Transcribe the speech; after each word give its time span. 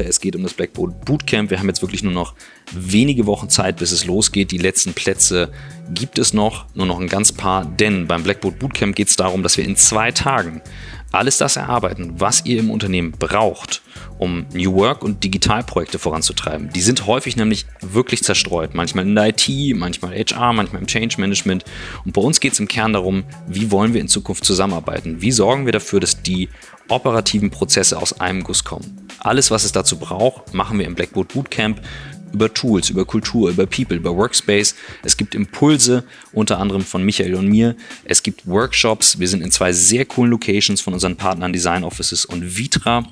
Sache. 0.00 0.08
Es 0.08 0.20
geht 0.20 0.36
um 0.36 0.42
das 0.42 0.54
Blackboard 0.54 1.04
Bootcamp. 1.04 1.50
Wir 1.50 1.58
haben 1.58 1.68
jetzt 1.68 1.82
wirklich 1.82 2.02
nur 2.02 2.12
noch 2.12 2.34
wenige 2.72 3.26
Wochen 3.26 3.48
Zeit, 3.48 3.76
bis 3.76 3.92
es 3.92 4.04
losgeht. 4.04 4.50
Die 4.50 4.58
letzten 4.58 4.92
Plätze 4.92 5.50
gibt 5.92 6.18
es 6.18 6.32
noch, 6.32 6.66
nur 6.74 6.86
noch 6.86 7.00
ein 7.00 7.08
ganz 7.08 7.32
paar. 7.32 7.64
Denn 7.64 8.06
beim 8.06 8.22
Blackboard 8.22 8.58
Bootcamp 8.58 8.94
geht 8.96 9.08
es 9.08 9.16
darum, 9.16 9.42
dass 9.42 9.56
wir 9.56 9.64
in 9.64 9.76
zwei 9.76 10.12
Tagen 10.12 10.60
alles 11.12 11.38
das 11.38 11.56
erarbeiten, 11.56 12.14
was 12.18 12.44
ihr 12.46 12.58
im 12.60 12.70
Unternehmen 12.70 13.12
braucht, 13.12 13.82
um 14.18 14.46
New 14.52 14.74
Work 14.74 15.02
und 15.02 15.24
Digitalprojekte 15.24 15.98
voranzutreiben. 15.98 16.70
Die 16.72 16.80
sind 16.80 17.06
häufig 17.06 17.36
nämlich 17.36 17.66
wirklich 17.80 18.22
zerstreut. 18.22 18.74
Manchmal 18.74 19.06
in 19.06 19.14
der 19.14 19.28
IT, 19.28 19.48
manchmal 19.76 20.14
HR, 20.14 20.52
manchmal 20.52 20.82
im 20.82 20.86
Change 20.86 21.20
Management. 21.20 21.64
Und 22.04 22.12
bei 22.12 22.20
uns 22.20 22.40
geht 22.40 22.52
es 22.52 22.60
im 22.60 22.68
Kern 22.68 22.92
darum, 22.92 23.24
wie 23.48 23.70
wollen 23.70 23.94
wir 23.94 24.00
in 24.00 24.08
Zukunft 24.08 24.44
zusammenarbeiten? 24.44 25.20
Wie 25.20 25.32
sorgen 25.32 25.64
wir 25.64 25.72
dafür, 25.72 26.00
dass 26.00 26.22
die 26.22 26.48
operativen 26.88 27.50
Prozesse 27.50 27.98
aus 27.98 28.20
einem 28.20 28.44
Guss 28.44 28.64
kommen? 28.64 29.08
Alles, 29.18 29.50
was 29.50 29.64
es 29.64 29.72
dazu 29.72 29.98
braucht, 29.98 30.54
machen 30.54 30.78
wir 30.78 30.86
im 30.86 30.94
Blackboard 30.94 31.28
Bootcamp 31.28 31.80
über 32.32 32.52
Tools, 32.52 32.90
über 32.90 33.04
Kultur, 33.04 33.50
über 33.50 33.66
People, 33.66 33.96
über 33.96 34.16
Workspace. 34.16 34.74
Es 35.02 35.16
gibt 35.16 35.34
Impulse, 35.34 36.04
unter 36.32 36.58
anderem 36.58 36.82
von 36.82 37.04
Michael 37.04 37.34
und 37.34 37.48
mir. 37.48 37.76
Es 38.04 38.22
gibt 38.22 38.46
Workshops. 38.46 39.18
Wir 39.18 39.28
sind 39.28 39.42
in 39.42 39.50
zwei 39.50 39.72
sehr 39.72 40.04
coolen 40.04 40.30
Locations 40.30 40.80
von 40.80 40.94
unseren 40.94 41.16
Partnern 41.16 41.52
Design 41.52 41.84
Offices 41.84 42.24
und 42.24 42.56
Vitra. 42.56 43.04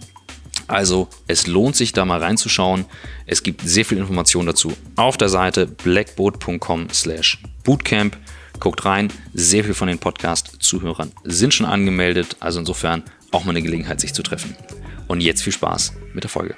Also 0.66 1.09
es 1.26 1.46
lohnt 1.46 1.76
sich 1.76 1.92
da 1.92 2.04
mal 2.04 2.23
reinzuschauen. 2.23 2.84
Es 3.26 3.42
gibt 3.42 3.62
sehr 3.62 3.84
viel 3.84 3.98
Information 3.98 4.46
dazu 4.46 4.73
auf 4.96 5.16
der 5.16 5.28
Seite 5.28 5.66
blackboard.com 5.66 6.88
slash 6.92 7.38
bootcamp. 7.64 8.16
Guckt 8.60 8.84
rein, 8.84 9.12
sehr 9.34 9.64
viel 9.64 9.74
von 9.74 9.88
den 9.88 9.98
Podcast-Zuhörern 9.98 11.12
sind 11.23 11.54
schon 11.54 11.66
angemeldet, 11.66 12.37
also 12.40 12.59
insofern 12.59 13.04
auch 13.30 13.45
mal 13.45 13.50
eine 13.50 13.62
Gelegenheit, 13.62 14.00
sich 14.00 14.14
zu 14.14 14.23
treffen. 14.23 14.56
Und 15.06 15.20
jetzt 15.20 15.42
viel 15.42 15.52
Spaß 15.52 15.92
mit 16.12 16.24
der 16.24 16.30
Folge. 16.30 16.56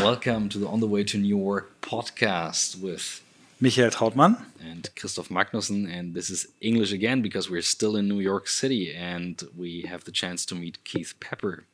Welcome 0.00 0.48
to 0.48 0.58
the 0.58 0.66
On 0.66 0.80
the 0.80 0.86
Way 0.86 1.04
to 1.04 1.18
New 1.18 1.36
Work 1.36 1.82
podcast 1.82 2.80
with 2.80 3.22
Michael 3.60 3.90
Trautmann 3.90 4.42
and 4.58 4.88
Christoph 4.96 5.28
Magnussen. 5.28 5.92
And 5.92 6.14
this 6.14 6.30
is 6.30 6.46
English 6.62 6.90
again 6.90 7.20
because 7.20 7.50
we're 7.50 7.60
still 7.60 7.96
in 7.96 8.08
New 8.08 8.18
York 8.18 8.48
City 8.48 8.94
and 8.94 9.42
we 9.54 9.82
have 9.82 10.04
the 10.04 10.10
chance 10.10 10.46
to 10.46 10.54
meet 10.54 10.82
Keith 10.84 11.12
Pepper, 11.20 11.64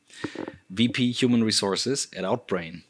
VP 0.69 1.13
Human 1.13 1.41
Resources 1.41 2.09
at 2.17 2.25
Outbrain. 2.25 2.81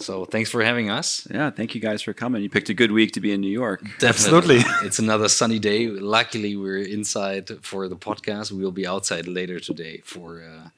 So 0.00 0.24
thanks 0.24 0.50
for 0.50 0.64
having 0.64 0.90
us. 0.90 1.28
Yeah, 1.30 1.50
thank 1.50 1.76
you 1.76 1.80
guys 1.80 2.02
for 2.02 2.12
coming. 2.12 2.42
You 2.42 2.50
picked 2.50 2.68
a 2.68 2.74
good 2.74 2.90
week 2.90 3.12
to 3.12 3.20
be 3.20 3.30
in 3.30 3.40
New 3.40 3.52
York. 3.52 3.82
Definitely. 4.00 4.56
Absolutely. 4.58 4.58
it's 4.86 4.98
another 4.98 5.28
sunny 5.28 5.60
day. 5.60 5.86
Luckily, 5.86 6.56
we're 6.56 6.82
inside 6.82 7.48
for 7.62 7.86
the 7.86 7.96
podcast. 7.96 8.50
We 8.50 8.64
will 8.64 8.72
be 8.72 8.86
outside 8.86 9.28
later 9.28 9.60
today 9.60 10.02
for. 10.04 10.42
Uh, 10.42 10.70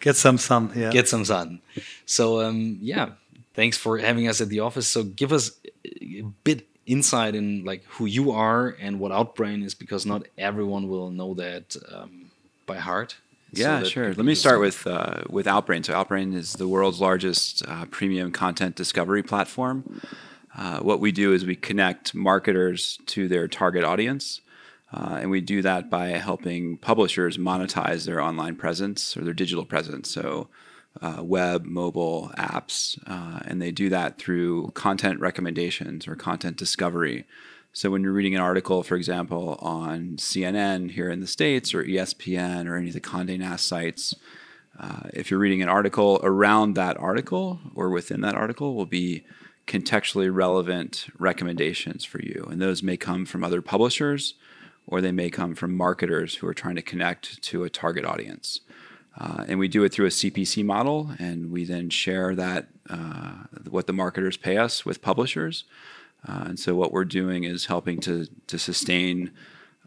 get 0.00 0.16
some 0.16 0.36
sun. 0.36 0.70
Yeah. 0.76 0.90
Get 0.90 1.08
some 1.08 1.24
sun. 1.24 1.62
So 2.04 2.42
um, 2.42 2.76
yeah, 2.82 3.12
thanks 3.54 3.76
for 3.76 3.98
having 3.98 4.28
us 4.28 4.40
at 4.40 4.48
the 4.48 4.60
office. 4.60 4.86
So 4.88 5.02
give 5.02 5.32
us 5.32 5.52
a 5.84 6.22
bit 6.44 6.66
insight 6.86 7.34
in 7.34 7.64
like 7.64 7.84
who 7.84 8.06
you 8.06 8.32
are 8.32 8.76
and 8.80 8.98
what 8.98 9.12
Outbrain 9.12 9.64
is, 9.64 9.74
because 9.74 10.04
not 10.06 10.26
everyone 10.36 10.88
will 10.88 11.10
know 11.10 11.34
that 11.34 11.76
um, 11.90 12.30
by 12.66 12.76
heart. 12.76 13.16
Yeah, 13.52 13.80
so 13.82 13.88
sure. 13.88 14.14
Let 14.14 14.24
me 14.24 14.34
start 14.34 14.60
with 14.60 14.86
uh, 14.86 15.24
with 15.28 15.46
Outbrain. 15.46 15.84
So 15.84 15.92
Outbrain 15.92 16.34
is 16.34 16.54
the 16.54 16.66
world's 16.66 17.00
largest 17.00 17.62
uh, 17.68 17.84
premium 17.86 18.32
content 18.32 18.76
discovery 18.76 19.22
platform. 19.22 20.00
Uh, 20.56 20.80
what 20.80 21.00
we 21.00 21.12
do 21.12 21.32
is 21.32 21.44
we 21.44 21.56
connect 21.56 22.14
marketers 22.14 22.98
to 23.06 23.28
their 23.28 23.48
target 23.48 23.84
audience. 23.84 24.40
Uh, 24.92 25.18
and 25.22 25.30
we 25.30 25.40
do 25.40 25.62
that 25.62 25.88
by 25.88 26.08
helping 26.08 26.76
publishers 26.76 27.38
monetize 27.38 28.04
their 28.04 28.20
online 28.20 28.54
presence 28.54 29.16
or 29.16 29.22
their 29.22 29.32
digital 29.32 29.64
presence. 29.64 30.10
So 30.10 30.48
uh, 31.00 31.22
web, 31.22 31.64
mobile 31.64 32.30
apps, 32.36 32.98
uh, 33.06 33.40
and 33.44 33.60
they 33.60 33.72
do 33.72 33.88
that 33.88 34.18
through 34.18 34.70
content 34.74 35.20
recommendations 35.20 36.06
or 36.06 36.14
content 36.14 36.56
discovery. 36.56 37.24
So 37.72 37.90
when 37.90 38.02
you're 38.02 38.12
reading 38.12 38.34
an 38.34 38.42
article, 38.42 38.82
for 38.82 38.96
example, 38.96 39.58
on 39.60 40.16
CNN 40.18 40.90
here 40.90 41.10
in 41.10 41.20
the 41.20 41.26
States 41.26 41.72
or 41.72 41.84
ESPN 41.84 42.68
or 42.68 42.76
any 42.76 42.88
of 42.88 42.94
the 42.94 43.00
Condé 43.00 43.38
Nast 43.38 43.66
sites, 43.66 44.14
uh, 44.78 45.08
if 45.14 45.30
you're 45.30 45.40
reading 45.40 45.62
an 45.62 45.68
article 45.68 46.20
around 46.22 46.74
that 46.74 46.98
article 46.98 47.60
or 47.74 47.90
within 47.90 48.20
that 48.22 48.34
article 48.34 48.74
will 48.74 48.86
be 48.86 49.24
contextually 49.66 50.32
relevant 50.32 51.06
recommendations 51.18 52.04
for 52.04 52.20
you. 52.20 52.46
And 52.50 52.60
those 52.60 52.82
may 52.82 52.96
come 52.96 53.24
from 53.24 53.44
other 53.44 53.62
publishers 53.62 54.34
or 54.86 55.00
they 55.00 55.12
may 55.12 55.30
come 55.30 55.54
from 55.54 55.76
marketers 55.76 56.36
who 56.36 56.46
are 56.46 56.54
trying 56.54 56.76
to 56.76 56.82
connect 56.82 57.42
to 57.42 57.64
a 57.64 57.70
target 57.70 58.04
audience. 58.04 58.60
Uh, 59.18 59.44
and 59.46 59.58
we 59.58 59.68
do 59.68 59.84
it 59.84 59.92
through 59.92 60.06
a 60.06 60.10
CPC 60.10 60.64
model, 60.64 61.10
and 61.18 61.50
we 61.50 61.64
then 61.64 61.90
share 61.90 62.34
that 62.34 62.68
uh, 62.88 63.44
what 63.68 63.86
the 63.86 63.92
marketers 63.92 64.36
pay 64.36 64.56
us 64.56 64.86
with 64.86 65.02
publishers. 65.02 65.64
Uh, 66.26 66.44
and 66.46 66.58
so 66.58 66.74
what 66.74 66.92
we're 66.92 67.04
doing 67.04 67.44
is 67.44 67.66
helping 67.66 68.00
to 68.00 68.26
to 68.46 68.58
sustain 68.58 69.32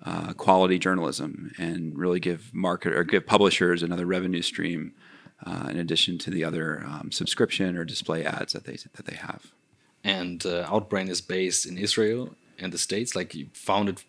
uh, 0.04 0.34
quality 0.34 0.78
journalism 0.78 1.52
and 1.58 1.98
really 1.98 2.20
give 2.20 2.54
market 2.54 2.94
or 2.94 3.04
give 3.04 3.26
publishers 3.26 3.82
another 3.82 4.06
revenue 4.06 4.42
stream 4.42 4.94
uh, 5.46 5.68
in 5.70 5.78
addition 5.78 6.18
to 6.18 6.30
the 6.30 6.44
other 6.44 6.84
um, 6.86 7.12
subscription 7.12 7.78
or 7.78 7.86
display 7.86 8.24
ads 8.26 8.54
that 8.54 8.66
they 8.66 8.78
that 8.94 9.06
they 9.06 9.16
have. 9.16 9.54
And 10.04 10.42
Outbrain 10.42 11.10
is 11.10 11.22
based 11.22 11.66
in 11.66 11.80
Israel 11.80 12.36
and 12.60 12.72
the 12.72 12.78
States. 12.78 13.16
Like 13.16 13.34
you 13.34 13.48
founded 13.54 14.04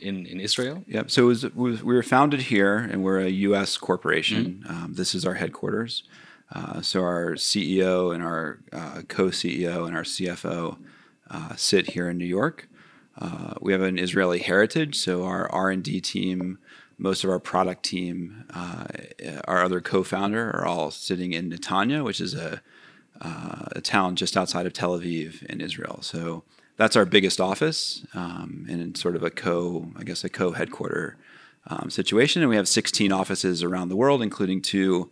in, 0.00 0.26
in 0.26 0.40
Israel? 0.40 0.84
Yep. 0.86 1.10
So 1.10 1.22
it 1.30 1.54
was, 1.54 1.82
we 1.82 1.94
were 1.94 2.02
founded 2.02 2.42
here, 2.42 2.76
and 2.76 3.02
we're 3.02 3.20
a 3.20 3.28
U.S. 3.28 3.76
corporation. 3.76 4.62
Mm-hmm. 4.64 4.84
Um, 4.84 4.94
this 4.94 5.14
is 5.14 5.24
our 5.24 5.34
headquarters. 5.34 6.02
Uh, 6.52 6.82
so 6.82 7.02
our 7.02 7.32
CEO 7.34 8.14
and 8.14 8.22
our 8.22 8.58
uh, 8.72 9.02
co-CEO 9.08 9.86
and 9.86 9.96
our 9.96 10.02
CFO 10.02 10.78
uh, 11.30 11.54
sit 11.56 11.90
here 11.90 12.10
in 12.10 12.18
New 12.18 12.24
York. 12.26 12.68
Uh, 13.16 13.54
we 13.60 13.72
have 13.72 13.82
an 13.82 13.98
Israeli 13.98 14.40
heritage, 14.40 14.96
so 14.96 15.24
our 15.24 15.50
R&D 15.52 16.00
team, 16.00 16.58
most 16.98 17.22
of 17.22 17.30
our 17.30 17.38
product 17.38 17.84
team, 17.84 18.44
uh, 18.52 18.86
our 19.46 19.62
other 19.62 19.80
co-founder 19.80 20.50
are 20.50 20.66
all 20.66 20.90
sitting 20.90 21.32
in 21.32 21.50
Netanya, 21.50 22.02
which 22.02 22.20
is 22.20 22.34
a, 22.34 22.62
uh, 23.20 23.66
a 23.72 23.80
town 23.80 24.16
just 24.16 24.36
outside 24.36 24.66
of 24.66 24.72
Tel 24.72 24.98
Aviv 24.98 25.44
in 25.44 25.60
Israel. 25.60 26.00
So 26.02 26.44
that's 26.80 26.96
our 26.96 27.04
biggest 27.04 27.42
office 27.42 28.06
um, 28.14 28.64
and 28.66 28.96
sort 28.96 29.14
of 29.14 29.22
a 29.22 29.28
co, 29.28 29.92
I 29.98 30.02
guess, 30.02 30.24
a 30.24 30.30
co 30.30 30.52
headquarter 30.52 31.18
um, 31.66 31.90
situation. 31.90 32.40
And 32.40 32.48
we 32.48 32.56
have 32.56 32.66
16 32.66 33.12
offices 33.12 33.62
around 33.62 33.90
the 33.90 33.96
world, 33.96 34.22
including 34.22 34.62
two 34.62 35.10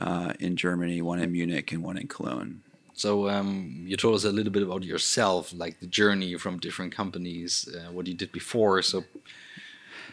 uh, 0.00 0.34
in 0.38 0.54
Germany, 0.54 1.02
one 1.02 1.18
in 1.18 1.32
Munich, 1.32 1.72
and 1.72 1.82
one 1.82 1.98
in 1.98 2.06
Cologne. 2.06 2.62
So 2.92 3.28
um, 3.28 3.82
you 3.88 3.96
told 3.96 4.14
us 4.14 4.24
a 4.24 4.30
little 4.30 4.52
bit 4.52 4.62
about 4.62 4.84
yourself, 4.84 5.52
like 5.52 5.80
the 5.80 5.88
journey 5.88 6.36
from 6.36 6.60
different 6.60 6.94
companies, 6.94 7.68
uh, 7.74 7.90
what 7.90 8.06
you 8.06 8.14
did 8.14 8.30
before. 8.30 8.80
So 8.80 9.02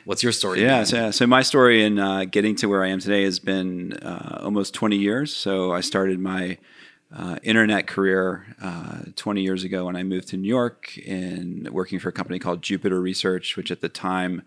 what's 0.06 0.24
your 0.24 0.32
story? 0.32 0.64
Yeah, 0.64 0.84
so, 0.84 1.12
so, 1.12 1.28
my 1.28 1.44
story 1.44 1.84
in 1.84 2.00
uh, 2.00 2.26
getting 2.26 2.56
to 2.56 2.68
where 2.68 2.84
I 2.84 2.88
am 2.88 3.00
today 3.00 3.24
has 3.24 3.38
been 3.38 3.94
uh, 3.94 4.40
almost 4.42 4.74
20 4.74 4.98
years. 4.98 5.36
So 5.36 5.74
I 5.74 5.82
started 5.82 6.20
my 6.20 6.58
uh, 7.16 7.38
internet 7.44 7.88
career 7.88 8.46
uh, 8.62 9.00
20 9.16 9.42
years 9.42 9.64
ago 9.64 9.86
when 9.86 9.96
I 9.96 10.04
moved 10.04 10.28
to 10.30 10.38
New 10.38 10.48
York 10.48 11.00
and 11.08 11.70
working 11.70 12.00
for 12.00 12.10
a 12.10 12.12
company 12.12 12.38
called 12.38 12.62
Jupiter 12.62 13.00
Research, 13.00 13.56
which 13.56 13.72
at 13.72 13.82
the 13.82 13.90
time, 13.90 14.42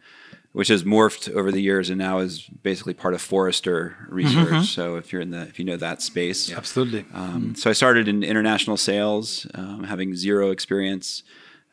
which 0.52 0.68
has 0.68 0.84
morphed 0.84 1.32
over 1.32 1.50
the 1.50 1.62
years 1.62 1.88
and 1.88 1.98
now 1.98 2.18
is 2.18 2.42
basically 2.62 2.92
part 2.92 3.14
of 3.14 3.22
Forrester 3.22 3.96
Research. 4.08 4.48
Mm-hmm. 4.48 4.62
So 4.62 4.96
if 4.96 5.12
you're 5.12 5.22
in 5.22 5.30
the 5.30 5.42
if 5.42 5.58
you 5.58 5.64
know 5.64 5.78
that 5.78 6.02
space, 6.02 6.52
absolutely. 6.52 7.06
Um, 7.14 7.42
mm-hmm. 7.42 7.54
So 7.54 7.70
I 7.70 7.72
started 7.72 8.08
in 8.08 8.22
international 8.22 8.76
sales, 8.76 9.46
um, 9.54 9.84
having 9.84 10.14
zero 10.14 10.50
experience. 10.50 11.22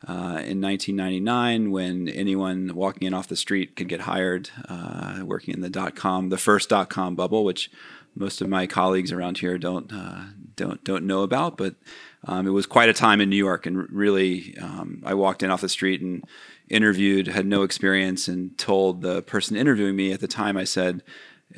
Uh, 0.06 0.38
in 0.46 0.60
1999, 0.60 1.72
when 1.72 2.08
anyone 2.10 2.72
walking 2.72 3.08
in 3.08 3.12
off 3.12 3.26
the 3.26 3.34
street 3.34 3.74
could 3.74 3.88
get 3.88 4.02
hired, 4.02 4.48
uh, 4.68 5.22
working 5.24 5.52
in 5.52 5.60
the 5.60 5.68
dot 5.68 5.96
com, 5.96 6.28
the 6.28 6.38
first 6.38 6.68
dot 6.68 6.88
com 6.88 7.16
bubble, 7.16 7.44
which 7.44 7.68
most 8.14 8.40
of 8.40 8.48
my 8.48 8.64
colleagues 8.66 9.10
around 9.10 9.38
here 9.38 9.58
don't 9.58 9.92
uh, 9.92 10.22
don't 10.58 10.84
don't 10.84 11.06
know 11.06 11.22
about. 11.22 11.56
But 11.56 11.76
um, 12.26 12.46
it 12.46 12.50
was 12.50 12.66
quite 12.66 12.90
a 12.90 12.92
time 12.92 13.20
in 13.22 13.30
New 13.30 13.36
York, 13.36 13.64
and 13.64 13.90
really, 13.90 14.56
um, 14.60 15.02
I 15.06 15.14
walked 15.14 15.42
in 15.42 15.50
off 15.50 15.62
the 15.62 15.68
street 15.68 16.02
and 16.02 16.24
interviewed, 16.68 17.28
had 17.28 17.46
no 17.46 17.62
experience, 17.62 18.28
and 18.28 18.58
told 18.58 19.00
the 19.00 19.22
person 19.22 19.56
interviewing 19.56 19.96
me 19.96 20.12
at 20.12 20.20
the 20.20 20.28
time, 20.28 20.56
I 20.56 20.64
said. 20.64 21.02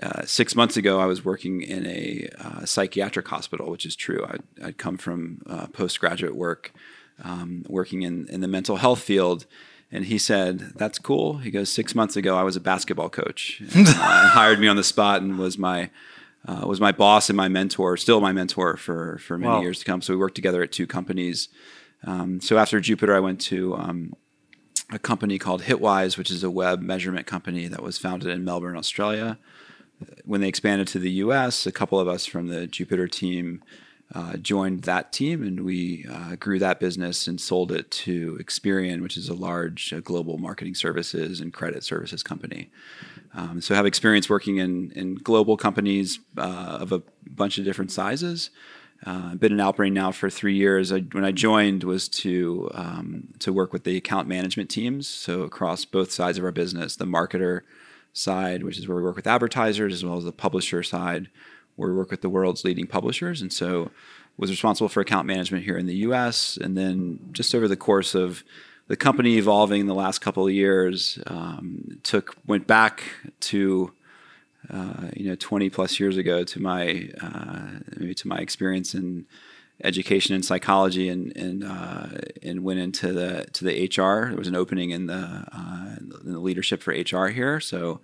Uh, 0.01 0.25
six 0.25 0.55
months 0.55 0.77
ago, 0.77 1.01
I 1.01 1.07
was 1.07 1.25
working 1.25 1.63
in 1.63 1.85
a 1.85 2.29
uh, 2.39 2.65
psychiatric 2.65 3.27
hospital, 3.27 3.69
which 3.73 3.85
is 3.85 3.97
true. 3.97 4.25
I'd, 4.25 4.43
I'd 4.63 4.79
come 4.79 4.97
from 4.97 5.43
uh, 5.49 5.67
postgraduate 5.67 6.37
work, 6.37 6.73
um, 7.25 7.65
working 7.69 8.03
in, 8.03 8.29
in 8.29 8.41
the 8.41 8.47
mental 8.47 8.77
health 8.77 9.01
field, 9.01 9.47
and 9.91 10.05
he 10.05 10.17
said, 10.17 10.75
"That's 10.77 11.01
cool." 11.01 11.39
He 11.39 11.51
goes, 11.51 11.73
six 11.73 11.93
months 11.97 12.17
ago, 12.17 12.37
I 12.37 12.45
was 12.45 12.55
a 12.55 12.61
basketball 12.61 13.09
coach, 13.09 13.61
and, 13.75 13.89
uh, 13.89 13.93
hired 14.29 14.61
me 14.61 14.69
on 14.69 14.77
the 14.77 14.85
spot, 14.85 15.23
and 15.23 15.41
was 15.41 15.59
my 15.59 15.91
uh, 16.47 16.67
was 16.67 16.81
my 16.81 16.93
boss 16.93 17.29
and 17.29 17.37
my 17.37 17.49
mentor, 17.49 17.97
still 17.97 18.21
my 18.21 18.33
mentor 18.33 18.77
for 18.77 19.19
for 19.19 19.39
many 19.39 19.53
wow. 19.53 19.61
years 19.61 19.81
to 19.81 19.85
come. 19.85 20.03
So 20.03 20.13
we 20.13 20.19
worked 20.19 20.35
together 20.35 20.63
at 20.63 20.73
two 20.73 20.87
companies. 20.87 21.49
Um, 22.05 22.41
so 22.41 22.57
after 22.59 22.81
Jupiter, 22.81 23.15
I 23.15 23.21
went 23.21 23.41
to 23.43 23.77
um, 23.77 24.15
a 24.91 24.99
company 24.99 25.39
called 25.39 25.63
Hitwise, 25.63 26.17
which 26.17 26.31
is 26.31 26.43
a 26.43 26.51
web 26.51 26.81
measurement 26.81 27.27
company 27.27 27.69
that 27.69 27.83
was 27.83 27.99
founded 27.99 28.31
in 28.31 28.45
Melbourne, 28.45 28.77
Australia. 28.77 29.39
When 30.25 30.41
they 30.41 30.49
expanded 30.49 30.89
to 30.89 30.99
the 30.99 31.11
US, 31.13 31.67
a 31.67 31.73
couple 31.73 32.01
of 32.01 32.09
us 32.09 32.25
from 32.25 32.49
the 32.49 32.67
Jupiter 32.67 33.07
team 33.07 33.63
uh, 34.15 34.37
joined 34.39 34.83
that 34.83 35.13
team 35.13 35.43
and 35.43 35.65
we 35.65 36.05
uh, 36.11 36.35
grew 36.37 36.59
that 36.59 36.81
business 36.81 37.29
and 37.29 37.41
sold 37.41 37.71
it 37.71 37.91
to 37.91 38.39
Experian, 38.43 39.03
which 39.03 39.17
is 39.17 39.29
a 39.29 39.35
large 39.35 39.93
uh, 39.93 40.01
global 40.01 40.37
marketing 40.37 40.75
services 40.75 41.41
and 41.41 41.53
credit 41.53 41.85
services 41.85 42.23
company. 42.23 42.71
Um, 43.35 43.61
so 43.61 43.75
I 43.75 43.77
have 43.77 43.87
experience 43.87 44.29
working 44.29 44.57
in, 44.57 44.91
in 44.93 45.15
global 45.15 45.57
companies 45.57 46.19
uh, 46.37 46.79
of 46.81 46.93
a 46.93 47.03
bunch 47.27 47.59
of 47.59 47.65
different 47.65 47.93
sizes. 47.93 48.51
Uh, 49.07 49.35
been 49.35 49.53
in 49.53 49.59
Outbrain 49.59 49.93
now 49.93 50.13
for 50.13 50.29
three 50.29 50.55
years. 50.55 50.93
I, 50.93 51.01
when 51.01 51.25
I 51.25 51.33
joined, 51.33 51.85
was 51.85 52.07
to 52.09 52.71
um, 52.75 53.29
to 53.39 53.53
work 53.53 53.73
with 53.73 53.85
the 53.85 53.97
account 53.97 54.29
management 54.29 54.69
teams. 54.69 55.09
So 55.09 55.43
across 55.43 55.87
both 55.87 56.13
sides 56.13 56.37
of 56.37 56.45
our 56.45 56.53
business, 56.53 56.97
the 56.97 57.07
marketer 57.07 57.63
side, 58.13 58.63
which 58.63 58.79
is 58.79 58.87
where 58.87 58.99
we 58.99 59.03
work 59.03 59.17
with 59.17 59.27
advertisers, 59.27 59.95
as 59.95 60.05
well 60.05 60.19
as 60.19 60.25
the 60.25 60.33
publisher 60.33 60.83
side, 60.83 61.31
where 61.77 61.91
we 61.91 61.97
work 61.97 62.11
with 62.11 62.21
the 62.21 62.29
world's 62.29 62.63
leading 62.63 62.87
publishers. 62.87 63.41
And 63.41 63.51
so, 63.51 63.91
was 64.37 64.51
responsible 64.51 64.89
for 64.89 65.01
account 65.01 65.27
management 65.27 65.65
here 65.65 65.79
in 65.79 65.87
the 65.87 65.97
U.S. 65.97 66.59
And 66.59 66.77
then 66.77 67.21
just 67.33 67.55
over 67.55 67.69
the 67.69 67.77
course 67.77 68.15
of 68.15 68.45
the 68.91 68.97
company 68.97 69.37
evolving 69.37 69.83
in 69.83 69.87
the 69.87 69.95
last 69.95 70.19
couple 70.19 70.45
of 70.45 70.53
years, 70.53 71.17
um, 71.29 72.01
took 72.03 72.35
went 72.45 72.67
back 72.67 73.05
to 73.39 73.93
uh, 74.69 75.11
you 75.15 75.29
know 75.29 75.37
20 75.37 75.71
plus 75.71 76.01
years 76.01 76.17
ago 76.17 76.43
to 76.43 76.61
my 76.61 77.09
uh, 77.23 77.69
maybe 77.97 78.17
to 78.17 78.27
my 78.27 78.39
experience 78.39 78.93
in 78.93 79.27
education 79.85 80.35
and 80.35 80.45
psychology 80.45 81.09
and 81.09 81.37
and 81.37 81.63
uh, 81.63 82.09
and 82.43 82.65
went 82.65 82.81
into 82.81 83.13
the 83.13 83.47
to 83.53 83.65
the 83.65 83.87
HR. 83.87 84.31
There 84.31 84.37
was 84.37 84.49
an 84.49 84.57
opening 84.57 84.91
in 84.91 85.07
the 85.07 85.47
uh, 85.53 85.95
in 86.01 86.33
the 86.33 86.41
leadership 86.41 86.83
for 86.83 86.93
HR 86.93 87.29
here. 87.29 87.61
So. 87.61 88.01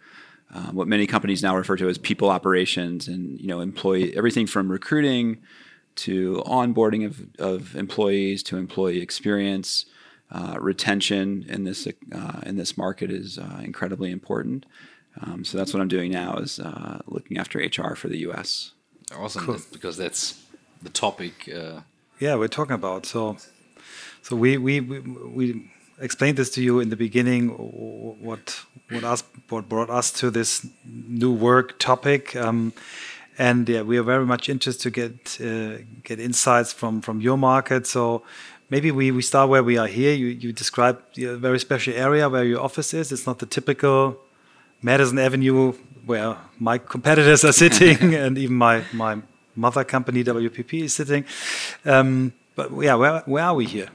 Um, 0.55 0.77
what 0.77 0.87
many 0.87 1.09
companies 1.09 1.43
now 1.43 1.57
refer 1.57 1.77
to 1.77 1.89
as 1.89 1.99
people 1.99 2.31
operations 2.31 3.09
and 3.09 3.41
you 3.41 3.49
know 3.49 3.59
employee 3.59 4.17
everything 4.17 4.47
from 4.47 4.71
recruiting 4.71 5.39
to 5.97 6.41
onboarding 6.47 7.05
of, 7.05 7.27
of 7.41 7.75
employees 7.75 8.45
to 8.45 8.57
employee 8.57 9.01
experience 9.01 9.87
uh, 10.31 10.57
retention 10.61 11.45
in 11.49 11.65
this 11.65 11.87
uh, 11.87 12.41
in 12.45 12.57
this 12.57 12.77
market 12.77 13.11
is 13.11 13.39
incredibly 13.63 14.11
important 14.11 14.67
um, 15.23 15.45
so 15.45 15.57
that's 15.57 15.73
what 15.73 15.81
I'm 15.81 15.89
doing 15.89 16.13
now 16.13 16.37
is 16.37 16.61
uh, 16.61 17.01
looking 17.07 17.39
after 17.39 17.59
HR 17.59 17.95
for 17.95 18.09
the 18.09 18.19
U.S. 18.19 18.73
Awesome, 19.17 19.45
cool. 19.45 19.57
because 19.73 19.97
that's 19.97 20.43
the 20.83 20.91
topic. 20.91 21.51
Uh... 21.55 21.81
Yeah, 22.19 22.35
we're 22.37 22.49
talking 22.49 22.75
about 22.75 23.07
so. 23.07 23.37
So 24.23 24.35
we, 24.35 24.59
we 24.59 24.81
we 24.81 24.99
we 25.01 25.71
explained 26.01 26.37
this 26.37 26.51
to 26.51 26.63
you 26.63 26.81
in 26.81 26.91
the 26.91 26.97
beginning. 26.97 27.51
What 28.21 28.61
what 28.91 29.05
us 29.05 29.23
what 29.49 29.69
brought 29.69 29.89
us 29.89 30.11
to 30.13 30.31
this 30.31 30.67
new 30.85 31.33
work 31.33 31.79
topic. 31.79 32.35
Um, 32.35 32.73
and 33.39 33.69
yeah, 33.69 33.83
we 33.83 33.99
are 33.99 34.03
very 34.03 34.27
much 34.27 34.49
interested 34.49 34.83
to 34.83 34.91
get 34.91 35.41
uh, 35.41 35.85
get 36.03 36.19
insights 36.19 36.73
from 36.73 37.01
from 37.01 37.21
your 37.21 37.39
market. 37.39 37.87
So 37.87 38.23
maybe 38.71 38.91
we, 38.91 39.11
we 39.11 39.23
start 39.23 39.49
where 39.49 39.63
we 39.63 39.79
are 39.79 39.87
here. 39.87 40.15
You 40.15 40.27
you 40.27 40.53
described 40.53 41.19
a 41.19 41.37
very 41.37 41.59
special 41.59 41.95
area 41.95 42.29
where 42.29 42.45
your 42.45 42.61
office 42.61 42.95
is. 42.95 43.13
It's 43.13 43.27
not 43.27 43.39
the 43.39 43.47
typical 43.47 44.19
Madison 44.83 45.19
Avenue, 45.19 45.73
where 46.05 46.37
my 46.59 46.79
competitors 46.79 47.45
are 47.45 47.53
sitting, 47.53 48.15
and 48.25 48.39
even 48.39 48.57
my 48.57 48.85
my 48.93 49.23
mother 49.55 49.85
company 49.85 50.23
WPP 50.25 50.83
is 50.85 50.95
sitting. 50.95 51.25
Um, 51.85 52.33
but 52.55 52.71
yeah, 52.81 52.95
where 52.95 53.21
where 53.27 53.45
are 53.45 53.55
we 53.55 53.67
here? 53.67 53.89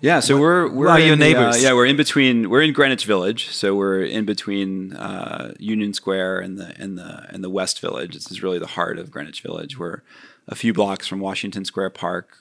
Yeah, 0.00 0.20
so 0.20 0.38
we're 0.38 0.68
we're 0.68 0.88
are 0.88 1.00
your 1.00 1.16
neighbors? 1.16 1.56
The, 1.56 1.66
uh, 1.66 1.70
yeah, 1.70 1.74
we're 1.74 1.86
in 1.86 1.96
between. 1.96 2.48
We're 2.48 2.62
in 2.62 2.72
Greenwich 2.72 3.04
Village, 3.04 3.48
so 3.48 3.74
we're 3.74 4.02
in 4.02 4.24
between 4.24 4.94
uh, 4.94 5.52
Union 5.58 5.92
Square 5.92 6.40
and 6.40 6.58
the 6.58 6.74
and 6.80 6.96
the 6.96 7.26
and 7.28 7.44
the 7.44 7.50
West 7.50 7.80
Village. 7.80 8.14
This 8.14 8.30
is 8.30 8.42
really 8.42 8.58
the 8.58 8.68
heart 8.68 8.98
of 8.98 9.10
Greenwich 9.10 9.42
Village. 9.42 9.78
We're 9.78 10.02
a 10.48 10.54
few 10.54 10.72
blocks 10.72 11.06
from 11.06 11.20
Washington 11.20 11.64
Square 11.64 11.90
Park, 11.90 12.38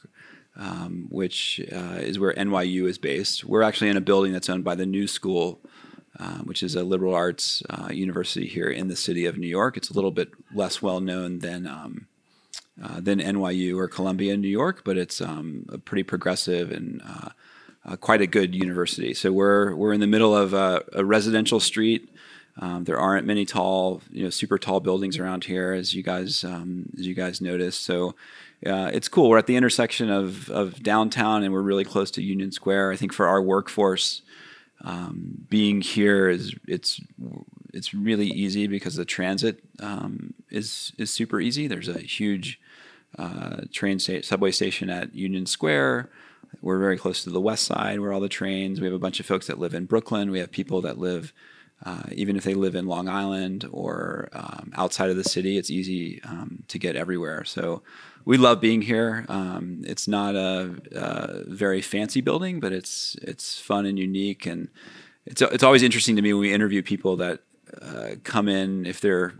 um, 0.60 1.08
which 1.10 1.60
uh, 1.72 1.98
is 2.00 2.20
where 2.20 2.34
NYU 2.34 2.88
is 2.88 3.00
based. 3.00 3.44
We're 3.44 3.64
actually 3.64 3.90
in 3.90 3.98
a 3.98 4.02
building 4.02 4.34
that's 4.34 4.50
owned 4.50 4.64
by 4.64 4.76
the 4.76 4.86
New 4.86 5.08
School 5.08 5.60
uh, 6.20 6.40
which 6.40 6.62
is 6.62 6.76
a 6.76 6.84
liberal 6.84 7.16
arts 7.16 7.64
uh, 7.70 7.88
university 7.92 8.46
here 8.46 8.70
in 8.70 8.90
the 8.90 8.96
city 8.96 9.26
of 9.26 9.38
New 9.38 9.48
York. 9.48 9.78
It's 9.78 9.90
a 9.90 9.94
little 9.94 10.12
bit 10.12 10.30
less 10.54 10.82
well 10.82 11.00
known 11.00 11.40
than 11.40 11.66
um, 11.66 12.08
uh, 12.84 13.00
than 13.00 13.20
NYU 13.20 13.78
or 13.78 13.88
Columbia 13.88 14.34
in 14.34 14.42
New 14.42 14.50
York, 14.50 14.84
but 14.84 14.98
it's 14.98 15.22
um, 15.22 15.66
a 15.70 15.78
pretty 15.78 16.04
progressive 16.04 16.72
and 16.72 17.02
uh, 17.08 17.30
uh, 17.86 17.96
quite 17.96 18.22
a 18.22 18.28
good 18.28 18.54
university. 18.54 19.14
So 19.14 19.32
we're 19.32 19.74
we're 19.76 19.94
in 19.94 20.02
the 20.02 20.08
middle 20.08 20.36
of 20.36 20.54
a, 20.54 20.84
a 20.94 21.06
residential 21.06 21.62
street. 21.62 22.10
Um, 22.58 22.84
there 22.84 23.00
aren't 23.00 23.26
many 23.26 23.46
tall, 23.46 24.02
you 24.12 24.24
know, 24.24 24.30
super 24.30 24.58
tall 24.58 24.82
buildings 24.82 25.18
around 25.18 25.46
here, 25.46 25.72
as 25.72 25.94
you 25.94 26.04
guys 26.04 26.44
um, 26.44 26.90
as 26.98 27.08
you 27.08 27.14
guys 27.14 27.40
noticed. 27.40 27.82
So 27.86 28.16
it's 28.62 29.08
cool. 29.08 29.30
We're 29.30 29.38
at 29.38 29.48
the 29.48 29.56
intersection 29.56 30.10
of 30.10 30.50
of 30.50 30.82
downtown, 30.84 31.44
and 31.44 31.54
we're 31.54 31.62
really 31.62 31.86
close 31.86 32.12
to 32.12 32.22
Union 32.22 32.52
Square. 32.52 32.92
I 32.92 32.96
think 32.96 33.14
for 33.14 33.28
our 33.28 33.42
workforce 33.42 34.22
um, 34.84 35.46
being 35.50 35.82
here 35.82 36.30
is 36.30 36.56
it's 36.68 37.02
it's 37.74 37.94
really 37.94 38.28
easy 38.28 38.68
because 38.68 38.96
the 38.96 39.06
transit 39.06 39.62
um, 39.80 40.34
is 40.50 40.94
is 40.98 41.12
super 41.12 41.40
easy. 41.40 41.68
There's 41.68 41.90
a 41.90 42.00
huge 42.00 42.60
uh, 43.18 43.62
train 43.72 44.00
sta- 44.00 44.22
subway 44.22 44.52
station 44.52 44.90
at 44.90 45.16
Union 45.16 45.46
Square. 45.46 46.10
We're 46.62 46.80
very 46.80 46.98
close 46.98 47.24
to 47.24 47.30
the 47.30 47.42
west 47.42 47.66
side 47.66 48.00
where 48.00 48.12
all 48.12 48.20
the 48.20 48.30
trains. 48.30 48.80
We 48.80 48.88
have 48.88 48.96
a 48.96 49.00
bunch 49.00 49.20
of 49.20 49.26
folks 49.26 49.48
that 49.48 49.60
live 49.60 49.74
in 49.74 49.86
Brooklyn. 49.86 50.32
We 50.32 50.40
have 50.40 50.52
people 50.52 50.82
that 50.82 50.98
live 50.98 51.34
uh, 51.86 52.04
even 52.12 52.36
if 52.36 52.44
they 52.44 52.54
live 52.54 52.76
in 52.76 52.88
Long 52.88 53.08
Island 53.08 53.68
or 53.72 54.30
um, 54.34 54.72
outside 54.76 55.10
of 55.10 55.16
the 55.16 55.24
city. 55.24 55.58
It's 55.58 55.70
easy 55.70 56.22
um, 56.24 56.64
to 56.68 56.78
get 56.78 56.96
everywhere. 56.96 57.46
So 57.46 57.84
we 58.26 58.38
love 58.38 58.60
being 58.60 58.82
here. 58.82 59.26
Um, 59.30 59.82
it's 59.86 60.08
not 60.08 60.36
a, 60.36 60.76
a, 60.92 61.44
very 61.48 61.82
fancy 61.82 62.22
building, 62.22 62.60
but 62.60 62.74
it's 62.74 63.16
it's 63.22 63.60
fun 63.60 63.86
and 63.86 63.98
unique, 63.98 64.46
and 64.46 64.68
it's 65.26 65.42
it's 65.42 65.64
always 65.64 65.84
interesting 65.84 66.16
to 66.18 66.22
me 66.22 66.34
when 66.34 66.42
we 66.42 66.54
interview 66.54 66.84
people 66.84 67.16
that 67.18 67.40
uh, 67.82 68.12
come 68.24 68.50
in 68.50 68.86
if 68.86 69.00
they're 69.00 69.36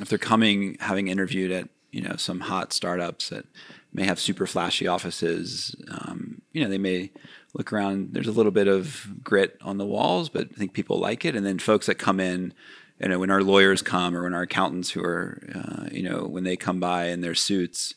if 0.00 0.08
they're 0.08 0.18
coming 0.18 0.76
having 0.80 1.08
interviewed 1.08 1.50
at 1.50 1.68
you 1.90 2.00
know 2.00 2.14
some 2.16 2.40
hot 2.40 2.72
startups 2.72 3.28
that 3.30 3.46
may 3.92 4.04
have 4.04 4.20
super 4.20 4.46
flashy 4.46 4.86
offices. 4.86 5.74
Um, 5.90 6.42
you 6.52 6.62
know, 6.62 6.70
they 6.70 6.78
may 6.78 7.10
look 7.54 7.72
around. 7.72 8.10
There's 8.12 8.26
a 8.26 8.32
little 8.32 8.52
bit 8.52 8.68
of 8.68 9.06
grit 9.24 9.56
on 9.62 9.78
the 9.78 9.86
walls, 9.86 10.28
but 10.28 10.48
I 10.52 10.56
think 10.56 10.72
people 10.72 10.98
like 10.98 11.24
it. 11.24 11.34
And 11.34 11.46
then 11.46 11.58
folks 11.58 11.86
that 11.86 11.96
come 11.96 12.20
in 12.20 12.52
you 13.00 13.08
know, 13.08 13.18
when 13.18 13.30
our 13.30 13.42
lawyers 13.42 13.82
come 13.82 14.16
or 14.16 14.22
when 14.22 14.34
our 14.34 14.42
accountants 14.42 14.90
who 14.90 15.02
are, 15.02 15.38
uh, 15.54 15.88
you 15.90 16.02
know, 16.02 16.26
when 16.26 16.44
they 16.44 16.56
come 16.56 16.80
by 16.80 17.06
in 17.06 17.20
their 17.20 17.34
suits, 17.34 17.94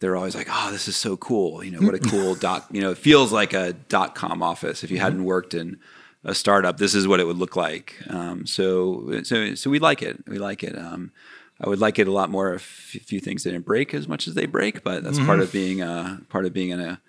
they're 0.00 0.16
always 0.16 0.34
like, 0.34 0.48
"Oh, 0.50 0.70
this 0.72 0.88
is 0.88 0.96
so 0.96 1.16
cool! 1.16 1.62
You 1.62 1.72
know, 1.72 1.80
what 1.80 1.94
a 1.94 1.98
cool 2.10 2.34
dot. 2.34 2.66
You 2.70 2.80
know, 2.80 2.90
it 2.90 2.98
feels 2.98 3.32
like 3.32 3.52
a 3.52 3.74
dot 3.74 4.14
com 4.14 4.42
office. 4.42 4.82
If 4.82 4.90
you 4.90 4.96
mm-hmm. 4.96 5.04
hadn't 5.04 5.24
worked 5.24 5.52
in 5.52 5.78
a 6.24 6.34
startup, 6.34 6.78
this 6.78 6.94
is 6.94 7.06
what 7.06 7.20
it 7.20 7.26
would 7.26 7.36
look 7.36 7.54
like. 7.54 7.96
Um, 8.08 8.46
so, 8.46 9.22
so, 9.22 9.54
so 9.54 9.70
we 9.70 9.78
like 9.78 10.02
it. 10.02 10.22
We 10.26 10.38
like 10.38 10.62
it. 10.62 10.76
Um, 10.76 11.12
I 11.60 11.68
would 11.68 11.78
like 11.78 11.98
it 11.98 12.08
a 12.08 12.12
lot 12.12 12.30
more 12.30 12.54
if 12.54 12.94
a 12.94 13.00
few 13.00 13.20
things 13.20 13.42
didn't 13.42 13.66
break 13.66 13.92
as 13.94 14.08
much 14.08 14.26
as 14.26 14.34
they 14.34 14.46
break, 14.46 14.82
but 14.82 15.04
that's 15.04 15.18
mm-hmm. 15.18 15.26
part 15.26 15.40
of 15.40 15.52
being 15.52 15.82
a 15.82 16.20
part 16.30 16.46
of 16.46 16.54
being 16.54 16.70
in 16.70 16.80
a 16.80 17.00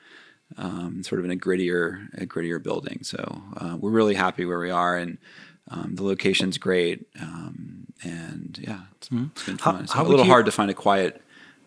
um, 0.58 1.04
sort 1.04 1.20
of 1.20 1.26
in 1.26 1.32
a 1.32 1.36
grittier, 1.36 2.08
a 2.22 2.26
grittier 2.26 2.62
building. 2.62 3.00
So 3.04 3.42
uh, 3.58 3.78
we're 3.80 3.92
really 3.92 4.16
happy 4.16 4.46
where 4.46 4.60
we 4.60 4.72
are, 4.72 4.98
and 4.98 5.18
um, 5.70 5.96
the 5.96 6.04
location's 6.04 6.58
great, 6.58 7.08
um, 7.20 7.88
and 8.04 8.60
yeah, 8.62 8.82
it's, 8.98 9.10
mm-hmm. 9.10 9.26
it's 9.34 9.46
been 9.46 9.58
fun. 9.58 9.76
How, 9.76 9.82
it's 9.82 9.94
how 9.94 10.04
a 10.04 10.08
little 10.08 10.26
hard 10.26 10.46
to 10.46 10.52
find 10.52 10.70
a 10.70 10.74
quiet 10.74 11.22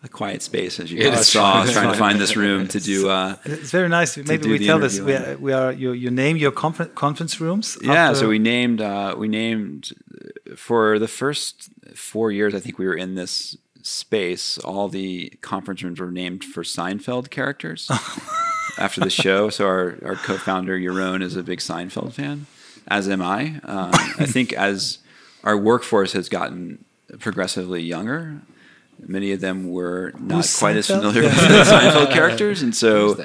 a 0.05 0.07
quiet 0.07 0.41
space 0.41 0.79
as 0.79 0.91
you 0.91 1.01
guys 1.01 1.27
saw. 1.27 1.65
Trying 1.65 1.91
to 1.91 1.97
find 2.05 2.19
this 2.19 2.35
room 2.35 2.67
to 2.69 2.79
do. 2.79 3.09
Uh, 3.09 3.35
it's 3.43 3.71
very 3.71 3.89
nice. 3.89 4.15
Maybe 4.15 4.47
we 4.47 4.65
tell 4.65 4.79
this. 4.79 4.99
We 4.99 5.13
are, 5.13 5.37
we 5.37 5.51
are, 5.51 5.71
you, 5.71 5.91
you 5.91 6.11
name 6.11 6.37
your 6.37 6.51
conference 6.51 6.91
conference 6.95 7.41
rooms. 7.41 7.77
Yeah, 7.81 8.13
so 8.13 8.29
we 8.29 8.39
named 8.39 8.81
uh, 8.81 9.15
we 9.17 9.27
named 9.27 9.91
for 10.55 10.99
the 10.99 11.07
first 11.07 11.69
four 11.95 12.31
years. 12.31 12.53
I 12.53 12.59
think 12.59 12.77
we 12.77 12.85
were 12.85 12.95
in 12.95 13.15
this 13.15 13.57
space. 13.81 14.57
All 14.59 14.87
the 14.87 15.29
conference 15.41 15.83
rooms 15.83 15.99
were 15.99 16.11
named 16.11 16.43
for 16.43 16.63
Seinfeld 16.63 17.29
characters 17.29 17.89
after 18.77 19.01
the 19.01 19.09
show. 19.09 19.49
So 19.49 19.65
our 19.65 19.97
our 20.03 20.15
co-founder 20.15 20.77
Yaron 20.77 21.21
is 21.21 21.35
a 21.35 21.43
big 21.43 21.59
Seinfeld 21.59 22.13
fan 22.13 22.47
as 22.87 23.09
am 23.09 23.21
I. 23.21 23.59
Um, 23.63 23.91
I 23.93 24.25
think 24.25 24.53
as 24.53 24.99
our 25.43 25.57
workforce 25.57 26.13
has 26.13 26.29
gotten 26.29 26.83
progressively 27.19 27.81
younger, 27.81 28.41
many 28.99 29.31
of 29.31 29.41
them 29.41 29.69
were 29.71 30.13
not 30.19 30.37
Who's 30.37 30.57
quite 30.57 30.75
Seinfeld? 30.75 30.77
as 30.77 30.87
familiar 30.87 31.21
with 31.23 31.35
the 31.35 31.63
Seinfeld 31.65 32.11
characters, 32.11 32.61
and 32.61 32.75
so 32.75 33.23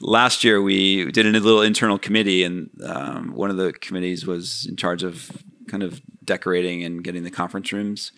last 0.00 0.44
year 0.44 0.60
we 0.60 1.10
did 1.10 1.26
a 1.26 1.30
little 1.30 1.62
internal 1.62 1.98
committee, 1.98 2.42
and 2.44 2.70
um, 2.84 3.32
one 3.34 3.50
of 3.50 3.56
the 3.56 3.72
committees 3.72 4.26
was 4.26 4.66
in 4.66 4.76
charge 4.76 5.02
of 5.02 5.30
kind 5.68 5.82
of 5.82 6.00
decorating 6.24 6.84
and 6.84 7.02
getting 7.04 7.22
the 7.24 7.30
conference 7.30 7.72
rooms 7.72 8.12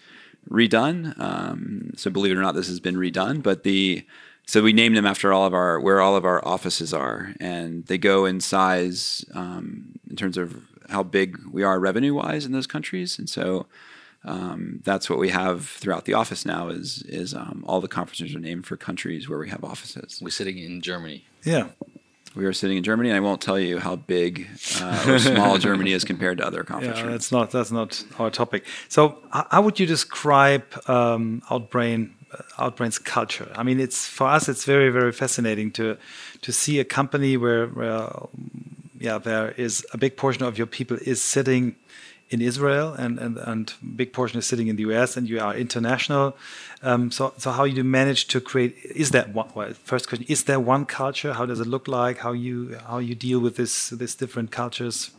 redone. 0.50 1.18
Um, 1.18 1.90
so 1.96 2.10
believe 2.10 2.32
it 2.32 2.38
or 2.38 2.42
not, 2.42 2.54
this 2.54 2.68
has 2.68 2.80
been 2.80 2.96
redone, 2.96 3.42
but 3.42 3.62
the 3.62 4.04
so 4.46 4.62
we 4.62 4.72
named 4.72 4.96
them 4.96 5.06
after 5.06 5.32
all 5.32 5.46
of 5.46 5.54
our 5.54 5.80
where 5.80 6.00
all 6.00 6.16
of 6.16 6.24
our 6.24 6.46
offices 6.46 6.92
are, 6.92 7.32
and 7.40 7.86
they 7.86 7.98
go 7.98 8.24
in 8.26 8.40
size 8.40 9.24
um, 9.34 9.98
in 10.10 10.16
terms 10.16 10.36
of 10.36 10.62
how 10.90 11.02
big 11.02 11.38
we 11.50 11.62
are 11.62 11.80
revenue 11.80 12.14
wise 12.14 12.44
in 12.44 12.52
those 12.52 12.66
countries, 12.66 13.18
and 13.18 13.28
so 13.28 13.66
um, 14.24 14.80
that's 14.84 15.10
what 15.10 15.18
we 15.18 15.28
have 15.30 15.66
throughout 15.68 16.04
the 16.04 16.14
office 16.14 16.44
now. 16.46 16.68
Is 16.68 17.02
is 17.02 17.34
um, 17.34 17.64
all 17.66 17.80
the 17.80 17.88
conferences 17.88 18.34
are 18.34 18.40
named 18.40 18.66
for 18.66 18.76
countries 18.76 19.28
where 19.28 19.38
we 19.38 19.48
have 19.50 19.64
offices. 19.64 20.20
We're 20.22 20.30
sitting 20.30 20.58
in 20.58 20.80
Germany. 20.80 21.24
Yeah. 21.44 21.68
We 22.36 22.46
are 22.46 22.52
sitting 22.52 22.76
in 22.76 22.82
Germany, 22.82 23.10
and 23.10 23.16
I 23.16 23.20
won't 23.20 23.40
tell 23.40 23.60
you 23.60 23.78
how 23.78 23.94
big 23.94 24.48
uh, 24.80 25.04
or 25.06 25.20
small 25.20 25.56
Germany 25.68 25.92
is 25.92 26.02
compared 26.02 26.38
to 26.38 26.44
other 26.46 26.64
conference 26.64 26.96
Yeah, 26.98 27.04
rooms. 27.04 27.12
that's 27.14 27.30
not 27.30 27.50
that's 27.52 27.70
not 27.70 28.04
our 28.18 28.28
topic. 28.28 28.64
So, 28.88 29.18
how 29.30 29.62
would 29.62 29.78
you 29.78 29.86
describe 29.86 30.64
um, 30.88 31.42
Outbrain 31.48 32.10
Outbrain's 32.58 32.98
culture? 32.98 33.50
I 33.54 33.62
mean, 33.62 33.80
it's 33.80 34.06
for 34.06 34.26
us, 34.26 34.48
it's 34.48 34.64
very 34.64 34.90
very 34.90 35.12
fascinating 35.12 35.70
to 35.72 35.96
to 36.42 36.52
see 36.52 36.80
a 36.80 36.84
company 36.84 37.36
where, 37.36 37.66
where 37.68 38.10
yeah, 38.98 39.18
there 39.18 39.52
is 39.52 39.84
a 39.92 39.98
big 39.98 40.16
portion 40.16 40.44
of 40.44 40.58
your 40.58 40.66
people 40.66 40.96
is 41.02 41.20
sitting 41.22 41.76
in 42.30 42.40
Israel 42.40 42.94
and 42.94 43.18
and 43.18 43.36
and 43.38 43.74
big 43.96 44.12
portion 44.12 44.38
is 44.38 44.46
sitting 44.46 44.68
in 44.68 44.76
the 44.76 44.82
US, 44.82 45.16
and 45.16 45.28
you 45.28 45.40
are 45.40 45.54
international. 45.54 46.36
Um, 46.82 47.10
so, 47.10 47.32
so 47.38 47.50
how 47.50 47.64
you 47.64 47.84
manage 47.84 48.26
to 48.28 48.40
create? 48.40 48.76
Is 48.84 49.10
that 49.10 49.32
one? 49.34 49.48
Well, 49.54 49.72
first 49.72 50.08
question: 50.08 50.26
Is 50.28 50.44
there 50.44 50.60
one 50.60 50.84
culture? 50.86 51.32
How 51.34 51.46
does 51.46 51.60
it 51.60 51.66
look 51.66 51.86
like? 51.88 52.18
How 52.18 52.32
you 52.32 52.76
how 52.88 52.98
you 52.98 53.14
deal 53.14 53.40
with 53.40 53.56
this 53.56 53.90
this 53.90 54.14
different 54.14 54.50
cultures? 54.50 55.10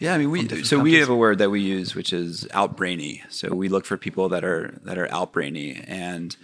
Yeah, 0.00 0.14
I 0.14 0.18
mean, 0.18 0.30
we 0.30 0.64
so 0.64 0.80
we 0.80 0.94
have 0.94 1.10
a 1.10 1.14
word 1.14 1.38
that 1.38 1.50
we 1.50 1.60
use, 1.60 1.94
which 1.94 2.14
is 2.14 2.48
outbrainy. 2.52 3.22
So 3.28 3.54
we 3.54 3.68
look 3.68 3.84
for 3.84 3.98
people 3.98 4.30
that 4.30 4.44
are 4.44 4.80
that 4.84 4.96
are 4.96 5.06
outbrainy, 5.08 5.84
and 5.86 6.34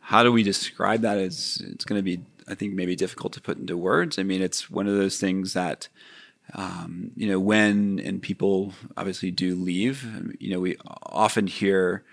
how 0.00 0.22
do 0.22 0.30
we 0.30 0.42
describe 0.42 1.00
that? 1.00 1.16
Is 1.16 1.62
it's 1.66 1.86
going 1.86 1.98
to 1.98 2.02
be, 2.02 2.20
I 2.46 2.54
think, 2.54 2.74
maybe 2.74 2.94
difficult 2.94 3.32
to 3.32 3.40
put 3.40 3.56
into 3.56 3.74
words. 3.74 4.18
I 4.18 4.22
mean, 4.22 4.42
it's 4.42 4.70
one 4.70 4.86
of 4.86 4.94
those 4.94 5.18
things 5.18 5.54
that, 5.54 5.88
um, 6.52 7.12
you 7.16 7.26
know, 7.26 7.40
when 7.40 7.98
and 8.04 8.20
people 8.20 8.74
obviously 8.98 9.30
do 9.30 9.54
leave. 9.54 10.04
You 10.38 10.50
know, 10.50 10.60
we 10.60 10.76
often 10.84 11.46
hear 11.46 12.04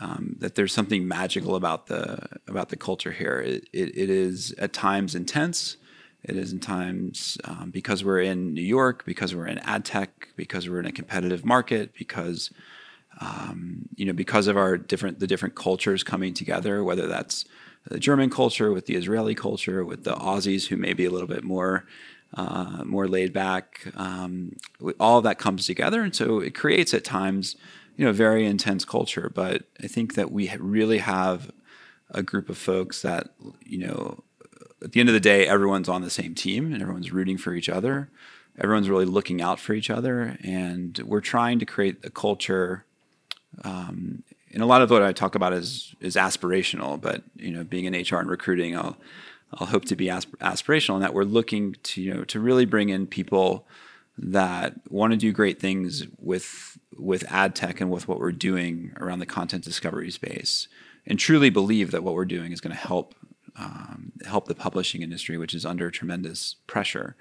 um, 0.00 0.36
that 0.38 0.54
there's 0.54 0.72
something 0.72 1.06
magical 1.06 1.54
about 1.54 1.88
the 1.88 2.18
about 2.48 2.70
the 2.70 2.76
culture 2.76 3.12
here. 3.12 3.40
It, 3.40 3.68
it, 3.74 3.94
it 3.94 4.08
is 4.08 4.54
at 4.56 4.72
times 4.72 5.14
intense. 5.14 5.76
It 6.26 6.36
is 6.36 6.52
in 6.52 6.58
times 6.58 7.38
um, 7.44 7.70
because 7.70 8.04
we're 8.04 8.20
in 8.20 8.52
New 8.52 8.62
York, 8.62 9.04
because 9.06 9.34
we're 9.34 9.46
in 9.46 9.58
ad 9.60 9.84
tech, 9.84 10.28
because 10.34 10.68
we're 10.68 10.80
in 10.80 10.86
a 10.86 10.92
competitive 10.92 11.44
market, 11.44 11.94
because 11.94 12.50
um, 13.20 13.88
you 13.94 14.04
know 14.04 14.12
because 14.12 14.48
of 14.48 14.56
our 14.56 14.76
different 14.76 15.20
the 15.20 15.28
different 15.28 15.54
cultures 15.54 16.02
coming 16.02 16.34
together, 16.34 16.82
whether 16.82 17.06
that's 17.06 17.44
the 17.88 18.00
German 18.00 18.28
culture 18.28 18.72
with 18.72 18.86
the 18.86 18.96
Israeli 18.96 19.36
culture, 19.36 19.84
with 19.84 20.02
the 20.02 20.14
Aussies 20.14 20.66
who 20.66 20.76
may 20.76 20.92
be 20.92 21.04
a 21.04 21.10
little 21.10 21.28
bit 21.28 21.44
more 21.44 21.86
uh, 22.34 22.82
more 22.84 23.06
laid 23.06 23.32
back. 23.32 23.86
Um, 23.94 24.56
all 24.98 25.22
that 25.22 25.38
comes 25.38 25.64
together, 25.64 26.02
and 26.02 26.14
so 26.14 26.40
it 26.40 26.56
creates 26.56 26.92
at 26.92 27.04
times 27.04 27.54
you 27.96 28.04
know 28.04 28.12
very 28.12 28.44
intense 28.44 28.84
culture. 28.84 29.30
But 29.32 29.62
I 29.80 29.86
think 29.86 30.14
that 30.14 30.32
we 30.32 30.52
really 30.58 30.98
have 30.98 31.52
a 32.10 32.22
group 32.22 32.48
of 32.48 32.58
folks 32.58 33.02
that 33.02 33.28
you 33.64 33.78
know 33.78 34.24
at 34.82 34.92
the 34.92 35.00
end 35.00 35.08
of 35.08 35.14
the 35.14 35.20
day, 35.20 35.46
everyone's 35.46 35.88
on 35.88 36.02
the 36.02 36.10
same 36.10 36.34
team 36.34 36.72
and 36.72 36.82
everyone's 36.82 37.12
rooting 37.12 37.38
for 37.38 37.54
each 37.54 37.68
other. 37.68 38.08
Everyone's 38.58 38.88
really 38.88 39.04
looking 39.04 39.42
out 39.42 39.60
for 39.60 39.74
each 39.74 39.90
other, 39.90 40.38
and 40.42 40.98
we're 41.04 41.20
trying 41.20 41.58
to 41.58 41.66
create 41.66 41.98
a 42.04 42.10
culture. 42.10 42.84
Um, 43.62 44.22
and 44.52 44.62
a 44.62 44.66
lot 44.66 44.80
of 44.80 44.90
what 44.90 45.02
I 45.02 45.12
talk 45.12 45.34
about 45.34 45.52
is 45.52 45.94
is 46.00 46.16
aspirational, 46.16 46.98
but 46.98 47.22
you 47.36 47.50
know, 47.50 47.64
being 47.64 47.84
in 47.84 47.92
HR 47.92 48.16
and 48.16 48.30
recruiting, 48.30 48.74
I'll 48.74 48.96
I'll 49.54 49.66
hope 49.66 49.84
to 49.86 49.96
be 49.96 50.08
asp- 50.08 50.36
aspirational 50.40 50.94
in 50.94 51.00
that 51.02 51.12
we're 51.12 51.24
looking 51.24 51.76
to 51.82 52.00
you 52.00 52.14
know 52.14 52.24
to 52.24 52.40
really 52.40 52.64
bring 52.64 52.88
in 52.88 53.06
people 53.06 53.66
that 54.18 54.74
want 54.90 55.12
to 55.12 55.18
do 55.18 55.32
great 55.32 55.60
things 55.60 56.06
with 56.18 56.78
with 56.96 57.30
ad 57.30 57.54
tech 57.54 57.82
and 57.82 57.90
with 57.90 58.08
what 58.08 58.18
we're 58.18 58.32
doing 58.32 58.92
around 58.98 59.18
the 59.18 59.26
content 59.26 59.64
discovery 59.64 60.10
space, 60.10 60.68
and 61.06 61.18
truly 61.18 61.50
believe 61.50 61.90
that 61.90 62.02
what 62.02 62.14
we're 62.14 62.24
doing 62.24 62.52
is 62.52 62.62
going 62.62 62.74
to 62.74 62.80
help 62.80 63.14
um, 63.58 64.12
help 64.24 64.46
the 64.46 64.54
publishing 64.54 65.02
industry, 65.02 65.38
which 65.38 65.54
is 65.54 65.64
under 65.64 65.90
tremendous 65.90 66.56
pressure. 66.66 67.16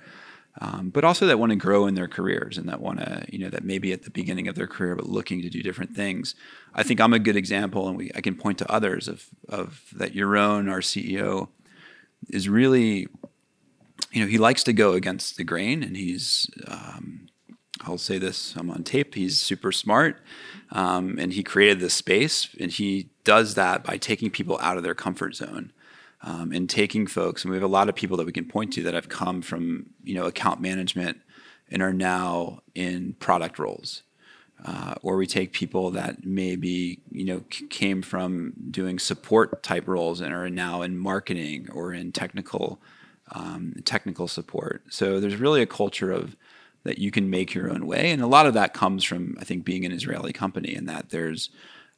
Um, 0.62 0.90
but 0.90 1.04
also 1.04 1.26
that 1.28 1.38
want 1.38 1.50
to 1.50 1.58
grow 1.58 1.86
in 1.86 1.96
their 1.96 2.08
careers 2.08 2.58
and 2.58 2.70
that 2.70 2.80
want 2.80 3.00
to, 3.00 3.26
you 3.30 3.40
know, 3.40 3.50
that 3.50 3.66
maybe 3.66 3.92
at 3.92 4.04
the 4.04 4.10
beginning 4.10 4.48
of 4.48 4.56
their 4.56 4.68
career, 4.68 4.96
but 4.96 5.08
looking 5.08 5.42
to 5.42 5.50
do 5.50 5.62
different 5.62 5.94
things. 5.94 6.34
I 6.74 6.84
think 6.84 7.02
I'm 7.02 7.14
a 7.14 7.20
good 7.20 7.36
example, 7.36 7.90
and 7.90 7.98
we 7.98 8.10
I 8.16 8.22
can 8.22 8.36
point 8.36 8.58
to 8.60 8.72
others 8.72 9.08
of 9.08 9.26
of 9.50 9.82
that. 9.94 10.14
Yaron, 10.14 10.72
our 10.72 10.80
CEO, 10.80 11.50
is 12.30 12.48
really, 12.48 13.08
you 14.12 14.22
know, 14.22 14.28
he 14.28 14.38
likes 14.38 14.64
to 14.64 14.74
go 14.74 14.94
against 14.94 15.38
the 15.38 15.44
grain, 15.44 15.84
and 15.84 15.98
he's. 15.98 16.50
Um, 16.68 17.28
I'll 17.82 17.98
say 17.98 18.18
this: 18.18 18.56
I'm 18.56 18.70
on 18.70 18.84
tape. 18.84 19.16
He's 19.16 19.42
super 19.42 19.74
smart, 19.74 20.22
um, 20.72 21.18
and 21.20 21.34
he 21.34 21.44
created 21.44 21.82
this 21.82 21.94
space, 21.94 22.48
and 22.62 22.72
he 22.72 23.10
does 23.26 23.56
that 23.56 23.84
by 23.84 23.98
taking 23.98 24.30
people 24.30 24.58
out 24.62 24.78
of 24.78 24.84
their 24.84 24.96
comfort 24.96 25.36
zone 25.36 25.74
um, 26.22 26.52
and 26.52 26.70
taking 26.70 27.08
folks. 27.08 27.44
And 27.44 27.52
we 27.52 27.58
have 27.58 27.64
a 27.64 27.68
lot 27.68 27.90
of 27.90 27.96
people 27.96 28.18
that 28.18 28.26
we 28.26 28.32
can 28.32 28.46
point 28.46 28.74
to 28.74 28.84
that 28.84 28.94
have 28.94 29.10
come 29.10 29.42
from 29.42 29.88
you 30.04 30.16
know 30.16 30.26
account 30.26 30.62
management 30.62 31.20
and 31.70 31.82
are 31.82 31.94
now 31.94 32.62
in 32.74 33.14
product 33.20 33.60
roles. 33.60 34.04
Uh, 34.64 34.96
or 35.04 35.18
we 35.18 35.28
take 35.28 35.52
people 35.52 35.92
that 35.92 36.26
maybe 36.26 37.00
you 37.12 37.26
know 37.26 37.42
came 37.70 38.02
from 38.02 38.54
doing 38.72 38.98
support 38.98 39.62
type 39.62 39.88
roles 39.88 40.22
and 40.22 40.34
are 40.34 40.50
now 40.50 40.82
in 40.82 40.98
marketing 40.98 41.68
or 41.74 41.94
in 41.94 42.12
technical 42.12 42.80
um, 43.32 43.74
technical 43.84 44.28
support. 44.28 44.84
So 44.90 45.20
there's 45.20 45.36
really 45.36 45.62
a 45.62 45.68
culture 45.68 46.12
of 46.12 46.36
that 46.84 47.00
you 47.00 47.12
can 47.12 47.30
make 47.30 47.54
your 47.54 47.70
own 47.70 47.86
way, 47.86 48.12
and 48.12 48.22
a 48.22 48.28
lot 48.28 48.46
of 48.46 48.54
that 48.54 48.74
comes 48.74 49.04
from 49.04 49.36
I 49.40 49.44
think 49.44 49.66
being 49.66 49.86
an 49.86 49.92
Israeli 49.92 50.32
company 50.32 50.74
and 50.74 50.88
that 50.88 51.10
there's 51.10 51.50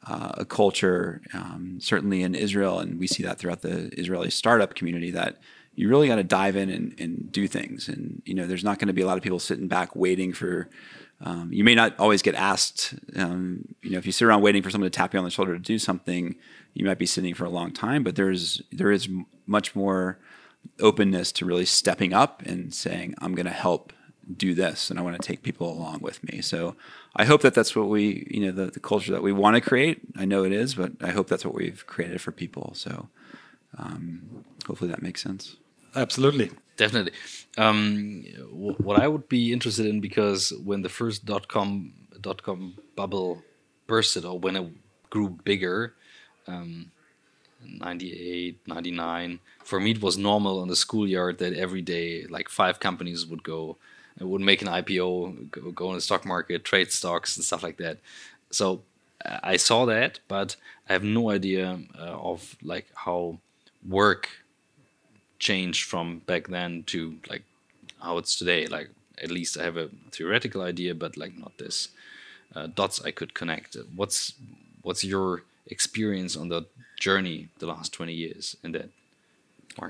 uh, 0.09 0.31
a 0.35 0.45
culture, 0.45 1.21
um, 1.33 1.77
certainly 1.81 2.23
in 2.23 2.35
Israel, 2.35 2.79
and 2.79 2.99
we 2.99 3.07
see 3.07 3.23
that 3.23 3.37
throughout 3.37 3.61
the 3.61 3.89
Israeli 3.99 4.29
startup 4.29 4.75
community, 4.75 5.11
that 5.11 5.37
you 5.75 5.89
really 5.89 6.07
got 6.07 6.15
to 6.15 6.23
dive 6.23 6.55
in 6.55 6.69
and, 6.69 6.99
and 6.99 7.31
do 7.31 7.47
things. 7.47 7.87
And 7.87 8.21
you 8.25 8.33
know, 8.33 8.47
there's 8.47 8.63
not 8.63 8.79
going 8.79 8.87
to 8.87 8.93
be 8.93 9.01
a 9.01 9.05
lot 9.05 9.17
of 9.17 9.23
people 9.23 9.39
sitting 9.39 9.67
back 9.67 9.95
waiting 9.95 10.33
for. 10.33 10.69
Um, 11.19 11.51
you 11.51 11.63
may 11.63 11.73
not 11.73 11.97
always 11.99 12.21
get 12.21 12.35
asked. 12.35 12.93
Um, 13.15 13.75
you 13.81 13.91
know, 13.91 13.97
if 13.97 14.05
you 14.05 14.11
sit 14.11 14.25
around 14.25 14.41
waiting 14.41 14.61
for 14.61 14.69
someone 14.69 14.89
to 14.89 14.95
tap 14.95 15.13
you 15.13 15.19
on 15.19 15.25
the 15.25 15.31
shoulder 15.31 15.53
to 15.53 15.59
do 15.59 15.79
something, 15.79 16.35
you 16.73 16.85
might 16.85 16.99
be 16.99 17.07
sitting 17.07 17.33
for 17.33 17.45
a 17.45 17.49
long 17.49 17.71
time. 17.71 18.03
But 18.03 18.15
there's 18.15 18.61
there 18.71 18.91
is 18.91 19.09
much 19.45 19.75
more 19.75 20.19
openness 20.79 21.31
to 21.33 21.45
really 21.45 21.65
stepping 21.65 22.13
up 22.13 22.43
and 22.43 22.73
saying, 22.73 23.15
"I'm 23.19 23.35
going 23.35 23.45
to 23.47 23.51
help 23.51 23.93
do 24.35 24.53
this, 24.53 24.89
and 24.89 24.99
I 24.99 25.03
want 25.03 25.19
to 25.19 25.27
take 25.27 25.43
people 25.43 25.71
along 25.71 25.99
with 26.01 26.23
me." 26.23 26.41
So 26.41 26.75
I 27.19 27.25
hope 27.25 27.41
that 27.41 27.53
that's 27.53 27.75
what 27.75 27.89
we, 27.89 28.27
you 28.29 28.41
know, 28.45 28.51
the, 28.51 28.71
the 28.71 28.79
culture 28.79 29.11
that 29.11 29.23
we 29.23 29.33
want 29.33 29.55
to 29.55 29.61
create. 29.61 30.01
I 30.15 30.25
know 30.25 30.43
it 30.43 30.51
is, 30.51 30.75
but 30.75 30.91
I 31.01 31.09
hope 31.11 31.27
that's 31.27 31.43
what 31.43 31.55
we've 31.55 31.85
created 31.87 32.21
for 32.21 32.31
people. 32.31 32.71
So 32.75 33.09
um, 33.77 34.45
hopefully 34.67 34.91
that 34.91 35.01
makes 35.01 35.23
sense. 35.23 35.57
Absolutely. 35.95 36.51
Definitely. 36.77 37.13
Um, 37.57 38.23
wh- 38.51 38.79
what 38.79 39.01
I 39.01 39.07
would 39.07 39.27
be 39.27 39.51
interested 39.51 39.87
in 39.87 39.99
because 39.99 40.53
when 40.63 40.83
the 40.83 40.89
first 40.89 41.25
dot 41.25 41.47
com 41.47 41.93
dot 42.21 42.43
com 42.43 42.75
bubble 42.95 43.41
bursted, 43.87 44.23
or 44.25 44.37
when 44.37 44.55
it 44.55 44.71
grew 45.09 45.29
bigger, 45.43 45.95
um, 46.45 46.91
98, 47.65 48.59
99, 48.67 49.39
for 49.63 49.79
me 49.79 49.91
it 49.91 50.01
was 50.01 50.17
normal 50.17 50.59
on 50.59 50.67
the 50.67 50.75
schoolyard 50.75 51.39
that 51.39 51.53
every 51.53 51.81
day 51.81 52.25
like 52.27 52.47
five 52.47 52.79
companies 52.79 53.25
would 53.25 53.43
go 53.43 53.77
and 54.19 54.29
would 54.29 54.41
make 54.41 54.61
an 54.61 54.67
IPO, 54.67 55.51
go, 55.51 55.71
go 55.71 55.89
on 55.89 55.95
the 55.95 56.01
stock 56.01 56.25
market, 56.25 56.63
trade 56.63 56.91
stocks 56.91 57.35
and 57.37 57.45
stuff 57.45 57.63
like 57.63 57.77
that. 57.77 57.97
So 58.51 58.81
I 59.43 59.57
saw 59.57 59.85
that, 59.85 60.19
but 60.27 60.55
I 60.87 60.93
have 60.93 61.03
no 61.03 61.29
idea 61.31 61.79
uh, 61.97 62.01
of 62.01 62.55
like 62.61 62.87
how 62.95 63.39
work 63.87 64.29
changed 65.39 65.85
from 65.85 66.19
back 66.19 66.47
then 66.47 66.83
to 66.87 67.17
like 67.29 67.43
how 68.01 68.17
it's 68.17 68.37
today. 68.37 68.67
Like 68.67 68.89
at 69.21 69.31
least 69.31 69.57
I 69.57 69.63
have 69.63 69.77
a 69.77 69.89
theoretical 70.11 70.61
idea, 70.61 70.95
but 70.95 71.17
like 71.17 71.37
not 71.37 71.57
this 71.57 71.89
uh, 72.55 72.67
dots 72.67 73.03
I 73.03 73.11
could 73.11 73.33
connect. 73.33 73.75
What's 73.95 74.33
what's 74.81 75.03
your 75.03 75.43
experience 75.67 76.37
on 76.37 76.49
the 76.49 76.65
journey 76.99 77.49
the 77.59 77.67
last 77.67 77.93
twenty 77.93 78.13
years 78.13 78.55
in 78.63 78.71
that 78.71 78.89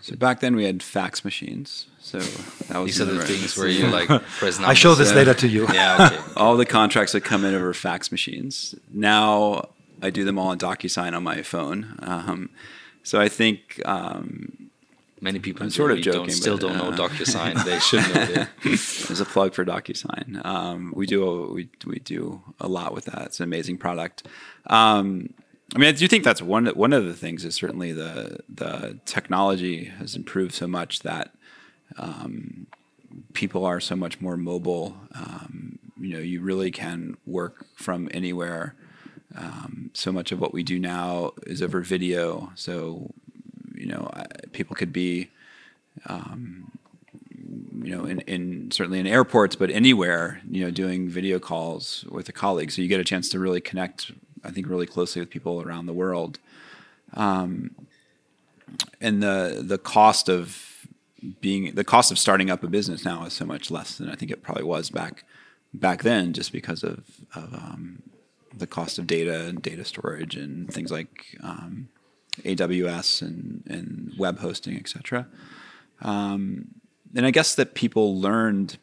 So 0.02 0.16
back 0.16 0.40
then 0.40 0.56
we 0.56 0.66
had 0.66 0.84
fax 0.84 1.24
machines. 1.24 1.88
So 2.00 2.20
that 2.20 2.78
was 2.80 2.98
These 2.98 3.02
are 3.02 3.06
the 3.06 3.26
things 3.26 3.58
where 3.58 3.68
you 3.68 3.88
like 3.88 4.08
press 4.40 4.60
I 4.60 4.74
show 4.74 4.96
this 4.96 5.10
Yeah. 5.10 5.16
later 5.16 5.34
to 5.36 5.48
you. 5.48 5.68
Yeah, 5.74 6.10
okay. 6.12 6.32
all 6.36 6.58
the 6.58 6.66
contracts 6.66 7.12
that 7.14 7.22
come 7.22 7.46
in 7.46 7.54
over 7.56 7.74
fax 7.74 8.12
machines. 8.12 8.76
Now 8.92 9.70
I 10.02 10.10
do 10.10 10.24
them 10.24 10.38
all 10.38 10.50
on 10.50 10.60
DocuSign 10.60 11.16
on 11.16 11.24
my 11.24 11.42
phone. 11.42 11.98
Um, 12.02 12.50
so 13.04 13.20
I 13.20 13.30
think 13.30 13.82
um, 13.86 14.70
Many 15.20 15.40
people 15.40 15.64
I'm 15.64 15.72
sort 15.72 15.92
of 15.92 15.98
Germany 16.00 16.12
don't, 16.20 16.28
joking, 16.28 16.36
still 16.36 16.58
but, 16.58 16.68
don't 16.68 16.78
know 16.78 17.04
uh, 17.04 17.10
DocuSign. 17.10 17.66
They 17.66 17.80
should 17.80 18.02
know 18.02 18.26
that. 18.26 18.50
there's 18.64 19.20
a 19.20 19.26
plug 19.26 19.54
for 19.56 19.66
DocuSign. 19.66 20.46
Um, 20.46 20.94
we 20.96 21.08
do 21.08 21.28
a, 21.28 21.52
we 21.52 21.70
we 21.88 21.98
do 22.00 22.44
a 22.60 22.68
lot 22.68 22.94
with 22.94 23.06
that. 23.06 23.24
It's 23.24 23.40
an 23.40 23.46
amazing 23.46 23.78
product. 23.80 24.28
Um, 24.68 25.34
I 25.76 25.80
mean, 25.80 25.90
I 25.90 25.92
do 25.92 26.08
think 26.08 26.24
that's 26.24 26.42
one 26.42 26.68
one 26.68 26.94
of 26.94 27.06
the 27.06 27.14
things 27.14 27.44
is 27.46 27.56
certainly 27.56 27.92
the 27.92 28.40
the 28.48 29.00
technology 29.06 29.86
has 29.86 30.16
improved 30.16 30.54
so 30.54 30.68
much 30.68 31.02
that 31.02 31.32
um, 31.98 32.68
people 33.34 33.66
are 33.66 33.80
so 33.80 33.96
much 33.96 34.22
more 34.22 34.38
mobile. 34.38 34.98
Um, 35.14 35.80
you 36.00 36.14
know 36.14 36.20
you 36.20 36.42
really 36.42 36.72
can 36.72 37.18
work 37.26 37.66
from 37.76 38.10
anywhere. 38.12 38.76
Um, 39.36 39.92
so 39.94 40.12
much 40.12 40.32
of 40.32 40.40
what 40.40 40.54
we 40.54 40.64
do 40.64 40.80
now 40.80 41.34
is 41.46 41.62
over 41.62 41.82
video. 41.82 42.52
So 42.56 43.12
you 43.76 43.88
know 43.88 44.10
people 44.54 44.76
could 44.76 44.94
be 44.94 45.30
um, 46.06 46.72
you 47.82 47.96
know, 47.96 48.06
in, 48.06 48.20
in 48.22 48.72
certainly 48.72 49.00
in 49.00 49.08
airports, 49.08 49.56
but 49.56 49.70
anywhere, 49.70 50.42
you 50.50 50.64
know, 50.64 50.72
doing 50.72 51.10
video 51.10 51.40
calls 51.40 52.06
with 52.10 52.28
a 52.30 52.32
colleague. 52.32 52.72
So 52.72 52.82
you 52.82 52.88
get 52.88 53.00
a 53.00 53.04
chance 53.04 53.30
to 53.30 53.40
really 53.40 53.62
connect, 53.62 54.12
I 54.44 54.52
think, 54.52 54.68
really 54.68 54.88
closely 54.88 55.22
with 55.22 55.30
people 55.30 55.62
around 55.62 55.86
the 55.86 55.94
world. 55.94 56.40
Um, 57.14 57.76
and 59.00 59.24
the 59.24 59.64
the 59.66 59.78
cost 59.78 60.30
of 60.30 60.86
being 61.42 61.74
the 61.76 61.84
cost 61.84 62.12
of 62.12 62.20
starting 62.20 62.50
up 62.50 62.64
a 62.64 62.68
business 62.68 63.04
now 63.04 63.26
is 63.26 63.34
so 63.34 63.46
much 63.46 63.72
less 63.72 63.98
than 63.98 64.10
I 64.10 64.16
think 64.16 64.32
it 64.32 64.44
probably 64.44 64.64
was 64.64 64.90
back 64.90 65.24
back 65.74 66.04
then, 66.04 66.34
just 66.34 66.52
because 66.52 66.84
of, 66.84 67.04
of 67.34 67.54
um, 67.54 68.04
the 68.56 68.68
cost 68.68 68.98
of 68.98 69.08
data 69.08 69.46
and 69.46 69.62
data 69.62 69.86
storage 69.86 70.36
and 70.36 70.72
things 70.72 70.92
like 70.92 71.38
um, 71.44 71.90
AWS 72.44 73.22
and, 73.22 73.64
and 73.68 74.14
web 74.18 74.40
hosting, 74.40 74.78
etc. 74.78 75.28
Um, 76.02 76.70
and 77.16 77.26
I 77.26 77.32
guess 77.32 77.56
that 77.56 77.74
people 77.74 78.20
learned 78.20 78.78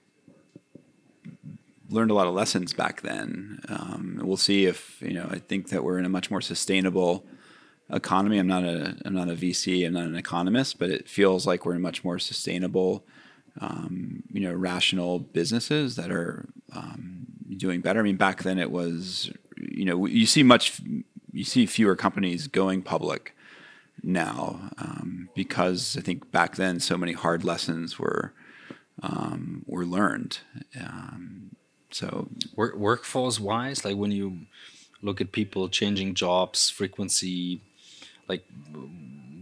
learned 1.89 2.11
a 2.11 2.15
lot 2.15 2.27
of 2.27 2.35
lessons 2.35 2.73
back 2.73 3.03
then. 3.03 3.61
Um, 3.69 4.21
we'll 4.23 4.37
see 4.37 4.67
if 4.67 5.01
you 5.01 5.13
know. 5.13 5.29
I 5.31 5.39
think 5.39 5.69
that 5.69 5.85
we're 5.85 5.99
in 5.99 6.05
a 6.05 6.11
much 6.11 6.31
more 6.31 6.41
sustainable 6.41 7.27
economy. 7.91 8.39
I'm 8.39 8.47
not 8.47 8.65
a 8.65 8.97
I'm 9.05 9.15
not 9.15 9.29
a 9.29 9.35
VC. 9.35 9.87
I'm 9.87 9.93
not 9.93 10.05
an 10.05 10.17
economist, 10.17 10.79
but 10.79 10.91
it 10.91 11.09
feels 11.09 11.47
like 11.47 11.65
we're 11.65 11.75
in 11.75 11.83
much 11.83 12.05
more 12.05 12.19
sustainable, 12.19 13.05
um, 13.61 14.23
you 14.33 14.41
know, 14.41 14.53
rational 14.53 15.19
businesses 15.19 15.97
that 15.97 16.11
are 16.11 16.47
um, 16.73 17.27
doing 17.57 17.81
better. 17.81 18.01
I 18.01 18.03
mean, 18.03 18.17
back 18.17 18.43
then 18.43 18.59
it 18.59 18.71
was, 18.71 19.31
you 19.57 19.85
know, 19.85 20.07
you 20.07 20.27
see 20.27 20.43
much, 20.43 20.81
you 21.33 21.45
see 21.45 21.67
fewer 21.67 21.97
companies 21.97 22.49
going 22.49 22.83
public 22.83 23.37
now 24.03 24.71
um, 24.79 25.29
because 25.35 25.97
I 25.99 26.03
think 26.03 26.31
back 26.31 26.57
then 26.57 26.81
so 26.81 26.97
many 26.97 27.13
hard 27.13 27.45
lessons 27.45 27.99
were 27.99 28.33
um, 29.03 29.65
were 29.67 29.85
learned. 29.85 30.39
So 31.95 32.29
Work, 32.57 32.75
workforce 32.75 33.39
wise, 33.39 33.85
like 33.85 33.97
when 33.97 34.11
you 34.11 34.27
look 35.01 35.21
at 35.21 35.31
people 35.31 35.69
changing 35.69 36.15
jobs, 36.15 36.69
frequency, 36.71 37.61
like 38.29 38.45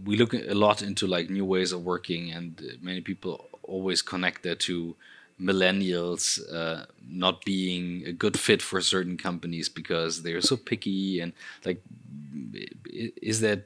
we 0.05 0.17
look 0.17 0.33
a 0.33 0.53
lot 0.53 0.81
into 0.81 1.07
like 1.07 1.29
new 1.29 1.45
ways 1.45 1.71
of 1.71 1.83
working, 1.83 2.31
and 2.31 2.61
many 2.81 3.01
people 3.01 3.33
always 3.63 4.01
connect 4.01 4.43
that 4.43 4.59
to 4.61 4.95
millennials 5.41 6.39
uh, 6.53 6.85
not 7.07 7.43
being 7.43 8.05
a 8.05 8.13
good 8.13 8.37
fit 8.39 8.61
for 8.61 8.81
certain 8.81 9.17
companies 9.17 9.67
because 9.67 10.21
they're 10.21 10.41
so 10.41 10.55
picky 10.55 11.19
and 11.19 11.33
like 11.65 11.81
is 13.31 13.41
that 13.41 13.63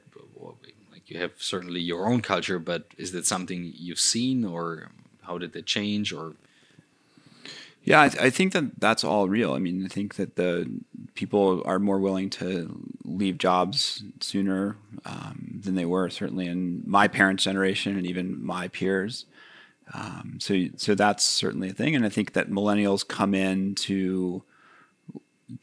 like 0.92 1.10
you 1.10 1.18
have 1.18 1.32
certainly 1.38 1.80
your 1.80 2.06
own 2.10 2.20
culture, 2.22 2.58
but 2.58 2.86
is 2.96 3.12
that 3.12 3.26
something 3.26 3.72
you've 3.76 4.00
seen, 4.00 4.44
or 4.44 4.90
how 5.22 5.36
did 5.38 5.52
that 5.52 5.66
change, 5.66 6.12
or? 6.12 6.34
Yeah, 7.84 8.02
I, 8.02 8.08
th 8.08 8.22
I, 8.22 8.30
think 8.30 8.52
that 8.52 8.80
that's 8.80 9.04
all 9.04 9.28
real. 9.28 9.54
I 9.54 9.58
mean, 9.58 9.84
I 9.84 9.88
think 9.88 10.16
that 10.16 10.36
the 10.36 10.70
people 11.14 11.62
are 11.64 11.78
more 11.78 11.98
willing 11.98 12.28
to 12.30 12.92
leave 13.04 13.38
jobs 13.38 14.02
sooner 14.20 14.76
um, 15.06 15.60
than 15.64 15.74
they 15.74 15.86
were, 15.86 16.10
certainly 16.10 16.46
in 16.46 16.82
my 16.84 17.08
parents' 17.08 17.44
generation 17.44 17.96
and 17.96 18.06
even 18.06 18.44
my 18.44 18.68
peers. 18.68 19.24
Um, 19.94 20.36
so, 20.38 20.66
so 20.76 20.94
that's 20.94 21.24
certainly 21.24 21.70
a 21.70 21.72
thing, 21.72 21.96
and 21.96 22.04
I 22.04 22.10
think 22.10 22.34
that 22.34 22.50
millennials 22.50 23.06
come 23.06 23.34
in 23.34 23.74
to 23.76 24.42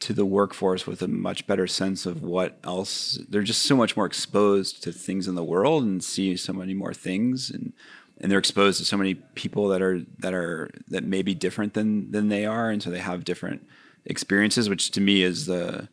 to 0.00 0.12
the 0.12 0.26
workforce 0.26 0.84
with 0.84 1.00
a 1.00 1.08
much 1.08 1.46
better 1.46 1.68
sense 1.68 2.06
of 2.06 2.22
what 2.22 2.58
else 2.64 3.20
they're 3.28 3.42
just 3.42 3.62
so 3.62 3.76
much 3.76 3.96
more 3.96 4.06
exposed 4.06 4.82
to 4.82 4.90
things 4.90 5.28
in 5.28 5.36
the 5.36 5.44
world 5.44 5.84
and 5.84 6.02
see 6.02 6.36
so 6.36 6.52
many 6.52 6.74
more 6.74 6.92
things 6.92 7.50
and 7.50 7.72
and 8.20 8.30
they're 8.30 8.38
exposed 8.38 8.78
to 8.78 8.84
so 8.84 8.96
many 8.96 9.14
people 9.14 9.68
that 9.68 9.82
are 9.82 10.00
that 10.18 10.34
are 10.34 10.70
that 10.88 11.04
may 11.04 11.22
be 11.22 11.34
different 11.34 11.74
than 11.74 12.10
than 12.10 12.28
they 12.28 12.46
are 12.46 12.70
and 12.70 12.82
so 12.82 12.90
they 12.90 12.98
have 12.98 13.24
different 13.24 13.66
experiences 14.04 14.68
which 14.68 14.90
to 14.90 15.00
me 15.00 15.22
is 15.22 15.46
the 15.46 15.88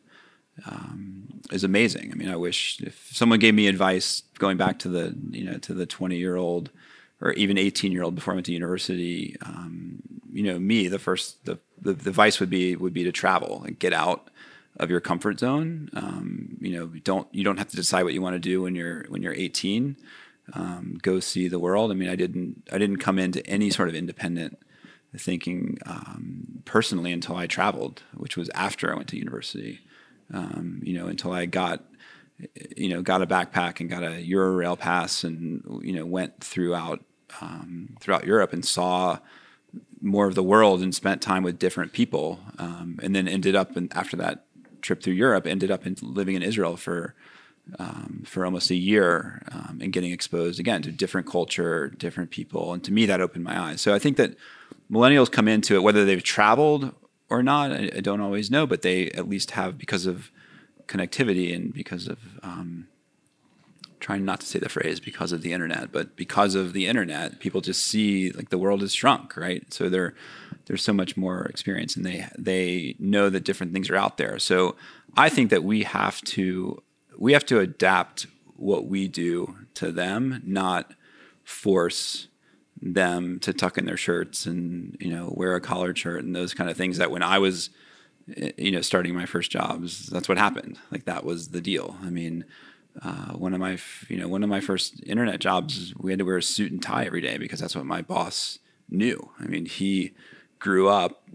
um, 0.66 1.40
is 1.52 1.64
amazing 1.64 2.10
i 2.12 2.14
mean 2.14 2.30
i 2.30 2.36
wish 2.36 2.80
if 2.80 3.08
someone 3.12 3.38
gave 3.38 3.54
me 3.54 3.66
advice 3.66 4.22
going 4.38 4.56
back 4.56 4.78
to 4.78 4.88
the 4.88 5.16
you 5.30 5.44
know 5.44 5.58
to 5.58 5.74
the 5.74 5.86
20 5.86 6.16
year 6.16 6.36
old 6.36 6.70
or 7.20 7.32
even 7.32 7.58
18 7.58 7.90
year 7.90 8.02
old 8.02 8.14
before 8.14 8.34
I 8.34 8.36
went 8.36 8.46
to 8.46 8.52
university, 8.52 9.36
um, 9.44 10.02
you 10.32 10.42
know, 10.42 10.58
me, 10.58 10.88
the 10.88 10.98
first, 10.98 11.44
the, 11.46 11.58
the, 11.80 11.94
the 11.94 12.10
advice 12.10 12.38
would 12.38 12.50
be, 12.50 12.76
would 12.76 12.92
be 12.92 13.04
to 13.04 13.12
travel 13.12 13.62
and 13.64 13.78
get 13.78 13.92
out 13.92 14.28
of 14.78 14.90
your 14.90 15.00
comfort 15.00 15.38
zone. 15.38 15.88
Um, 15.94 16.58
you 16.60 16.72
know, 16.72 16.86
don't, 16.86 17.26
you 17.32 17.42
don't 17.42 17.56
have 17.56 17.68
to 17.68 17.76
decide 17.76 18.02
what 18.02 18.12
you 18.12 18.20
want 18.20 18.34
to 18.34 18.40
do 18.40 18.62
when 18.62 18.74
you're, 18.74 19.06
when 19.08 19.22
you're 19.22 19.34
18, 19.34 19.96
um, 20.52 20.98
go 21.02 21.20
see 21.20 21.48
the 21.48 21.58
world. 21.58 21.90
I 21.90 21.94
mean, 21.94 22.08
I 22.08 22.16
didn't, 22.16 22.68
I 22.70 22.78
didn't 22.78 22.98
come 22.98 23.18
into 23.18 23.44
any 23.46 23.70
sort 23.70 23.88
of 23.88 23.94
independent 23.94 24.58
thinking, 25.16 25.78
um, 25.86 26.62
personally 26.64 27.12
until 27.12 27.36
I 27.36 27.46
traveled, 27.46 28.02
which 28.14 28.36
was 28.36 28.50
after 28.50 28.92
I 28.92 28.96
went 28.96 29.08
to 29.08 29.18
university. 29.18 29.80
Um, 30.32 30.80
you 30.82 30.94
know, 30.94 31.06
until 31.06 31.32
I 31.32 31.44
got 31.44 31.84
you 32.76 32.88
know, 32.88 33.02
got 33.02 33.22
a 33.22 33.26
backpack 33.26 33.80
and 33.80 33.88
got 33.88 34.02
a 34.02 34.24
Eurail 34.24 34.78
pass, 34.78 35.24
and 35.24 35.62
you 35.82 35.92
know, 35.92 36.04
went 36.04 36.42
throughout 36.42 37.04
um, 37.40 37.96
throughout 38.00 38.26
Europe 38.26 38.52
and 38.52 38.64
saw 38.64 39.18
more 40.00 40.26
of 40.26 40.34
the 40.34 40.42
world 40.42 40.82
and 40.82 40.94
spent 40.94 41.22
time 41.22 41.42
with 41.42 41.58
different 41.58 41.92
people, 41.92 42.40
um, 42.58 42.98
and 43.02 43.14
then 43.14 43.28
ended 43.28 43.54
up 43.54 43.76
in, 43.76 43.88
after 43.92 44.16
that 44.16 44.46
trip 44.82 45.02
through 45.02 45.14
Europe, 45.14 45.46
ended 45.46 45.70
up 45.70 45.86
in, 45.86 45.96
living 46.02 46.34
in 46.34 46.42
Israel 46.42 46.76
for 46.76 47.14
um, 47.78 48.22
for 48.26 48.44
almost 48.44 48.70
a 48.70 48.74
year 48.74 49.42
um, 49.52 49.78
and 49.82 49.92
getting 49.92 50.12
exposed 50.12 50.60
again 50.60 50.82
to 50.82 50.92
different 50.92 51.26
culture, 51.26 51.88
different 51.88 52.30
people, 52.30 52.72
and 52.72 52.84
to 52.84 52.92
me 52.92 53.06
that 53.06 53.20
opened 53.20 53.44
my 53.44 53.58
eyes. 53.58 53.80
So 53.80 53.94
I 53.94 53.98
think 53.98 54.16
that 54.16 54.36
millennials 54.90 55.30
come 55.30 55.48
into 55.48 55.74
it 55.74 55.82
whether 55.82 56.04
they've 56.04 56.22
traveled 56.22 56.94
or 57.30 57.42
not. 57.42 57.72
I, 57.72 57.90
I 57.96 58.00
don't 58.00 58.20
always 58.20 58.50
know, 58.50 58.66
but 58.66 58.82
they 58.82 59.10
at 59.10 59.28
least 59.28 59.52
have 59.52 59.78
because 59.78 60.06
of 60.06 60.30
connectivity 60.86 61.54
and 61.54 61.72
because 61.72 62.06
of 62.06 62.18
um, 62.42 62.88
trying 64.04 64.24
not 64.24 64.40
to 64.40 64.46
say 64.46 64.58
the 64.58 64.68
phrase 64.68 65.00
because 65.00 65.32
of 65.32 65.40
the 65.40 65.54
internet, 65.54 65.90
but 65.90 66.14
because 66.14 66.54
of 66.54 66.74
the 66.74 66.86
internet, 66.86 67.40
people 67.40 67.62
just 67.62 67.82
see 67.82 68.30
like 68.32 68.50
the 68.50 68.58
world 68.58 68.82
has 68.82 68.94
shrunk, 68.94 69.36
right? 69.36 69.72
So 69.72 69.88
they're 69.88 70.14
there's 70.66 70.82
so 70.82 70.92
much 70.92 71.16
more 71.16 71.46
experience, 71.46 71.96
and 71.96 72.04
they 72.04 72.26
they 72.38 72.96
know 72.98 73.30
that 73.30 73.44
different 73.44 73.72
things 73.72 73.88
are 73.88 73.96
out 73.96 74.18
there. 74.18 74.38
So 74.38 74.76
I 75.16 75.30
think 75.30 75.48
that 75.50 75.64
we 75.64 75.84
have 75.84 76.20
to 76.22 76.82
we 77.18 77.32
have 77.32 77.46
to 77.46 77.60
adapt 77.60 78.26
what 78.56 78.86
we 78.86 79.08
do 79.08 79.56
to 79.74 79.90
them, 79.90 80.42
not 80.44 80.92
force 81.42 82.28
them 82.80 83.38
to 83.40 83.52
tuck 83.52 83.78
in 83.78 83.86
their 83.86 83.96
shirts 83.96 84.46
and 84.46 84.96
you 85.00 85.10
know 85.10 85.32
wear 85.36 85.54
a 85.54 85.60
collared 85.60 85.96
shirt 85.96 86.22
and 86.22 86.36
those 86.36 86.52
kind 86.52 86.68
of 86.68 86.76
things 86.76 86.98
that 86.98 87.10
when 87.10 87.22
I 87.22 87.38
was 87.38 87.70
you 88.26 88.70
know, 88.70 88.80
starting 88.80 89.14
my 89.14 89.26
first 89.26 89.50
jobs, 89.50 90.06
that's 90.06 90.28
what 90.28 90.38
happened. 90.38 90.78
Like 90.90 91.04
that 91.04 91.24
was 91.24 91.48
the 91.48 91.60
deal. 91.60 91.96
I 92.02 92.10
mean, 92.10 92.44
uh, 93.02 93.32
one 93.32 93.54
of 93.54 93.60
my, 93.60 93.78
you 94.08 94.16
know, 94.16 94.28
one 94.28 94.42
of 94.42 94.48
my 94.48 94.60
first 94.60 95.02
internet 95.04 95.40
jobs, 95.40 95.94
we 95.98 96.12
had 96.12 96.18
to 96.18 96.24
wear 96.24 96.38
a 96.38 96.42
suit 96.42 96.72
and 96.72 96.82
tie 96.82 97.04
every 97.04 97.20
day 97.20 97.38
because 97.38 97.60
that's 97.60 97.76
what 97.76 97.86
my 97.86 98.02
boss 98.02 98.58
knew. 98.88 99.30
I 99.38 99.46
mean, 99.46 99.66
he 99.66 100.12
grew 100.58 100.88
up 100.88 101.28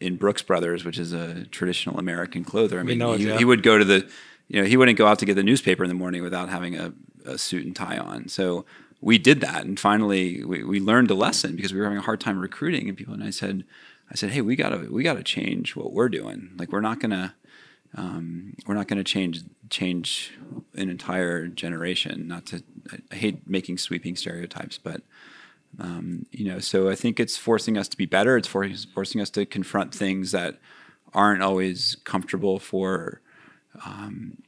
in 0.00 0.16
Brooks 0.16 0.42
Brothers, 0.42 0.84
which 0.84 0.98
is 0.98 1.12
a 1.12 1.44
traditional 1.46 1.98
American 1.98 2.44
clother. 2.44 2.80
I 2.80 2.82
mean, 2.82 3.00
he, 3.00 3.26
yeah. 3.26 3.38
he, 3.38 3.44
would 3.44 3.62
go 3.62 3.78
to 3.78 3.84
the, 3.84 4.08
you 4.48 4.60
know, 4.60 4.66
he 4.66 4.76
wouldn't 4.76 4.98
go 4.98 5.06
out 5.06 5.18
to 5.20 5.26
get 5.26 5.34
the 5.34 5.42
newspaper 5.42 5.84
in 5.84 5.88
the 5.88 5.94
morning 5.94 6.22
without 6.22 6.48
having 6.48 6.76
a, 6.76 6.92
a 7.24 7.38
suit 7.38 7.64
and 7.64 7.74
tie 7.74 7.98
on. 7.98 8.28
So 8.28 8.64
we 9.00 9.18
did 9.18 9.40
that, 9.40 9.64
and 9.64 9.78
finally 9.78 10.44
we, 10.44 10.62
we 10.62 10.80
learned 10.80 11.10
a 11.10 11.14
lesson 11.14 11.56
because 11.56 11.72
we 11.72 11.78
were 11.78 11.84
having 11.84 11.98
a 11.98 12.02
hard 12.02 12.20
time 12.20 12.38
recruiting 12.38 12.88
and 12.88 12.96
people. 12.96 13.14
And 13.14 13.24
I 13.24 13.30
said, 13.30 13.64
I 14.10 14.14
said, 14.14 14.30
hey, 14.30 14.40
we 14.40 14.56
gotta 14.56 14.86
we 14.90 15.02
gotta 15.02 15.22
change 15.22 15.74
what 15.74 15.92
we're 15.92 16.08
doing. 16.08 16.50
Like 16.56 16.70
we're 16.70 16.80
not 16.80 17.00
gonna 17.00 17.34
um, 17.96 18.54
we're 18.66 18.74
not 18.74 18.88
gonna 18.88 19.04
change 19.04 19.42
change 19.70 20.32
an 20.74 20.88
entire 20.88 21.48
generation. 21.48 22.28
Not 22.28 22.46
to 22.46 22.62
I 23.10 23.14
hate 23.14 23.48
making 23.48 23.78
sweeping 23.78 24.16
stereotypes, 24.16 24.78
but 24.78 25.02
um, 25.78 26.26
you 26.30 26.44
know, 26.44 26.58
so 26.58 26.88
I 26.88 26.94
think 26.94 27.18
it's 27.18 27.36
forcing 27.36 27.78
us 27.78 27.88
to 27.88 27.96
be 27.96 28.06
better. 28.06 28.36
It's 28.36 28.48
for, 28.48 28.68
forcing 28.94 29.20
us 29.20 29.30
to 29.30 29.46
confront 29.46 29.94
things 29.94 30.32
that 30.32 30.58
aren't 31.14 31.42
always 31.42 31.96
comfortable 32.04 32.58
for 32.58 33.20
um, 33.86 34.38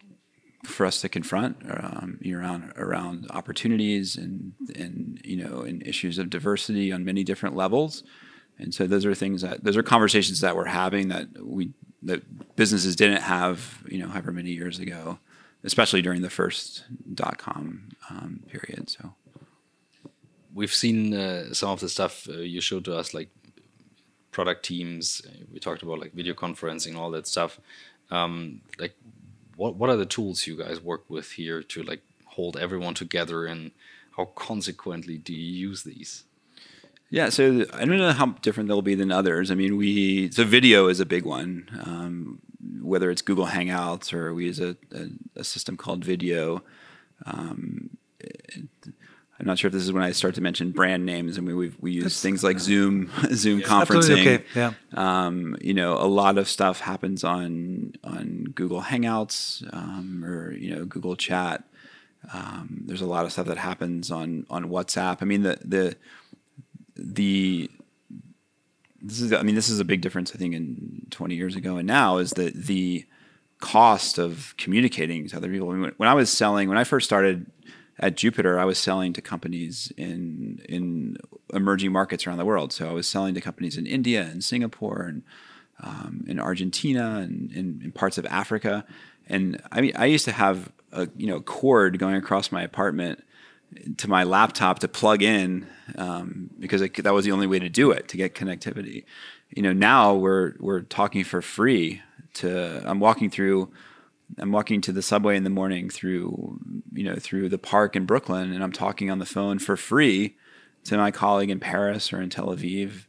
for 0.64 0.86
us 0.86 1.00
to 1.02 1.08
confront 1.08 1.56
um, 1.68 2.18
around 2.26 2.72
around 2.76 3.26
opportunities 3.30 4.16
and 4.16 4.52
and 4.74 5.20
you 5.24 5.36
know 5.36 5.60
and 5.60 5.86
issues 5.86 6.18
of 6.18 6.30
diversity 6.30 6.92
on 6.92 7.04
many 7.04 7.24
different 7.24 7.56
levels. 7.56 8.02
And 8.58 8.72
so 8.72 8.86
those 8.86 9.04
are 9.04 9.14
things 9.14 9.42
that 9.42 9.64
those 9.64 9.76
are 9.76 9.82
conversations 9.82 10.40
that 10.40 10.56
we're 10.56 10.66
having 10.66 11.08
that 11.08 11.26
we 11.42 11.72
that 12.02 12.56
businesses 12.56 12.96
didn't 12.96 13.22
have, 13.22 13.82
you 13.88 13.98
know, 13.98 14.08
however 14.08 14.30
many 14.30 14.50
years 14.50 14.78
ago, 14.78 15.18
especially 15.64 16.02
during 16.02 16.22
the 16.22 16.30
first 16.30 16.84
dot 17.14 17.38
com 17.38 17.88
um, 18.10 18.40
period. 18.48 18.88
So 18.90 19.14
we've 20.54 20.72
seen 20.72 21.12
uh, 21.12 21.52
some 21.52 21.70
of 21.70 21.80
the 21.80 21.88
stuff 21.88 22.28
uh, 22.28 22.38
you 22.38 22.60
showed 22.60 22.84
to 22.86 22.96
us, 22.96 23.12
like 23.12 23.28
product 24.30 24.64
teams. 24.64 25.22
We 25.52 25.58
talked 25.58 25.82
about 25.82 25.98
like 25.98 26.14
video 26.14 26.34
conferencing, 26.34 26.96
all 26.96 27.10
that 27.10 27.26
stuff. 27.26 27.60
Um, 28.10 28.62
like, 28.78 28.94
what 29.56 29.76
what 29.76 29.90
are 29.90 29.96
the 29.96 30.06
tools 30.06 30.46
you 30.46 30.56
guys 30.56 30.80
work 30.80 31.04
with 31.08 31.32
here 31.32 31.62
to 31.62 31.82
like 31.82 32.02
hold 32.24 32.56
everyone 32.56 32.94
together, 32.94 33.46
and 33.46 33.72
how 34.16 34.26
consequently 34.26 35.18
do 35.18 35.34
you 35.34 35.68
use 35.68 35.82
these? 35.82 36.24
Yeah, 37.10 37.28
so 37.28 37.64
I 37.72 37.84
don't 37.84 37.98
know 37.98 38.12
how 38.12 38.26
different 38.42 38.68
they'll 38.68 38.82
be 38.82 38.94
than 38.94 39.12
others. 39.12 39.50
I 39.50 39.54
mean, 39.54 39.76
we 39.76 40.30
so 40.30 40.44
video 40.44 40.88
is 40.88 41.00
a 41.00 41.06
big 41.06 41.24
one. 41.24 41.68
Um, 41.84 42.40
whether 42.80 43.10
it's 43.10 43.22
Google 43.22 43.46
Hangouts 43.46 44.12
or 44.12 44.34
we 44.34 44.46
use 44.46 44.60
a, 44.60 44.76
a, 44.92 45.08
a 45.36 45.44
system 45.44 45.76
called 45.76 46.04
Vidyo. 46.04 46.62
Um, 47.24 47.90
I'm 49.38 49.46
not 49.46 49.58
sure 49.58 49.68
if 49.68 49.72
this 49.72 49.82
is 49.82 49.92
when 49.92 50.02
I 50.02 50.12
start 50.12 50.36
to 50.36 50.40
mention 50.40 50.70
brand 50.70 51.04
names. 51.04 51.38
I 51.38 51.40
mean, 51.40 51.56
we 51.56 51.72
we 51.80 51.92
use 51.92 52.04
That's, 52.04 52.22
things 52.22 52.44
like 52.44 52.60
Zoom, 52.60 53.10
Zoom 53.32 53.60
yeah, 53.60 53.66
conferencing. 53.66 54.20
Okay. 54.20 54.44
Yeah. 54.54 54.74
Um, 54.94 55.56
you 55.60 55.74
know, 55.74 55.94
a 55.94 56.06
lot 56.06 56.38
of 56.38 56.48
stuff 56.48 56.80
happens 56.80 57.24
on 57.24 57.94
on 58.04 58.44
Google 58.54 58.82
Hangouts 58.82 59.66
um, 59.74 60.24
or 60.24 60.52
you 60.52 60.74
know 60.74 60.84
Google 60.84 61.16
Chat. 61.16 61.64
Um, 62.32 62.82
there's 62.86 63.02
a 63.02 63.06
lot 63.06 63.24
of 63.24 63.32
stuff 63.32 63.46
that 63.46 63.58
happens 63.58 64.10
on 64.10 64.46
on 64.50 64.66
WhatsApp. 64.66 65.18
I 65.20 65.24
mean, 65.24 65.42
the 65.42 65.58
the 65.64 65.96
the 66.96 67.70
this 69.02 69.20
is 69.20 69.32
I 69.32 69.42
mean 69.42 69.56
this 69.56 69.68
is 69.68 69.80
a 69.80 69.84
big 69.84 70.00
difference 70.00 70.32
I 70.34 70.38
think 70.38 70.54
in 70.54 71.06
20 71.10 71.34
years 71.34 71.56
ago 71.56 71.76
and 71.76 71.86
now 71.86 72.18
is 72.18 72.30
that 72.32 72.54
the 72.54 73.04
cost 73.60 74.18
of 74.18 74.54
communicating 74.58 75.28
to 75.28 75.36
other 75.36 75.48
people. 75.48 75.70
I 75.70 75.74
mean, 75.74 75.92
when 75.96 76.08
I 76.08 76.14
was 76.14 76.30
selling 76.30 76.68
when 76.68 76.78
I 76.78 76.84
first 76.84 77.06
started 77.06 77.46
at 77.98 78.16
Jupiter, 78.16 78.58
I 78.58 78.64
was 78.64 78.78
selling 78.78 79.12
to 79.12 79.22
companies 79.22 79.92
in 79.96 80.60
in 80.68 81.16
emerging 81.52 81.92
markets 81.92 82.26
around 82.26 82.38
the 82.38 82.44
world. 82.44 82.72
So 82.72 82.88
I 82.88 82.92
was 82.92 83.06
selling 83.06 83.34
to 83.34 83.40
companies 83.40 83.76
in 83.76 83.86
India 83.86 84.22
and 84.22 84.42
Singapore 84.42 85.02
and 85.02 85.22
um, 85.80 86.24
in 86.26 86.40
Argentina 86.40 87.20
and 87.22 87.52
in, 87.52 87.92
parts 87.92 88.18
of 88.18 88.26
Africa. 88.26 88.84
And 89.26 89.60
I 89.70 89.80
mean, 89.80 89.92
I 89.96 90.06
used 90.06 90.24
to 90.24 90.32
have 90.32 90.72
a 90.92 91.08
you 91.16 91.26
know 91.26 91.40
cord 91.40 91.98
going 91.98 92.16
across 92.16 92.50
my 92.50 92.62
apartment 92.62 93.22
to 93.96 94.08
my 94.08 94.24
laptop 94.24 94.78
to 94.80 94.88
plug 94.88 95.22
in 95.22 95.66
um, 95.96 96.50
because 96.58 96.80
it, 96.80 97.02
that 97.02 97.12
was 97.12 97.24
the 97.24 97.32
only 97.32 97.46
way 97.46 97.58
to 97.58 97.68
do 97.68 97.90
it 97.90 98.08
to 98.08 98.16
get 98.16 98.34
connectivity. 98.34 99.04
You 99.50 99.62
know, 99.62 99.72
now 99.72 100.14
we're 100.14 100.54
we're 100.58 100.82
talking 100.82 101.24
for 101.24 101.40
free. 101.42 102.02
To 102.34 102.82
I'm 102.84 102.98
walking 102.98 103.30
through 103.30 103.70
I'm 104.38 104.52
walking 104.52 104.80
to 104.82 104.92
the 104.92 105.02
subway 105.02 105.36
in 105.36 105.44
the 105.44 105.50
morning 105.50 105.90
through, 105.90 106.58
you 106.92 107.04
know, 107.04 107.16
through 107.16 107.48
the 107.48 107.58
park 107.58 107.96
in 107.96 108.06
Brooklyn, 108.06 108.52
and 108.52 108.62
I'm 108.62 108.72
talking 108.72 109.10
on 109.10 109.18
the 109.18 109.26
phone 109.26 109.58
for 109.58 109.76
free 109.76 110.36
to 110.84 110.96
my 110.96 111.10
colleague 111.10 111.50
in 111.50 111.60
Paris 111.60 112.12
or 112.12 112.20
in 112.20 112.30
Tel 112.30 112.48
Aviv. 112.48 113.06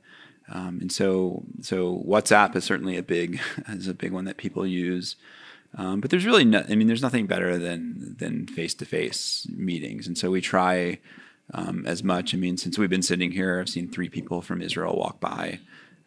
Um, 0.49 0.79
and 0.81 0.91
so, 0.91 1.43
so 1.61 2.03
WhatsApp 2.07 2.55
is 2.55 2.63
certainly 2.63 2.97
a 2.97 3.03
big 3.03 3.39
is 3.69 3.87
a 3.87 3.93
big 3.93 4.11
one 4.11 4.25
that 4.25 4.37
people 4.37 4.65
use. 4.65 5.15
Um, 5.77 5.99
but 5.99 6.09
there's 6.09 6.25
really 6.25 6.45
no, 6.45 6.63
I 6.69 6.75
mean, 6.75 6.87
there's 6.87 7.01
nothing 7.01 7.27
better 7.27 7.57
than 7.57 8.15
than 8.17 8.47
face 8.47 8.73
to 8.75 8.85
face 8.85 9.45
meetings, 9.49 10.07
and 10.07 10.17
so 10.17 10.31
we 10.31 10.39
try 10.39 10.99
um, 11.53 11.85
as 11.85 12.03
much. 12.03 12.33
I 12.33 12.37
mean, 12.37 12.57
since 12.57 12.77
we've 12.77 12.89
been 12.89 13.01
sitting 13.01 13.31
here, 13.31 13.59
I've 13.59 13.69
seen 13.69 13.89
three 13.89 14.09
people 14.09 14.41
from 14.41 14.61
Israel 14.61 14.95
walk 14.95 15.19
by 15.19 15.59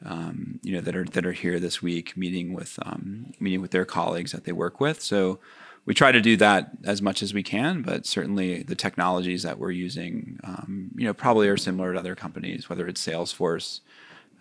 um, 0.05 0.61
you 0.63 0.73
know, 0.73 0.81
that 0.81 0.95
are 0.95 1.05
that 1.05 1.27
are 1.27 1.33
here 1.33 1.59
this 1.59 1.83
week, 1.83 2.17
meeting 2.17 2.53
with 2.53 2.79
um, 2.83 3.33
meeting 3.41 3.61
with 3.61 3.73
their 3.73 3.85
colleagues 3.85 4.33
that 4.33 4.45
they 4.45 4.53
work 4.53 4.81
with. 4.81 5.01
So 5.03 5.41
we 5.85 5.95
try 5.95 6.13
to 6.13 6.21
do 6.21 6.37
that 6.37 6.71
as 6.85 7.01
much 7.01 7.23
as 7.23 7.33
we 7.33 7.43
can, 7.43 7.83
but 7.83 8.07
certainly 8.07 8.63
the 8.63 8.75
technologies 8.75 9.43
that 9.43 9.59
we're 9.59 9.71
using, 9.71 10.39
um, 10.45 10.91
you 10.95 11.05
know, 11.07 11.15
probably 11.15 11.49
are 11.49 11.57
similar 11.57 11.95
to 11.95 11.99
other 11.99 12.15
companies, 12.15 12.69
whether 12.69 12.87
it's 12.87 13.05
Salesforce 13.05 13.81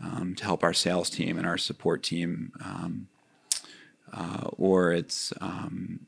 um, 0.03 0.35
to 0.35 0.43
help 0.43 0.63
our 0.63 0.73
sales 0.73 1.09
team 1.09 1.37
and 1.37 1.47
our 1.47 1.57
support 1.57 2.03
team, 2.03 2.51
um, 2.63 3.07
uh, 4.11 4.49
or 4.57 4.91
it's 4.91 5.31
um, 5.39 6.01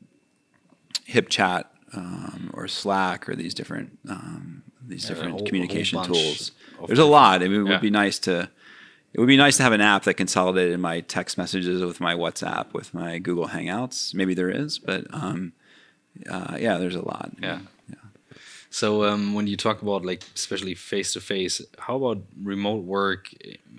HipChat 1.08 1.64
or 2.52 2.68
Slack 2.68 3.28
or 3.28 3.34
these 3.34 3.54
different 3.54 3.98
these 4.86 5.06
different 5.06 5.38
yeah, 5.40 5.44
communication 5.46 6.02
tools. 6.02 6.52
There's 6.86 6.98
a 6.98 7.04
lot. 7.04 7.42
I 7.42 7.48
mean, 7.48 7.66
it 7.66 7.70
would 7.70 7.80
be 7.80 7.90
nice 7.90 8.18
to 8.20 8.50
it 9.12 9.18
would 9.18 9.26
be 9.26 9.36
nice 9.36 9.56
to 9.56 9.62
have 9.62 9.72
an 9.72 9.80
app 9.80 10.04
that 10.04 10.14
consolidated 10.14 10.78
my 10.78 11.00
text 11.00 11.36
messages 11.36 11.82
with 11.82 12.00
my 12.00 12.14
WhatsApp, 12.14 12.72
with 12.72 12.94
my 12.94 13.18
Google 13.18 13.48
Hangouts. 13.48 14.14
Maybe 14.14 14.34
there 14.34 14.50
is, 14.50 14.78
but 14.78 15.06
um, 15.12 15.52
uh, 16.28 16.56
yeah, 16.60 16.78
there's 16.78 16.94
a 16.94 17.04
lot. 17.04 17.32
Yeah. 17.42 17.60
yeah. 17.88 17.96
So 18.70 19.04
um, 19.04 19.34
when 19.34 19.48
you 19.48 19.56
talk 19.56 19.82
about 19.82 20.04
like 20.04 20.22
especially 20.34 20.74
face 20.74 21.12
to 21.14 21.20
face, 21.20 21.60
how 21.78 21.96
about 21.96 22.22
remote 22.40 22.84
work 22.84 23.28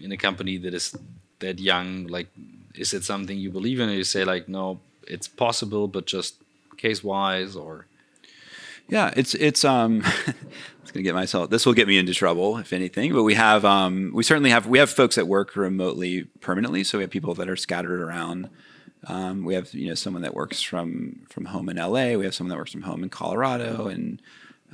in 0.01 0.11
a 0.11 0.17
company 0.17 0.57
that 0.57 0.73
is 0.73 0.95
that 1.39 1.59
young? 1.59 2.07
Like, 2.07 2.27
is 2.75 2.93
it 2.93 3.05
something 3.05 3.37
you 3.37 3.51
believe 3.51 3.79
in, 3.79 3.89
or 3.89 3.93
you 3.93 4.03
say 4.03 4.25
like, 4.25 4.49
no, 4.49 4.81
it's 5.07 5.29
possible, 5.29 5.87
but 5.87 6.07
just 6.07 6.35
case 6.75 7.03
wise, 7.03 7.55
or 7.55 7.85
yeah, 8.87 9.13
it's 9.15 9.33
it's 9.35 9.63
um 9.63 10.03
it's 10.81 10.91
gonna 10.91 11.03
get 11.03 11.15
myself 11.15 11.49
this 11.49 11.65
will 11.65 11.73
get 11.73 11.87
me 11.87 11.97
into 11.97 12.13
trouble 12.13 12.57
if 12.57 12.73
anything. 12.73 13.13
But 13.13 13.23
we 13.23 13.35
have 13.35 13.65
um 13.65 14.11
we 14.13 14.23
certainly 14.23 14.49
have 14.49 14.67
we 14.67 14.79
have 14.79 14.89
folks 14.89 15.15
that 15.15 15.27
work 15.27 15.55
remotely 15.55 16.25
permanently. 16.41 16.83
So 16.83 16.97
we 16.97 17.03
have 17.03 17.11
people 17.11 17.33
that 17.35 17.49
are 17.49 17.55
scattered 17.55 18.01
around. 18.01 18.49
Um, 19.07 19.45
we 19.45 19.55
have 19.55 19.73
you 19.73 19.89
know 19.89 19.95
someone 19.95 20.21
that 20.21 20.35
works 20.35 20.61
from 20.61 21.21
from 21.29 21.45
home 21.45 21.69
in 21.69 21.77
LA. 21.77 22.13
We 22.13 22.25
have 22.25 22.35
someone 22.35 22.49
that 22.49 22.57
works 22.57 22.71
from 22.71 22.83
home 22.83 23.03
in 23.03 23.09
Colorado, 23.09 23.87
and 23.87 24.21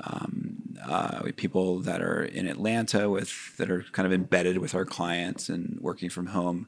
um, 0.03 0.77
uh, 0.85 1.21
we 1.23 1.31
people 1.31 1.79
that 1.79 2.01
are 2.01 2.23
in 2.23 2.47
Atlanta 2.47 3.09
with 3.09 3.55
that 3.57 3.71
are 3.71 3.85
kind 3.93 4.05
of 4.05 4.11
embedded 4.11 4.57
with 4.57 4.75
our 4.75 4.85
clients 4.85 5.47
and 5.47 5.77
working 5.79 6.09
from 6.09 6.27
home 6.27 6.67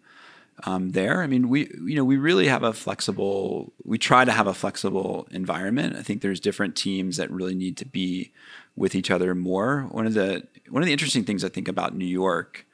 um, 0.65 0.91
there. 0.91 1.22
I 1.22 1.28
mean, 1.28 1.50
we 1.50 1.72
you 1.84 1.95
know 1.95 2.04
we 2.04 2.17
really 2.17 2.48
have 2.48 2.63
a 2.63 2.74
flexible. 2.74 3.74
We 3.84 3.98
try 3.98 4.26
to 4.26 4.32
have 4.32 4.48
a 4.48 4.54
flexible 4.54 5.28
environment. 5.32 5.95
I 5.95 6.02
think 6.02 6.22
there's 6.22 6.39
different 6.39 6.76
teams 6.76 7.17
that 7.17 7.32
really 7.32 7.56
need 7.56 7.78
to 7.78 7.86
be 7.86 8.32
with 8.76 8.95
each 8.95 9.12
other 9.12 9.36
more. 9.36 9.88
One 9.91 10.06
of 10.06 10.13
the 10.13 10.48
one 10.69 10.82
of 10.82 10.88
the 10.88 10.93
interesting 10.93 11.24
things 11.24 11.43
I 11.43 11.50
think 11.50 11.67
about 11.67 11.95
New 11.95 12.06
York, 12.06 12.65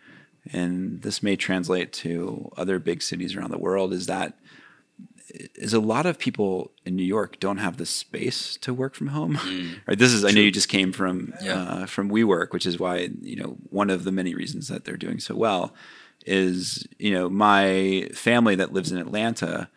and 0.51 1.01
this 1.01 1.21
may 1.21 1.35
translate 1.35 1.93
to 1.93 2.51
other 2.57 2.79
big 2.79 3.01
cities 3.01 3.35
around 3.35 3.51
the 3.51 3.57
world, 3.57 3.93
is 3.93 4.07
that 4.07 4.37
is 5.55 5.73
a 5.73 5.79
lot 5.79 6.05
of 6.05 6.17
people 6.17 6.71
in 6.85 6.95
New 6.95 7.03
York 7.03 7.39
don't 7.39 7.57
have 7.57 7.77
the 7.77 7.85
space 7.85 8.57
to 8.57 8.73
work 8.73 8.95
from 8.95 9.07
home. 9.07 9.35
Mm. 9.35 9.79
right. 9.87 9.97
This 9.97 10.13
is 10.13 10.21
True. 10.21 10.29
I 10.29 10.33
know 10.33 10.41
you 10.41 10.51
just 10.51 10.69
came 10.69 10.91
from 10.91 11.33
yeah. 11.41 11.61
uh, 11.61 11.85
from 11.85 12.09
WeWork, 12.09 12.51
which 12.51 12.65
is 12.65 12.79
why 12.79 13.09
you 13.21 13.35
know 13.35 13.57
one 13.69 13.89
of 13.89 14.03
the 14.03 14.11
many 14.11 14.33
reasons 14.33 14.67
that 14.69 14.85
they're 14.85 14.97
doing 14.97 15.19
so 15.19 15.35
well 15.35 15.73
is 16.25 16.87
you 16.99 17.11
know 17.11 17.29
my 17.29 18.09
family 18.13 18.55
that 18.55 18.73
lives 18.73 18.91
in 18.91 18.97
Atlanta 18.97 19.69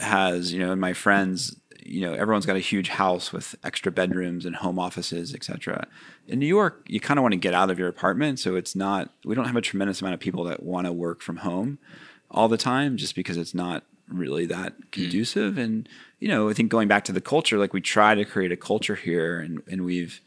has 0.00 0.52
you 0.52 0.58
know 0.58 0.72
and 0.72 0.80
my 0.80 0.92
friends 0.92 1.56
you 1.86 2.00
know 2.00 2.12
everyone's 2.14 2.46
got 2.46 2.56
a 2.56 2.60
huge 2.60 2.88
house 2.88 3.32
with 3.32 3.54
extra 3.64 3.90
bedrooms 3.90 4.44
and 4.44 4.56
home 4.56 4.78
offices 4.78 5.34
etc 5.34 5.86
in 6.26 6.38
new 6.38 6.46
york 6.46 6.84
you 6.88 7.00
kind 7.00 7.18
of 7.18 7.22
want 7.22 7.32
to 7.32 7.38
get 7.38 7.54
out 7.54 7.70
of 7.70 7.78
your 7.78 7.88
apartment 7.88 8.38
so 8.38 8.56
it's 8.56 8.74
not 8.74 9.10
we 9.24 9.34
don't 9.34 9.46
have 9.46 9.56
a 9.56 9.60
tremendous 9.60 10.00
amount 10.00 10.14
of 10.14 10.20
people 10.20 10.44
that 10.44 10.62
want 10.62 10.86
to 10.86 10.92
work 10.92 11.22
from 11.22 11.38
home 11.38 11.78
all 12.30 12.48
the 12.48 12.56
time 12.56 12.96
just 12.96 13.14
because 13.14 13.36
it's 13.36 13.54
not 13.54 13.84
really 14.08 14.46
that 14.46 14.78
mm. 14.78 14.90
conducive 14.90 15.54
mm. 15.54 15.62
and 15.62 15.88
you 16.18 16.28
know 16.28 16.48
i 16.48 16.52
think 16.52 16.70
going 16.70 16.88
back 16.88 17.04
to 17.04 17.12
the 17.12 17.20
culture 17.20 17.58
like 17.58 17.72
we 17.72 17.80
try 17.80 18.14
to 18.14 18.24
create 18.24 18.52
a 18.52 18.56
culture 18.56 18.96
here 18.96 19.38
and, 19.38 19.62
and 19.70 19.84
we've 19.84 20.20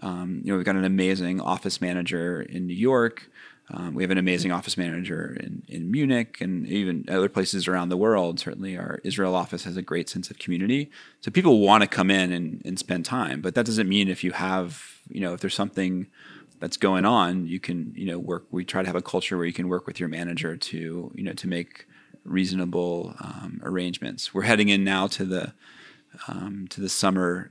um, 0.00 0.40
you 0.42 0.50
know 0.50 0.56
we've 0.56 0.66
got 0.66 0.76
an 0.76 0.84
amazing 0.84 1.40
office 1.40 1.80
manager 1.80 2.40
in 2.40 2.66
new 2.66 2.74
york 2.74 3.30
um, 3.72 3.94
we 3.94 4.02
have 4.02 4.10
an 4.10 4.18
amazing 4.18 4.52
office 4.52 4.76
manager 4.76 5.36
in, 5.40 5.62
in 5.66 5.90
Munich 5.90 6.38
and 6.40 6.66
even 6.66 7.04
other 7.08 7.28
places 7.28 7.66
around 7.66 7.88
the 7.88 7.96
world. 7.96 8.38
Certainly, 8.38 8.76
our 8.76 9.00
Israel 9.02 9.34
office 9.34 9.64
has 9.64 9.76
a 9.76 9.82
great 9.82 10.08
sense 10.08 10.30
of 10.30 10.38
community. 10.38 10.90
So 11.20 11.30
people 11.30 11.60
want 11.60 11.82
to 11.82 11.88
come 11.88 12.10
in 12.10 12.32
and, 12.32 12.60
and 12.64 12.78
spend 12.78 13.04
time, 13.06 13.40
but 13.40 13.54
that 13.54 13.64
doesn't 13.64 13.88
mean 13.88 14.08
if 14.08 14.22
you 14.22 14.32
have, 14.32 15.00
you 15.08 15.20
know, 15.20 15.32
if 15.32 15.40
there's 15.40 15.54
something 15.54 16.06
that's 16.60 16.76
going 16.76 17.04
on, 17.04 17.46
you 17.46 17.58
can, 17.58 17.92
you 17.96 18.06
know, 18.06 18.18
work. 18.18 18.44
We 18.50 18.64
try 18.64 18.82
to 18.82 18.86
have 18.86 18.96
a 18.96 19.02
culture 19.02 19.36
where 19.36 19.46
you 19.46 19.52
can 19.52 19.68
work 19.68 19.86
with 19.86 19.98
your 19.98 20.08
manager 20.08 20.56
to, 20.56 21.10
you 21.14 21.22
know, 21.24 21.32
to 21.32 21.48
make 21.48 21.86
reasonable 22.24 23.14
um, 23.20 23.60
arrangements. 23.64 24.34
We're 24.34 24.42
heading 24.42 24.68
in 24.68 24.84
now 24.84 25.06
to 25.08 25.24
the 25.24 25.54
um, 26.28 26.66
to 26.68 26.80
the 26.80 26.90
summer 26.90 27.50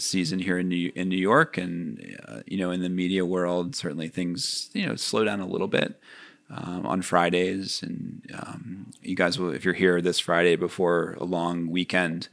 season 0.00 0.38
here 0.38 0.58
in 0.58 0.68
New 0.68 0.92
in 0.94 1.08
New 1.08 1.16
York, 1.16 1.56
and 1.56 2.18
uh, 2.26 2.40
you 2.46 2.56
know, 2.56 2.70
in 2.70 2.80
the 2.80 2.88
media 2.88 3.24
world, 3.24 3.74
certainly 3.74 4.08
things 4.08 4.70
you 4.72 4.86
know 4.86 4.96
slow 4.96 5.24
down 5.24 5.40
a 5.40 5.46
little 5.46 5.68
bit 5.68 6.00
um, 6.50 6.86
on 6.86 7.02
Fridays. 7.02 7.82
And 7.82 8.22
um, 8.34 8.90
you 9.02 9.16
guys 9.16 9.38
will, 9.38 9.50
if 9.50 9.64
you're 9.64 9.74
here 9.74 10.00
this 10.00 10.18
Friday 10.18 10.56
before 10.56 11.16
a 11.20 11.24
long 11.24 11.68
weekend, 11.68 12.28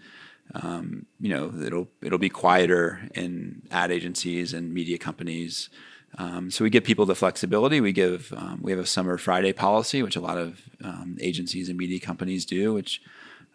um, 0.54 1.06
you 1.20 1.30
know, 1.30 1.54
it'll 1.66 1.88
it'll 2.02 2.20
be 2.20 2.30
quieter 2.30 3.10
in 3.16 3.62
ad 3.72 3.92
agencies 3.92 4.54
and 4.54 4.74
media 4.74 4.98
companies. 4.98 5.70
Um, 6.18 6.52
so 6.52 6.64
we 6.64 6.70
give 6.70 6.84
people 6.84 7.06
the 7.06 7.16
flexibility. 7.16 7.82
We 7.82 7.92
give 7.92 8.34
um, 8.38 8.60
we 8.62 8.72
have 8.72 8.80
a 8.80 8.86
summer 8.86 9.18
Friday 9.18 9.54
policy, 9.54 10.04
which 10.04 10.16
a 10.16 10.22
lot 10.22 10.38
of 10.38 10.62
um, 10.84 11.18
agencies 11.22 11.70
and 11.70 11.78
media 11.78 12.00
companies 12.00 12.46
do, 12.46 12.74
which 12.74 13.02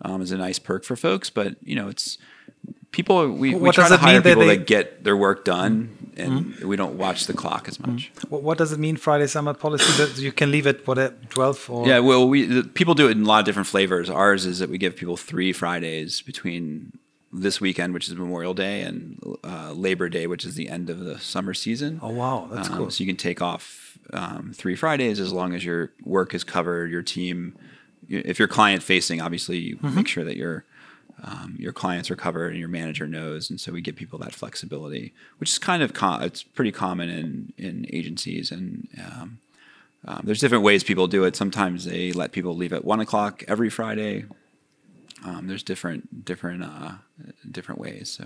um, 0.03 0.23
as 0.23 0.31
a 0.31 0.37
nice 0.39 0.59
perk 0.59 0.85
for 0.85 0.97
folks. 0.97 1.31
But 1.31 1.57
you 1.63 1.75
know, 1.77 1.89
it's 1.89 2.19
people. 2.93 3.31
We, 3.31 3.55
we 3.55 3.71
try 3.71 3.89
to 3.89 3.97
hire 3.97 4.21
that 4.21 4.25
people 4.25 4.47
they- 4.47 4.57
that 4.59 4.67
get 4.67 5.05
their 5.05 5.17
work 5.17 5.45
done, 5.45 6.13
and 6.17 6.57
we 6.61 6.77
don't 6.77 6.97
watch 6.99 7.27
the 7.27 7.33
clock 7.35 7.69
as 7.69 7.79
much. 7.81 8.11
What, 8.29 8.43
what 8.43 8.59
does 8.59 8.73
it 8.73 8.79
mean, 8.79 8.97
Friday 8.97 9.27
summer 9.27 9.55
policy? 9.55 9.91
That 10.03 10.19
you 10.19 10.33
can 10.33 10.51
leave 10.51 10.67
at 10.67 10.87
what 10.87 10.99
at 10.99 11.31
twelve 11.31 11.69
or 11.71 11.87
Yeah, 11.87 12.01
well, 12.01 12.29
we 12.29 12.45
the, 12.47 12.63
people 12.65 12.95
do 12.95 13.09
it 13.09 13.13
in 13.13 13.23
a 13.23 13.27
lot 13.27 13.41
of 13.41 13.45
different 13.45 13.69
flavors. 13.69 14.09
Ours 14.11 14.47
is 14.47 14.59
that 14.59 14.71
we 14.71 14.79
give 14.79 14.97
people 14.97 15.17
three 15.17 15.53
Fridays 15.53 16.21
between 16.23 16.93
this 17.31 17.61
weekend, 17.61 17.93
which 17.93 18.09
is 18.09 18.15
Memorial 18.17 18.55
Day, 18.55 18.81
and 18.83 19.21
uh, 19.45 19.73
Labor 19.73 20.09
Day, 20.09 20.27
which 20.27 20.47
is 20.47 20.55
the 20.55 20.69
end 20.71 20.89
of 20.89 20.99
the 21.01 21.19
summer 21.19 21.53
season. 21.55 22.01
Oh 22.03 22.09
wow, 22.11 22.49
that's 22.51 22.71
Um, 22.71 22.77
cool. 22.77 22.91
So 22.91 23.05
you 23.05 23.07
can 23.07 23.17
take 23.19 23.43
off 23.43 23.99
um, 24.15 24.53
three 24.55 24.75
Fridays 24.75 25.21
as 25.21 25.31
long 25.33 25.55
as 25.55 25.63
your 25.65 25.93
work 26.05 26.33
is 26.35 26.43
covered, 26.43 26.91
your 26.91 27.03
team. 27.03 27.55
You- 28.09 28.23
If 28.25 28.39
you're 28.39 28.49
client 28.49 28.83
facing, 28.83 29.21
obviously 29.21 29.59
you 29.59 29.77
Mm-hmm. 29.77 29.95
make 29.97 30.09
sure 30.09 30.25
that 30.25 30.37
your 30.37 30.65
um, 31.25 31.57
your 31.59 31.73
clients 31.73 32.11
are 32.13 32.17
covered 32.17 32.51
and 32.53 32.61
your 32.61 32.69
manager 32.69 33.07
knows, 33.09 33.51
and 33.51 33.61
so 33.61 33.73
we 33.73 33.81
give 33.81 33.97
people 33.97 34.19
that 34.21 34.33
flexibility, 34.35 35.13
which 35.39 35.51
is 35.51 35.59
kind 35.59 35.83
of 35.83 35.93
com- 35.93 36.23
it's 36.23 36.43
pretty 36.45 36.73
common 36.73 37.09
in 37.11 37.53
in 37.59 37.87
agencies 37.93 38.51
and. 38.53 38.89
Um, 38.99 39.39
um, 40.07 40.21
there's 40.23 40.39
different 40.41 40.63
ways 40.63 40.85
people 40.85 41.09
do 41.09 41.25
it. 41.25 41.35
Sometimes 41.35 41.85
they 41.85 42.13
let 42.13 42.31
people 42.31 42.55
leave 42.57 42.73
at 42.73 42.85
one 42.85 43.01
o'clock 43.01 43.43
every 43.49 43.69
Friday. 43.69 44.27
Um, 45.25 45.49
there's 45.49 45.65
different 45.65 46.25
different 46.25 46.63
uh, 46.63 46.93
different 47.51 47.81
ways. 47.81 48.09
So. 48.09 48.25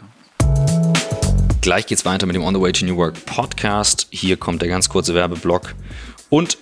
Gleich 1.63 1.87
geht's 1.87 2.05
weiter 2.05 2.27
mit 2.27 2.35
dem 2.35 2.43
On 2.45 2.53
the 2.53 2.61
Way 2.61 2.73
to 2.73 2.85
New 2.85 2.95
Work 2.97 3.25
Podcast. 3.25 4.07
Hier 4.11 4.37
kommt 4.37 4.61
der 4.61 4.69
ganz 4.69 4.91
kurze 4.91 5.15
Werbeblock. 5.15 5.75
Und 6.29 6.59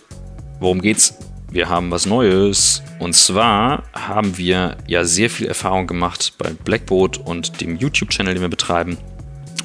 worum 0.61 0.81
geht's? 0.81 1.13
Wir 1.53 1.69
haben 1.69 1.91
was 1.91 2.07
Neues. 2.07 2.83
Und 3.01 3.15
zwar 3.15 3.83
haben 3.93 4.39
wir 4.39 4.77
ja 4.87 5.05
sehr 5.05 5.29
viel 5.29 5.49
Erfahrung 5.49 5.89
gemacht 5.89 6.35
bei 6.39 6.51
Blackboard 6.51 7.19
und 7.19 7.61
dem 7.61 7.77
YouTube-Channel, 7.77 8.35
den 8.35 8.43
wir 8.43 8.49
betreiben, 8.49 8.97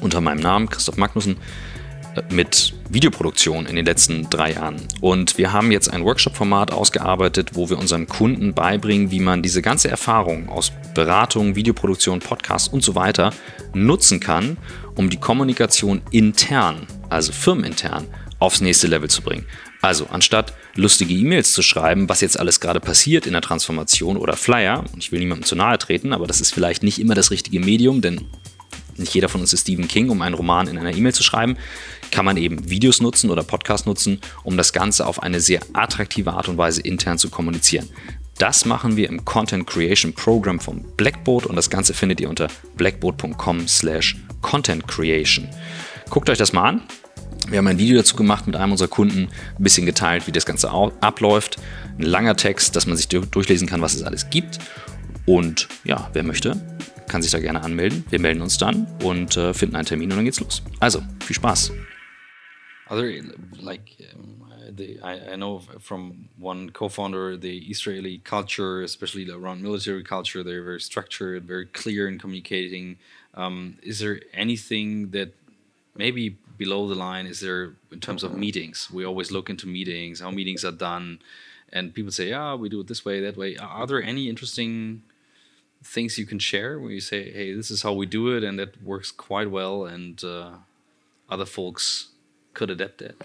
unter 0.00 0.20
meinem 0.20 0.40
Namen, 0.40 0.68
Christoph 0.68 0.96
Magnussen, 0.96 1.36
äh, 2.16 2.22
mit 2.34 2.74
Videoproduktion 2.90 3.66
in 3.66 3.76
den 3.76 3.84
letzten 3.84 4.28
drei 4.30 4.54
Jahren. 4.54 4.76
Und 5.00 5.38
wir 5.38 5.52
haben 5.52 5.70
jetzt 5.70 5.88
ein 5.88 6.04
Workshop-Format 6.04 6.72
ausgearbeitet, 6.72 7.50
wo 7.52 7.70
wir 7.70 7.78
unseren 7.78 8.08
Kunden 8.08 8.52
beibringen, 8.52 9.12
wie 9.12 9.20
man 9.20 9.42
diese 9.42 9.62
ganze 9.62 9.88
Erfahrung 9.88 10.48
aus 10.48 10.72
Beratung, 10.92 11.54
Videoproduktion, 11.54 12.18
Podcast 12.18 12.72
und 12.72 12.82
so 12.82 12.96
weiter 12.96 13.32
nutzen 13.74 14.18
kann, 14.18 14.56
um 14.96 15.08
die 15.08 15.18
Kommunikation 15.18 16.02
intern, 16.10 16.88
also 17.10 17.30
firmenintern, 17.30 18.06
aufs 18.40 18.60
nächste 18.60 18.88
Level 18.88 19.08
zu 19.08 19.22
bringen. 19.22 19.46
Also 19.86 20.06
anstatt 20.10 20.52
lustige 20.74 21.14
E-Mails 21.14 21.52
zu 21.52 21.62
schreiben, 21.62 22.08
was 22.08 22.20
jetzt 22.20 22.40
alles 22.40 22.58
gerade 22.58 22.80
passiert 22.80 23.24
in 23.24 23.34
der 23.34 23.40
Transformation 23.40 24.16
oder 24.16 24.36
Flyer, 24.36 24.82
und 24.92 24.98
ich 24.98 25.12
will 25.12 25.20
niemandem 25.20 25.44
zu 25.44 25.54
nahe 25.54 25.78
treten, 25.78 26.12
aber 26.12 26.26
das 26.26 26.40
ist 26.40 26.52
vielleicht 26.52 26.82
nicht 26.82 26.98
immer 26.98 27.14
das 27.14 27.30
richtige 27.30 27.60
Medium, 27.60 28.00
denn 28.00 28.22
nicht 28.96 29.14
jeder 29.14 29.28
von 29.28 29.40
uns 29.40 29.52
ist 29.52 29.60
Stephen 29.60 29.86
King, 29.86 30.10
um 30.10 30.22
einen 30.22 30.34
Roman 30.34 30.66
in 30.66 30.76
einer 30.76 30.92
E-Mail 30.92 31.14
zu 31.14 31.22
schreiben, 31.22 31.56
kann 32.10 32.24
man 32.24 32.36
eben 32.36 32.68
Videos 32.68 33.00
nutzen 33.00 33.30
oder 33.30 33.44
Podcasts 33.44 33.86
nutzen, 33.86 34.20
um 34.42 34.56
das 34.56 34.72
Ganze 34.72 35.06
auf 35.06 35.22
eine 35.22 35.38
sehr 35.38 35.60
attraktive 35.72 36.32
Art 36.32 36.48
und 36.48 36.58
Weise 36.58 36.80
intern 36.80 37.18
zu 37.18 37.30
kommunizieren. 37.30 37.88
Das 38.38 38.64
machen 38.64 38.96
wir 38.96 39.08
im 39.08 39.24
Content 39.24 39.68
Creation 39.68 40.12
Program 40.12 40.58
vom 40.58 40.82
Blackboard 40.96 41.46
und 41.46 41.54
das 41.54 41.70
Ganze 41.70 41.94
findet 41.94 42.20
ihr 42.20 42.28
unter 42.28 42.48
blackboard.com 42.76 43.68
slash 43.68 44.16
content 44.42 44.88
creation. 44.88 45.48
Guckt 46.10 46.28
euch 46.28 46.38
das 46.38 46.52
mal 46.52 46.70
an. 46.70 46.82
Wir 47.48 47.58
haben 47.58 47.66
ein 47.68 47.78
Video 47.78 47.96
dazu 47.96 48.16
gemacht 48.16 48.46
mit 48.46 48.56
einem 48.56 48.72
unserer 48.72 48.88
Kunden, 48.88 49.28
ein 49.56 49.62
bisschen 49.62 49.86
geteilt, 49.86 50.26
wie 50.26 50.32
das 50.32 50.46
Ganze 50.46 50.70
abläuft. 50.70 51.58
Ein 51.96 52.02
langer 52.02 52.36
Text, 52.36 52.74
dass 52.74 52.86
man 52.86 52.96
sich 52.96 53.06
du- 53.06 53.24
durchlesen 53.24 53.68
kann, 53.68 53.80
was 53.80 53.94
es 53.94 54.02
alles 54.02 54.30
gibt. 54.30 54.58
Und 55.26 55.68
ja, 55.84 56.10
wer 56.12 56.24
möchte, 56.24 56.60
kann 57.08 57.22
sich 57.22 57.30
da 57.30 57.38
gerne 57.38 57.62
anmelden. 57.62 58.04
Wir 58.10 58.18
melden 58.18 58.40
uns 58.42 58.58
dann 58.58 58.86
und 59.02 59.36
äh, 59.36 59.54
finden 59.54 59.76
einen 59.76 59.86
Termin 59.86 60.10
und 60.10 60.16
dann 60.16 60.24
geht's 60.24 60.40
los. 60.40 60.62
Also, 60.80 61.02
viel 61.24 61.36
Spaß. 61.36 61.72
Other 62.88 63.10
like 63.60 63.96
um, 64.14 64.42
uh, 64.42 64.72
the, 64.76 65.00
I, 65.02 65.34
I 65.34 65.36
know 65.36 65.60
from 65.80 66.28
one 66.40 66.70
co-founder 66.72 67.36
the 67.40 67.70
Israeli 67.70 68.20
culture, 68.24 68.82
especially 68.82 69.28
around 69.30 69.60
military 69.62 70.04
culture, 70.04 70.44
they're 70.44 70.64
very 70.64 70.80
structured, 70.80 71.44
very 71.46 71.66
clear 71.66 72.08
in 72.08 72.18
communicating. 72.18 72.96
Um, 73.34 73.78
is 73.82 73.98
there 73.98 74.20
anything 74.32 75.10
that 75.10 75.30
maybe 75.96 76.36
below 76.56 76.88
the 76.88 76.94
line 76.94 77.26
is 77.26 77.40
there 77.40 77.74
in 77.90 78.00
terms 78.00 78.22
of 78.22 78.36
meetings? 78.36 78.90
We 78.90 79.04
always 79.04 79.30
look 79.30 79.50
into 79.50 79.66
meetings, 79.66 80.20
how 80.20 80.30
meetings 80.30 80.64
are 80.64 80.72
done, 80.72 81.20
and 81.72 81.94
people 81.94 82.12
say, 82.12 82.28
"Yeah, 82.30 82.54
we 82.54 82.68
do 82.68 82.80
it 82.80 82.86
this 82.86 83.04
way, 83.04 83.20
that 83.20 83.36
way." 83.36 83.56
Are 83.56 83.86
there 83.86 84.02
any 84.02 84.28
interesting 84.28 85.02
things 85.82 86.18
you 86.18 86.26
can 86.26 86.38
share 86.38 86.78
where 86.78 86.90
you 86.90 87.00
say, 87.00 87.30
"Hey, 87.30 87.52
this 87.52 87.70
is 87.70 87.82
how 87.82 87.92
we 87.92 88.06
do 88.06 88.36
it, 88.36 88.44
and 88.44 88.58
that 88.58 88.82
works 88.82 89.10
quite 89.10 89.50
well," 89.50 89.84
and 89.84 90.22
uh, 90.24 90.50
other 91.28 91.46
folks 91.46 92.08
could 92.54 92.70
adapt 92.70 93.02
it? 93.02 93.16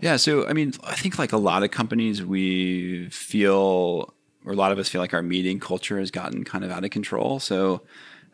Yeah, 0.00 0.16
so 0.16 0.46
I 0.46 0.52
mean, 0.52 0.74
I 0.84 0.94
think 0.94 1.18
like 1.18 1.32
a 1.32 1.38
lot 1.38 1.62
of 1.62 1.70
companies, 1.70 2.22
we 2.24 3.08
feel, 3.10 4.12
or 4.44 4.52
a 4.52 4.56
lot 4.56 4.72
of 4.72 4.78
us 4.78 4.88
feel 4.88 5.00
like 5.00 5.14
our 5.14 5.22
meeting 5.22 5.60
culture 5.60 5.98
has 5.98 6.10
gotten 6.10 6.44
kind 6.44 6.64
of 6.64 6.70
out 6.70 6.84
of 6.84 6.90
control. 6.90 7.38
So, 7.38 7.82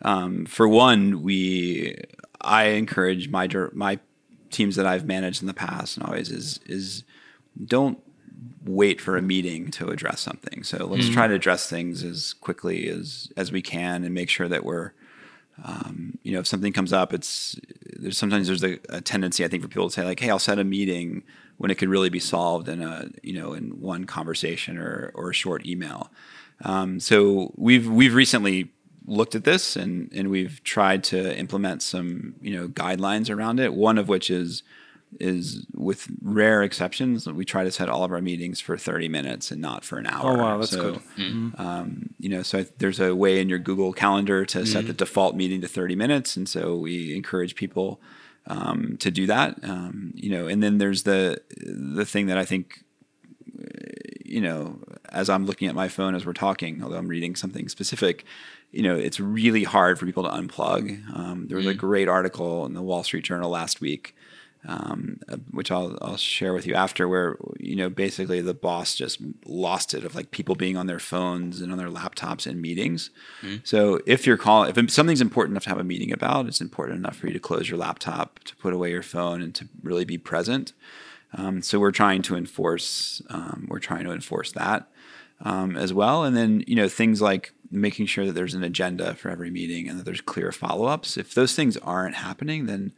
um, 0.02 0.46
for 0.46 0.66
one, 0.68 1.22
we, 1.22 1.96
I 2.40 2.64
encourage 2.64 3.28
my 3.28 3.48
my 3.72 3.98
teams 4.50 4.76
that 4.76 4.86
I've 4.86 5.06
managed 5.06 5.42
in 5.42 5.46
the 5.46 5.54
past 5.54 5.96
and 5.96 6.06
always 6.06 6.30
is 6.30 6.60
is 6.66 7.04
don't 7.64 7.98
wait 8.64 9.00
for 9.00 9.16
a 9.16 9.22
meeting 9.22 9.70
to 9.70 9.88
address 9.88 10.20
something. 10.20 10.62
So 10.62 10.86
let's 10.86 11.08
try 11.08 11.26
to 11.26 11.34
address 11.34 11.70
things 11.70 12.02
as 12.02 12.32
quickly 12.32 12.88
as 12.88 13.32
as 13.36 13.52
we 13.52 13.62
can 13.62 14.04
and 14.04 14.12
make 14.14 14.28
sure 14.28 14.48
that 14.48 14.64
we're 14.64 14.92
um, 15.64 16.18
you 16.22 16.32
know, 16.32 16.40
if 16.40 16.46
something 16.46 16.72
comes 16.72 16.92
up, 16.92 17.14
it's 17.14 17.58
there's 17.98 18.18
sometimes 18.18 18.46
there's 18.46 18.64
a, 18.64 18.78
a 18.90 19.00
tendency 19.00 19.44
I 19.44 19.48
think 19.48 19.62
for 19.62 19.68
people 19.68 19.88
to 19.88 19.92
say 19.92 20.04
like, 20.04 20.20
"Hey, 20.20 20.30
I'll 20.30 20.38
set 20.38 20.58
a 20.58 20.64
meeting," 20.64 21.22
when 21.56 21.70
it 21.70 21.76
could 21.76 21.88
really 21.88 22.10
be 22.10 22.18
solved 22.18 22.68
in 22.68 22.82
a 22.82 23.08
you 23.22 23.32
know 23.32 23.54
in 23.54 23.80
one 23.80 24.04
conversation 24.04 24.76
or 24.76 25.12
or 25.14 25.30
a 25.30 25.34
short 25.34 25.64
email. 25.66 26.10
Um, 26.62 27.00
so 27.00 27.52
we've 27.56 27.88
we've 27.88 28.14
recently 28.14 28.72
looked 29.06 29.34
at 29.34 29.44
this 29.44 29.76
and 29.76 30.10
and 30.12 30.30
we've 30.30 30.62
tried 30.64 31.04
to 31.04 31.36
implement 31.38 31.82
some 31.82 32.34
you 32.40 32.52
know 32.56 32.68
guidelines 32.68 33.30
around 33.34 33.60
it. 33.60 33.72
One 33.74 33.98
of 33.98 34.08
which 34.08 34.30
is 34.30 34.62
is 35.20 35.64
with 35.72 36.08
rare 36.20 36.62
exceptions 36.64 37.26
we 37.28 37.44
try 37.44 37.62
to 37.62 37.70
set 37.70 37.88
all 37.88 38.02
of 38.02 38.10
our 38.12 38.20
meetings 38.20 38.60
for 38.60 38.76
30 38.76 39.08
minutes 39.08 39.52
and 39.52 39.62
not 39.62 39.84
for 39.84 39.98
an 39.98 40.06
hour. 40.06 40.32
Oh, 40.32 40.36
wow, 40.42 40.58
that's 40.58 40.72
So, 40.72 41.00
good. 41.16 41.54
um, 41.58 42.10
you 42.18 42.28
know, 42.28 42.42
so 42.42 42.58
I, 42.58 42.66
there's 42.78 42.98
a 42.98 43.14
way 43.14 43.40
in 43.40 43.48
your 43.48 43.60
Google 43.60 43.92
Calendar 43.92 44.44
to 44.46 44.66
set 44.66 44.88
the 44.88 44.92
default 44.92 45.36
meeting 45.36 45.60
to 45.60 45.68
30 45.68 45.94
minutes, 45.94 46.36
and 46.36 46.48
so 46.48 46.76
we 46.76 47.14
encourage 47.14 47.54
people 47.54 48.00
um, 48.48 48.96
to 48.98 49.10
do 49.12 49.26
that. 49.28 49.62
Um, 49.62 50.12
you 50.16 50.28
know, 50.28 50.48
and 50.48 50.60
then 50.60 50.78
there's 50.78 51.04
the 51.04 51.40
the 51.56 52.04
thing 52.04 52.26
that 52.26 52.36
I 52.36 52.44
think, 52.44 52.82
you 54.24 54.40
know, 54.40 54.80
as 55.10 55.30
I'm 55.30 55.46
looking 55.46 55.68
at 55.68 55.74
my 55.74 55.88
phone 55.88 56.14
as 56.14 56.26
we're 56.26 56.32
talking, 56.32 56.82
although 56.82 56.96
I'm 56.98 57.08
reading 57.08 57.36
something 57.36 57.68
specific, 57.68 58.24
you 58.76 58.82
know, 58.82 58.96
it's 58.96 59.18
really 59.18 59.64
hard 59.64 59.98
for 59.98 60.06
people 60.06 60.22
to 60.24 60.28
unplug. 60.28 61.16
Um, 61.16 61.46
there 61.48 61.56
was 61.56 61.66
a 61.66 61.74
great 61.74 62.08
article 62.08 62.66
in 62.66 62.74
the 62.74 62.82
Wall 62.82 63.02
Street 63.02 63.24
Journal 63.24 63.50
last 63.50 63.80
week 63.80 64.14
um, 64.66 65.20
uh, 65.28 65.36
which 65.50 65.70
I'll, 65.70 65.96
I'll 66.02 66.16
share 66.16 66.52
with 66.52 66.66
you 66.66 66.74
after, 66.74 67.08
where 67.08 67.36
you 67.58 67.76
know 67.76 67.88
basically 67.88 68.40
the 68.40 68.54
boss 68.54 68.94
just 68.94 69.20
lost 69.44 69.94
it 69.94 70.04
of 70.04 70.14
like 70.14 70.30
people 70.30 70.54
being 70.54 70.76
on 70.76 70.86
their 70.86 70.98
phones 70.98 71.60
and 71.60 71.70
on 71.70 71.78
their 71.78 71.88
laptops 71.88 72.46
in 72.46 72.60
meetings. 72.60 73.10
So 73.64 74.00
if 74.06 74.26
you're 74.26 74.36
calling, 74.36 74.74
if 74.74 74.90
something's 74.90 75.20
important 75.20 75.52
enough 75.52 75.64
to 75.64 75.70
have 75.70 75.78
a 75.78 75.84
meeting 75.84 76.12
about, 76.12 76.46
it's 76.46 76.60
important 76.60 76.98
enough 76.98 77.16
for 77.16 77.28
you 77.28 77.32
to 77.32 77.40
close 77.40 77.68
your 77.68 77.78
laptop, 77.78 78.40
to 78.44 78.56
put 78.56 78.72
away 78.72 78.90
your 78.90 79.02
phone, 79.02 79.40
and 79.40 79.54
to 79.54 79.68
really 79.82 80.04
be 80.04 80.18
present. 80.18 80.72
Um, 81.32 81.62
so 81.62 81.78
we're 81.78 81.92
trying 81.92 82.22
to 82.22 82.36
enforce, 82.36 83.20
um, 83.30 83.66
we're 83.68 83.78
trying 83.78 84.04
to 84.04 84.12
enforce 84.12 84.52
that 84.52 84.88
um, 85.40 85.76
as 85.76 85.92
well. 85.92 86.24
And 86.24 86.36
then, 86.36 86.64
you 86.66 86.76
know, 86.76 86.88
things 86.88 87.20
like 87.20 87.52
making 87.70 88.06
sure 88.06 88.26
that 88.26 88.32
there's 88.32 88.54
an 88.54 88.62
agenda 88.62 89.14
for 89.14 89.30
every 89.30 89.50
meeting 89.50 89.88
and 89.88 89.98
that 89.98 90.04
there's 90.04 90.20
clear 90.20 90.52
follow 90.52 90.86
ups. 90.86 91.16
If 91.16 91.34
those 91.34 91.54
things 91.54 91.76
aren't 91.78 92.16
happening, 92.16 92.66
then 92.66 92.92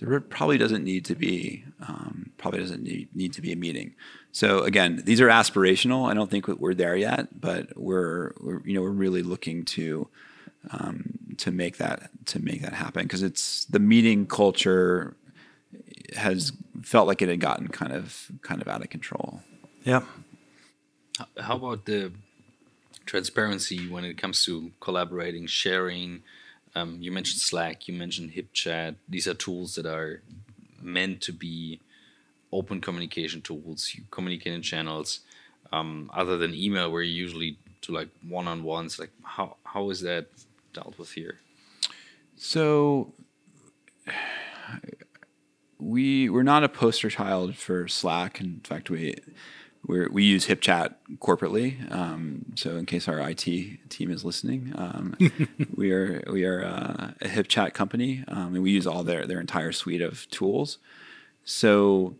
there 0.00 0.20
probably 0.20 0.58
doesn't 0.58 0.84
need 0.84 1.04
to 1.06 1.14
be 1.14 1.64
um, 1.86 2.32
probably 2.38 2.60
doesn't 2.60 2.82
need, 2.82 3.08
need 3.14 3.32
to 3.34 3.42
be 3.42 3.52
a 3.52 3.56
meeting. 3.56 3.94
So 4.32 4.60
again, 4.60 5.02
these 5.04 5.20
are 5.20 5.28
aspirational. 5.28 6.10
I 6.10 6.14
don't 6.14 6.30
think 6.30 6.48
we're 6.48 6.74
there 6.74 6.96
yet, 6.96 7.40
but 7.40 7.76
we're, 7.76 8.32
we're 8.40 8.62
you 8.64 8.74
know 8.74 8.82
we're 8.82 8.90
really 8.90 9.22
looking 9.22 9.64
to 9.66 10.08
um, 10.70 11.36
to 11.38 11.50
make 11.50 11.78
that 11.78 12.10
to 12.26 12.40
make 12.40 12.62
that 12.62 12.74
happen 12.74 13.04
because 13.04 13.22
it's 13.22 13.64
the 13.66 13.78
meeting 13.78 14.26
culture 14.26 15.16
has 16.16 16.52
felt 16.82 17.06
like 17.06 17.22
it 17.22 17.28
had 17.28 17.40
gotten 17.40 17.68
kind 17.68 17.92
of 17.92 18.30
kind 18.42 18.60
of 18.60 18.68
out 18.68 18.82
of 18.82 18.90
control. 18.90 19.42
Yeah. 19.84 20.02
How 21.38 21.56
about 21.56 21.84
the 21.84 22.12
transparency 23.06 23.88
when 23.88 24.04
it 24.04 24.18
comes 24.18 24.44
to 24.44 24.72
collaborating, 24.80 25.46
sharing? 25.46 26.22
Um, 26.74 26.98
you 27.00 27.10
mentioned 27.10 27.40
Slack, 27.40 27.88
you 27.88 27.94
mentioned 27.94 28.32
HipChat. 28.32 28.96
These 29.08 29.26
are 29.26 29.34
tools 29.34 29.74
that 29.74 29.86
are 29.86 30.22
meant 30.80 31.20
to 31.22 31.32
be 31.32 31.80
open 32.52 32.80
communication 32.80 33.40
tools. 33.42 33.92
You 33.94 34.04
communicate 34.10 34.52
in 34.52 34.62
channels. 34.62 35.20
Um, 35.72 36.10
other 36.12 36.36
than 36.36 36.52
email, 36.52 36.90
where 36.90 37.02
you 37.02 37.12
usually 37.12 37.56
to 37.82 37.92
like 37.92 38.08
one-on-ones. 38.28 38.98
Like 38.98 39.10
how 39.22 39.56
how 39.64 39.90
is 39.90 40.00
that 40.02 40.26
dealt 40.72 40.98
with 40.98 41.12
here? 41.12 41.38
So 42.36 43.12
we 45.78 46.28
we're 46.28 46.42
not 46.42 46.64
a 46.64 46.68
poster 46.68 47.10
child 47.10 47.56
for 47.56 47.88
Slack. 47.88 48.40
In 48.40 48.60
fact, 48.64 48.90
we 48.90 49.16
we 49.90 50.06
we 50.06 50.24
use 50.24 50.46
HipChat 50.46 50.94
corporately. 51.18 51.90
Um, 51.92 52.46
so 52.54 52.76
in 52.76 52.86
case 52.86 53.08
our 53.08 53.18
IT 53.18 53.40
team 53.40 54.10
is 54.10 54.24
listening, 54.24 54.72
um, 54.76 55.16
we 55.74 55.92
are 55.92 56.22
we 56.30 56.44
are 56.44 56.64
uh, 56.64 57.12
a 57.20 57.28
HipChat 57.28 57.74
company, 57.74 58.24
um, 58.28 58.54
and 58.54 58.62
we 58.62 58.70
use 58.70 58.86
all 58.86 59.02
their 59.02 59.26
their 59.26 59.40
entire 59.40 59.72
suite 59.72 60.00
of 60.00 60.28
tools. 60.30 60.78
So 61.44 62.14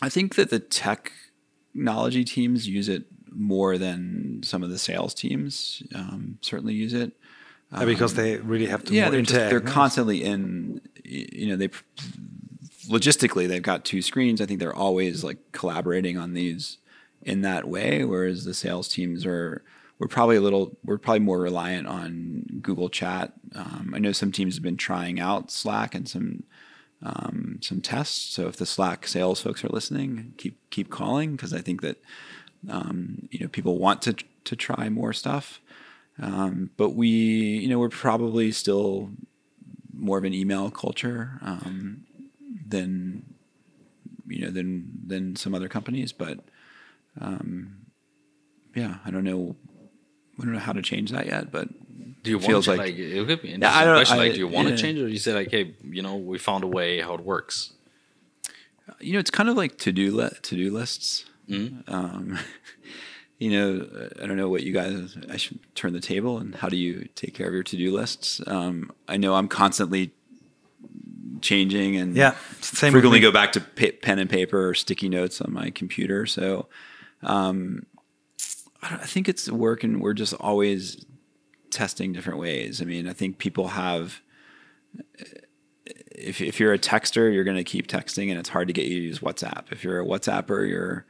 I 0.00 0.08
think 0.08 0.34
that 0.36 0.50
the 0.50 0.60
technology 0.60 2.24
teams 2.24 2.68
use 2.68 2.88
it 2.88 3.04
more 3.30 3.76
than 3.76 4.40
some 4.42 4.62
of 4.62 4.70
the 4.70 4.78
sales 4.78 5.12
teams. 5.12 5.82
Um, 5.94 6.38
certainly 6.40 6.74
use 6.74 6.94
it. 6.94 7.12
Uh, 7.72 7.84
because 7.84 8.14
they 8.14 8.36
really 8.36 8.66
have 8.66 8.84
to. 8.84 8.94
Yeah, 8.94 9.10
they're 9.10 9.22
just, 9.22 9.34
they're 9.34 9.60
constantly 9.60 10.22
in. 10.22 10.80
You 11.04 11.48
know, 11.48 11.56
they 11.56 11.68
logistically 12.88 13.48
they've 13.48 13.62
got 13.62 13.84
two 13.84 14.00
screens. 14.00 14.40
I 14.40 14.46
think 14.46 14.60
they're 14.60 14.74
always 14.74 15.24
like 15.24 15.38
collaborating 15.52 16.16
on 16.16 16.34
these 16.34 16.78
in 17.26 17.42
that 17.42 17.68
way. 17.68 18.04
Whereas 18.04 18.44
the 18.44 18.54
sales 18.54 18.88
teams 18.88 19.26
are 19.26 19.62
we're 19.98 20.08
probably 20.08 20.36
a 20.36 20.40
little 20.40 20.76
we're 20.84 20.98
probably 20.98 21.20
more 21.20 21.40
reliant 21.40 21.86
on 21.86 22.60
Google 22.62 22.88
Chat. 22.88 23.32
Um, 23.54 23.92
I 23.94 23.98
know 23.98 24.12
some 24.12 24.32
teams 24.32 24.54
have 24.54 24.62
been 24.62 24.76
trying 24.76 25.20
out 25.20 25.50
Slack 25.50 25.94
and 25.94 26.08
some 26.08 26.44
um, 27.02 27.58
some 27.60 27.80
tests. 27.82 28.34
So 28.34 28.48
if 28.48 28.56
the 28.56 28.66
Slack 28.66 29.06
sales 29.06 29.42
folks 29.42 29.64
are 29.64 29.68
listening, 29.68 30.32
keep 30.38 30.58
keep 30.70 30.88
calling 30.90 31.32
because 31.32 31.52
I 31.52 31.60
think 31.60 31.82
that 31.82 32.00
um, 32.70 33.28
you 33.30 33.40
know 33.40 33.48
people 33.48 33.78
want 33.78 34.00
to 34.02 34.14
to 34.44 34.56
try 34.56 34.88
more 34.88 35.12
stuff. 35.12 35.60
Um, 36.20 36.70
but 36.76 36.90
we, 36.90 37.08
you 37.08 37.68
know, 37.68 37.78
we're 37.78 37.88
probably 37.88 38.50
still 38.52 39.10
more 39.94 40.18
of 40.18 40.24
an 40.24 40.34
email 40.34 40.70
culture 40.70 41.38
um, 41.42 42.04
than, 42.66 43.34
you 44.26 44.44
know, 44.44 44.50
than 44.50 44.90
than 45.06 45.36
some 45.36 45.54
other 45.54 45.68
companies. 45.68 46.12
But 46.12 46.40
um, 47.20 47.86
yeah, 48.74 48.96
I 49.04 49.10
don't 49.10 49.24
know. 49.24 49.56
I 50.38 50.44
don't 50.44 50.52
know 50.52 50.58
how 50.58 50.72
to 50.72 50.82
change 50.82 51.10
that 51.12 51.26
yet, 51.26 51.50
but 51.50 51.68
do 52.22 52.30
you 52.30 52.38
want 52.38 52.64
to 52.64 52.70
like, 52.70 52.78
like 52.78 52.98
it 52.98 53.26
could 53.26 53.42
be 53.42 53.52
an 53.52 53.62
yeah, 53.62 53.74
I 53.74 53.84
don't, 53.84 53.96
question. 53.96 54.16
I, 54.16 54.20
like, 54.20 54.32
do 54.32 54.38
you 54.38 54.48
want 54.48 54.68
yeah. 54.68 54.76
to 54.76 54.82
change 54.82 54.98
it, 54.98 55.04
or 55.04 55.08
you 55.08 55.18
say 55.18 55.32
like, 55.32 55.50
hey, 55.50 55.74
you 55.82 56.02
know, 56.02 56.16
we 56.16 56.38
found 56.38 56.64
a 56.64 56.66
way 56.66 57.00
how 57.00 57.14
it 57.14 57.20
works? 57.20 57.72
You 59.00 59.14
know, 59.14 59.18
it's 59.18 59.30
kind 59.30 59.48
of 59.48 59.56
like 59.56 59.78
to 59.78 59.92
do 59.92 60.14
li- 60.14 60.36
to 60.42 60.56
do 60.56 60.72
lists. 60.72 61.24
Mm-hmm. 61.48 61.92
Um, 61.92 62.38
you 63.38 63.50
know, 63.50 64.08
I 64.22 64.26
don't 64.26 64.36
know 64.36 64.48
what 64.48 64.62
you 64.62 64.72
guys. 64.72 65.16
I 65.30 65.36
should 65.36 65.60
turn 65.74 65.92
the 65.92 66.00
table. 66.00 66.38
And 66.38 66.54
how 66.54 66.68
do 66.68 66.76
you 66.76 67.08
take 67.14 67.34
care 67.34 67.48
of 67.48 67.54
your 67.54 67.62
to 67.62 67.76
do 67.76 67.94
lists? 67.94 68.40
Um, 68.46 68.92
I 69.08 69.16
know 69.16 69.34
I'm 69.34 69.48
constantly 69.48 70.12
changing 71.42 71.96
and 71.96 72.16
yeah, 72.16 72.30
frequently 72.30 73.20
go 73.20 73.30
back 73.30 73.52
to 73.52 73.60
pen 73.60 74.18
and 74.18 74.28
paper 74.28 74.68
or 74.68 74.74
sticky 74.74 75.08
notes 75.08 75.40
on 75.40 75.52
my 75.52 75.70
computer. 75.70 76.26
So 76.26 76.66
um, 77.22 77.86
I, 78.82 78.94
I 78.94 79.06
think 79.06 79.28
it's 79.28 79.50
working. 79.50 80.00
We're 80.00 80.14
just 80.14 80.34
always 80.34 81.04
testing 81.70 82.12
different 82.12 82.38
ways. 82.38 82.80
I 82.80 82.84
mean, 82.84 83.08
I 83.08 83.12
think 83.12 83.38
people 83.38 83.68
have. 83.68 84.20
If, 85.86 86.40
if 86.40 86.58
you're 86.58 86.72
a 86.72 86.78
texter, 86.78 87.32
you're 87.32 87.44
going 87.44 87.58
to 87.58 87.64
keep 87.64 87.88
texting, 87.88 88.30
and 88.30 88.38
it's 88.38 88.48
hard 88.48 88.68
to 88.68 88.72
get 88.72 88.86
you 88.86 89.00
to 89.00 89.06
use 89.06 89.18
WhatsApp. 89.18 89.70
If 89.70 89.84
you're 89.84 90.00
a 90.00 90.04
WhatsApper, 90.04 90.66
you're 90.66 91.04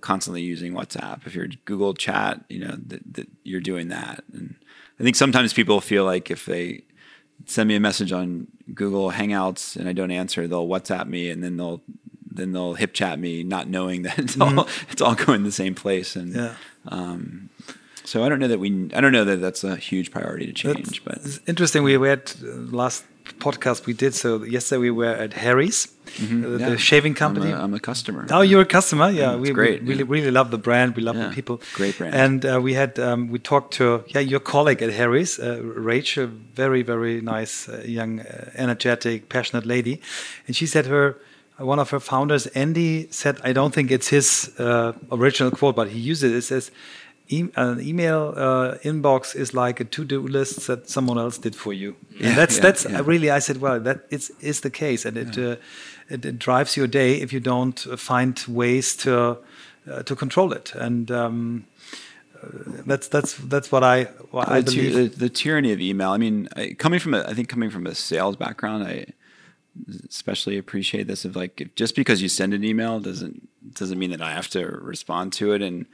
constantly 0.00 0.42
using 0.42 0.72
WhatsApp. 0.72 1.26
If 1.26 1.34
you're 1.34 1.48
Google 1.64 1.94
Chat, 1.94 2.44
you 2.48 2.60
know 2.60 2.76
that, 2.86 3.14
that 3.14 3.28
you're 3.42 3.60
doing 3.60 3.88
that. 3.88 4.22
And 4.32 4.54
I 4.98 5.02
think 5.02 5.16
sometimes 5.16 5.52
people 5.52 5.80
feel 5.80 6.04
like 6.04 6.30
if 6.30 6.46
they 6.46 6.84
send 7.44 7.68
me 7.68 7.76
a 7.76 7.80
message 7.80 8.12
on 8.12 8.46
Google 8.72 9.10
Hangouts 9.10 9.76
and 9.76 9.88
I 9.88 9.92
don't 9.92 10.10
answer, 10.10 10.48
they'll 10.48 10.68
WhatsApp 10.68 11.06
me 11.06 11.30
and 11.30 11.42
then 11.42 11.56
they'll 11.56 11.82
then 12.36 12.52
they'll 12.52 12.74
hip 12.74 12.92
chat 12.92 13.18
me, 13.18 13.42
not 13.42 13.68
knowing 13.68 14.02
that 14.06 14.18
it's 14.18 14.36
mm-hmm. 14.36 14.58
all 14.58 14.68
it's 14.90 15.02
all 15.02 15.14
going 15.14 15.44
the 15.44 15.52
same 15.52 15.74
place. 15.74 16.16
And 16.16 16.34
yeah. 16.34 16.54
um, 16.88 17.50
so 18.04 18.24
I 18.24 18.28
don't 18.28 18.38
know 18.38 18.48
that 18.48 18.60
we 18.60 18.90
I 18.94 19.00
don't 19.00 19.12
know 19.12 19.24
that 19.24 19.40
that's 19.40 19.64
a 19.64 19.76
huge 19.76 20.10
priority 20.10 20.46
to 20.46 20.52
change. 20.52 20.84
That's, 20.84 20.98
but 20.98 21.16
it's 21.16 21.40
interesting. 21.46 21.82
We 21.82 21.92
had 21.94 22.32
uh, 22.42 22.48
last 22.70 23.04
podcast 23.38 23.86
we 23.86 23.92
did. 23.92 24.14
So 24.14 24.42
yesterday 24.42 24.78
we 24.78 24.90
were 24.90 25.14
at 25.14 25.32
Harry's, 25.32 25.86
mm-hmm. 25.86 26.42
the, 26.42 26.58
yeah. 26.58 26.70
the, 26.70 26.78
shaving 26.78 27.14
company. 27.14 27.52
I'm 27.52 27.60
a, 27.60 27.64
I'm 27.64 27.74
a, 27.74 27.80
customer. 27.80 28.26
Oh, 28.30 28.40
you're 28.40 28.62
a 28.62 28.66
customer. 28.66 29.10
Yeah, 29.10 29.32
yeah 29.32 29.36
we, 29.36 29.52
great. 29.52 29.82
We 29.82 29.90
really, 29.90 30.04
really 30.04 30.30
love 30.30 30.50
the 30.50 30.58
brand. 30.58 30.96
We 30.96 31.02
love 31.02 31.16
the 31.16 31.30
people. 31.30 31.60
Great 31.74 31.98
brand. 31.98 32.14
And 32.14 32.46
uh, 32.46 32.60
we 32.62 32.74
had 32.74 32.98
um, 32.98 33.28
we 33.28 33.38
talked 33.38 33.74
to 33.74 34.04
yeah 34.08 34.20
your 34.20 34.40
colleague 34.40 34.82
at 34.82 34.92
Harry's, 34.92 35.38
uh, 35.38 35.60
Rachel, 35.62 36.26
very 36.54 36.82
very 36.82 37.20
nice, 37.20 37.68
uh, 37.68 37.82
young, 37.84 38.20
uh, 38.20 38.50
energetic, 38.54 39.28
passionate 39.28 39.66
lady, 39.66 40.00
and 40.46 40.56
she 40.56 40.66
said 40.66 40.86
her. 40.86 41.16
One 41.58 41.78
of 41.78 41.90
her 41.90 42.00
founders, 42.00 42.46
Andy, 42.48 43.08
said, 43.10 43.40
"I 43.42 43.52
don't 43.52 43.72
think 43.72 43.90
it's 43.90 44.08
his 44.08 44.52
uh, 44.58 44.92
original 45.10 45.50
quote, 45.50 45.74
but 45.74 45.88
he 45.88 45.98
uses 45.98 46.32
it. 46.32 46.36
It 46.36 46.42
says, 46.42 46.70
e 47.28 47.48
an 47.56 47.80
email 47.80 48.34
uh, 48.36 48.78
inbox 48.82 49.34
is 49.34 49.54
like 49.54 49.80
a 49.80 49.84
to-do 49.84 50.20
list 50.20 50.66
that 50.66 50.88
someone 50.88 51.18
else 51.18 51.38
did 51.38 51.56
for 51.56 51.72
you. 51.72 51.96
Yeah, 52.10 52.28
and 52.28 52.36
that's 52.36 52.56
yeah, 52.56 52.62
that's 52.62 52.84
yeah. 52.84 53.02
really 53.04 53.30
I 53.30 53.40
said, 53.40 53.60
well, 53.60 53.80
that 53.80 54.06
is 54.10 54.32
is 54.40 54.60
the 54.60 54.70
case, 54.70 55.04
and 55.04 55.16
it, 55.16 55.38
uh, 55.38 55.56
it, 56.08 56.24
it 56.24 56.38
drives 56.38 56.76
your 56.76 56.86
day 56.86 57.20
if 57.20 57.32
you 57.32 57.40
don't 57.40 57.78
find 57.98 58.42
ways 58.48 58.96
to 58.96 59.38
uh, 59.90 60.02
to 60.02 60.16
control 60.16 60.52
it. 60.52 60.74
And 60.74 61.10
um, 61.10 61.66
uh, 62.42 62.48
that's 62.86 63.08
that's 63.08 63.34
that's 63.34 63.72
what 63.72 63.82
I 63.82 64.04
what 64.30 64.48
I 64.48 64.60
believe. 64.60 64.94
The, 64.94 65.18
the, 65.18 65.28
tyranny 65.28 65.72
of 65.72 65.80
email. 65.80 66.10
I 66.10 66.18
mean, 66.18 66.48
I, 66.56 66.74
coming 66.78 67.00
from 67.00 67.14
a, 67.14 67.22
I 67.22 67.34
think 67.34 67.48
coming 67.48 67.70
from 67.70 67.86
a 67.86 67.94
sales 67.94 68.36
background, 68.36 68.84
I 68.84 69.06
especially 70.08 70.58
appreciate 70.58 71.06
this 71.06 71.24
of 71.24 71.36
like 71.36 71.70
just 71.76 71.94
because 71.94 72.22
you 72.22 72.28
send 72.28 72.54
an 72.54 72.64
email 72.64 73.00
doesn't 73.00 73.48
doesn't 73.74 73.98
mean 73.98 74.10
that 74.10 74.22
I 74.22 74.32
have 74.32 74.48
to 74.48 74.64
respond 74.64 75.32
to 75.34 75.52
it 75.52 75.62
and 75.62 75.86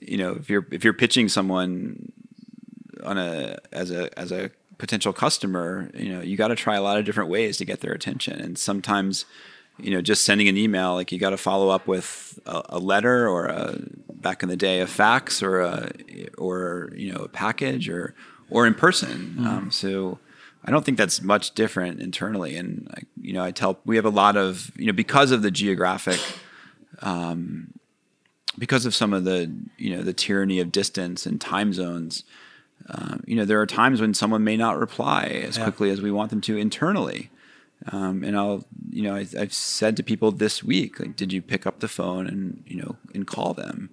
you 0.00 0.16
know, 0.16 0.32
if 0.32 0.48
you're 0.48 0.66
if 0.70 0.84
you're 0.84 0.92
pitching 0.92 1.28
someone 1.28 2.12
on 3.02 3.18
a 3.18 3.58
as 3.72 3.90
a 3.90 4.16
as 4.18 4.32
a 4.32 4.50
potential 4.78 5.12
customer, 5.12 5.90
you 5.94 6.12
know, 6.12 6.20
you 6.20 6.36
got 6.36 6.48
to 6.48 6.56
try 6.56 6.76
a 6.76 6.82
lot 6.82 6.98
of 6.98 7.04
different 7.04 7.30
ways 7.30 7.56
to 7.56 7.64
get 7.64 7.80
their 7.80 7.92
attention. 7.92 8.40
And 8.40 8.56
sometimes, 8.56 9.24
you 9.78 9.90
know, 9.90 10.00
just 10.00 10.24
sending 10.24 10.48
an 10.48 10.56
email, 10.56 10.94
like 10.94 11.10
you 11.10 11.18
got 11.18 11.30
to 11.30 11.36
follow 11.36 11.70
up 11.70 11.86
with 11.86 12.38
a, 12.46 12.62
a, 12.70 12.78
letter 12.78 13.28
or 13.28 13.46
a 13.46 13.78
back 14.12 14.42
in 14.42 14.48
the 14.48 14.56
day 14.56 14.80
a 14.80 14.86
fax 14.86 15.42
or 15.42 15.60
a 15.60 15.90
or 16.36 16.92
you 16.94 17.12
know 17.12 17.20
a 17.20 17.28
package 17.28 17.88
or 17.88 18.14
or 18.50 18.66
in 18.66 18.74
person. 18.74 19.36
Mm-hmm. 19.38 19.46
Um, 19.46 19.70
so. 19.70 20.18
I 20.64 20.70
don't 20.70 20.84
think 20.84 20.98
that's 20.98 21.22
much 21.22 21.54
different 21.54 22.00
internally, 22.00 22.56
and 22.56 22.92
you 23.20 23.32
know, 23.32 23.42
I 23.42 23.50
tell 23.50 23.78
we 23.84 23.96
have 23.96 24.04
a 24.04 24.10
lot 24.10 24.36
of 24.36 24.72
you 24.76 24.86
know 24.86 24.92
because 24.92 25.30
of 25.30 25.42
the 25.42 25.50
geographic 25.50 26.20
um, 27.00 27.72
because 28.58 28.84
of 28.86 28.94
some 28.94 29.12
of 29.12 29.24
the 29.24 29.52
you 29.76 29.96
know 29.96 30.02
the 30.02 30.12
tyranny 30.12 30.60
of 30.60 30.72
distance 30.72 31.26
and 31.26 31.40
time 31.40 31.72
zones, 31.72 32.24
uh, 32.88 33.18
you 33.24 33.36
know 33.36 33.44
there 33.44 33.60
are 33.60 33.66
times 33.66 34.00
when 34.00 34.14
someone 34.14 34.44
may 34.44 34.56
not 34.56 34.78
reply 34.78 35.24
as 35.24 35.56
yeah. 35.56 35.64
quickly 35.64 35.90
as 35.90 36.00
we 36.00 36.10
want 36.10 36.30
them 36.30 36.40
to 36.42 36.56
internally. 36.56 37.30
Um, 37.92 38.24
and 38.24 38.36
I'll, 38.36 38.64
you 38.90 39.02
know, 39.02 39.14
I, 39.14 39.24
have 39.38 39.52
said 39.52 39.96
to 39.96 40.02
people 40.02 40.32
this 40.32 40.64
week, 40.64 40.98
like, 40.98 41.14
did 41.14 41.32
you 41.32 41.40
pick 41.40 41.64
up 41.64 41.78
the 41.78 41.86
phone 41.86 42.26
and, 42.26 42.62
you 42.66 42.76
know, 42.76 42.96
and 43.14 43.24
call 43.24 43.54
them, 43.54 43.88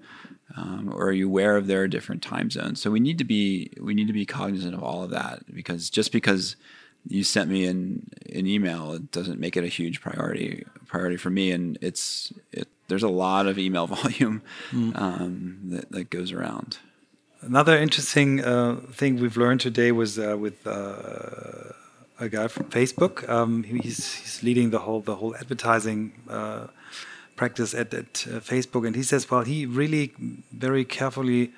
um, 0.55 0.91
or 0.93 1.07
are 1.07 1.11
you 1.11 1.27
aware 1.27 1.57
of 1.57 1.67
their 1.67 1.87
different 1.87 2.21
time 2.21 2.49
zones? 2.49 2.81
So 2.81 2.91
we 2.91 2.99
need 2.99 3.17
to 3.17 3.23
be, 3.23 3.71
we 3.79 3.93
need 3.93 4.07
to 4.07 4.13
be 4.13 4.25
cognizant 4.25 4.73
of 4.73 4.83
all 4.83 5.03
of 5.03 5.09
that 5.11 5.43
because 5.53 5.89
just 5.89 6.11
because 6.11 6.55
you 7.07 7.23
sent 7.23 7.49
me 7.49 7.65
an, 7.65 8.09
an 8.33 8.47
email, 8.47 8.93
it 8.93 9.11
doesn't 9.11 9.39
make 9.39 9.57
it 9.57 9.63
a 9.63 9.67
huge 9.67 10.01
priority 10.01 10.65
priority 10.87 11.17
for 11.17 11.29
me. 11.29 11.51
And 11.51 11.77
it's 11.81 12.33
it, 12.51 12.67
there's 12.87 13.03
a 13.03 13.09
lot 13.09 13.47
of 13.47 13.57
email 13.57 13.87
volume 13.97 14.41
mm. 14.71 14.99
um, 14.99 15.59
that, 15.65 15.91
that 15.91 16.09
goes 16.09 16.31
around. 16.31 16.77
Another 17.41 17.77
interesting 17.77 18.43
uh, 18.43 18.77
thing 18.91 19.19
we've 19.19 19.37
learned 19.37 19.61
today 19.61 19.91
was 19.91 20.17
uh, 20.17 20.35
with 20.37 20.65
uh, 20.65 21.73
a 22.19 22.29
guy 22.29 22.47
from 22.47 22.65
Facebook. 22.65 23.27
Um, 23.29 23.63
he's, 23.63 24.13
he's 24.15 24.41
leading 24.41 24.71
the 24.71 24.79
whole 24.79 25.01
the 25.01 25.15
whole 25.15 25.35
advertising 25.35 26.13
uh, 26.29 26.67
practice 27.35 27.73
at, 27.73 27.93
at 27.93 28.25
uh, 28.27 28.39
Facebook, 28.39 28.85
and 28.87 28.95
he 28.95 29.03
says, 29.03 29.29
well, 29.29 29.41
he 29.41 29.65
really 29.65 30.13
very 30.51 30.85
carefully 30.85 31.51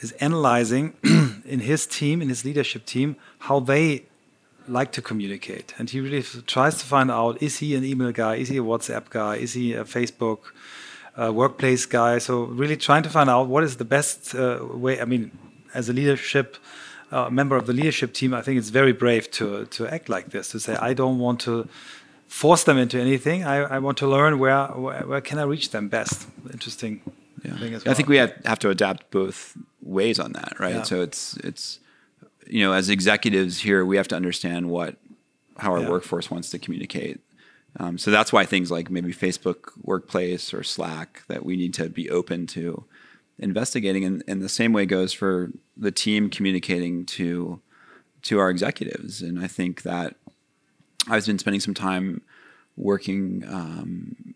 is 0.00 0.12
analyzing 0.12 0.94
in 1.44 1.60
his 1.60 1.86
team, 1.86 2.22
in 2.22 2.28
his 2.28 2.44
leadership 2.44 2.84
team, 2.84 3.16
how 3.40 3.60
they 3.60 4.04
like 4.68 4.92
to 4.92 5.02
communicate. 5.02 5.74
And 5.78 5.90
he 5.90 6.00
really 6.00 6.22
tries 6.46 6.78
to 6.78 6.84
find 6.84 7.10
out 7.10 7.42
is 7.42 7.58
he 7.58 7.74
an 7.74 7.84
email 7.84 8.12
guy? 8.12 8.36
Is 8.36 8.48
he 8.48 8.58
a 8.58 8.62
WhatsApp 8.62 9.10
guy? 9.10 9.36
Is 9.36 9.52
he 9.52 9.74
a 9.74 9.84
Facebook 9.84 10.38
uh, 11.20 11.32
workplace 11.32 11.86
guy? 11.86 12.18
So, 12.18 12.44
really 12.44 12.76
trying 12.76 13.02
to 13.02 13.10
find 13.10 13.28
out 13.28 13.48
what 13.48 13.64
is 13.64 13.76
the 13.76 13.84
best 13.84 14.34
uh, 14.34 14.60
way. 14.62 15.00
I 15.00 15.04
mean, 15.04 15.30
as 15.74 15.88
a 15.88 15.92
leadership 15.92 16.56
uh, 17.10 17.28
member 17.30 17.56
of 17.56 17.66
the 17.66 17.72
leadership 17.72 18.12
team, 18.12 18.34
I 18.34 18.42
think 18.42 18.58
it's 18.58 18.70
very 18.70 18.92
brave 18.92 19.30
to, 19.32 19.66
to 19.66 19.86
act 19.86 20.08
like 20.08 20.30
this 20.30 20.48
to 20.50 20.60
say, 20.60 20.76
I 20.76 20.94
don't 20.94 21.18
want 21.18 21.40
to 21.40 21.68
force 22.34 22.64
them 22.64 22.76
into 22.76 22.98
anything. 22.98 23.44
I, 23.44 23.76
I 23.76 23.78
want 23.78 23.96
to 23.98 24.08
learn 24.08 24.40
where, 24.40 24.66
where, 24.66 25.06
where 25.06 25.20
can 25.20 25.38
I 25.38 25.44
reach 25.44 25.70
them 25.70 25.88
best. 25.88 26.26
Interesting. 26.52 27.00
Yeah. 27.44 27.54
Well. 27.60 27.80
I 27.86 27.94
think 27.94 28.08
we 28.08 28.16
have, 28.16 28.32
have 28.44 28.58
to 28.58 28.70
adapt 28.70 29.10
both 29.12 29.56
ways 29.82 30.18
on 30.18 30.32
that, 30.32 30.58
right? 30.58 30.76
Yeah. 30.76 30.82
So 30.82 31.00
it's 31.00 31.36
it's 31.38 31.78
you 32.46 32.60
know, 32.64 32.72
as 32.72 32.88
executives 32.88 33.60
here, 33.60 33.84
we 33.84 33.96
have 33.96 34.08
to 34.08 34.16
understand 34.16 34.68
what 34.68 34.96
how 35.58 35.70
our 35.72 35.82
Yeah. 35.82 35.90
workforce 35.90 36.28
wants 36.28 36.50
to 36.50 36.58
communicate. 36.58 37.20
Um, 37.78 37.98
so 37.98 38.10
that's 38.10 38.32
why 38.32 38.44
things 38.44 38.68
like 38.68 38.90
maybe 38.90 39.12
Facebook 39.12 39.70
Workplace 39.82 40.52
or 40.52 40.64
Slack 40.64 41.22
that 41.28 41.44
we 41.44 41.56
need 41.56 41.74
to 41.74 41.88
be 41.88 42.10
open 42.10 42.46
to 42.48 42.84
investigating. 43.38 44.04
And, 44.04 44.24
and 44.26 44.42
the 44.42 44.48
same 44.48 44.72
way 44.72 44.86
goes 44.86 45.12
for 45.12 45.52
the 45.76 45.92
team 45.92 46.30
communicating 46.30 47.06
to 47.06 47.60
to 48.22 48.38
our 48.40 48.50
executives. 48.50 49.22
And 49.22 49.38
I 49.38 49.46
think 49.46 49.82
that 49.82 50.16
I've 51.08 51.26
been 51.26 51.38
spending 51.38 51.60
some 51.60 51.74
time 51.74 52.22
working 52.76 53.44
um, 53.48 54.34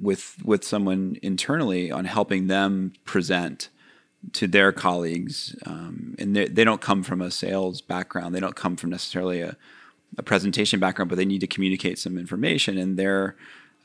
with 0.00 0.36
with 0.44 0.64
someone 0.64 1.18
internally 1.22 1.90
on 1.90 2.04
helping 2.04 2.46
them 2.46 2.92
present 3.04 3.68
to 4.32 4.46
their 4.46 4.72
colleagues, 4.72 5.56
um, 5.66 6.14
and 6.18 6.34
they, 6.34 6.46
they 6.48 6.64
don't 6.64 6.80
come 6.80 7.02
from 7.02 7.20
a 7.20 7.30
sales 7.30 7.80
background. 7.80 8.34
They 8.34 8.40
don't 8.40 8.56
come 8.56 8.76
from 8.76 8.90
necessarily 8.90 9.40
a, 9.40 9.56
a 10.18 10.22
presentation 10.22 10.80
background, 10.80 11.08
but 11.08 11.16
they 11.16 11.24
need 11.24 11.40
to 11.40 11.46
communicate 11.46 11.98
some 11.98 12.18
information, 12.18 12.76
and 12.78 12.98
they're 12.98 13.36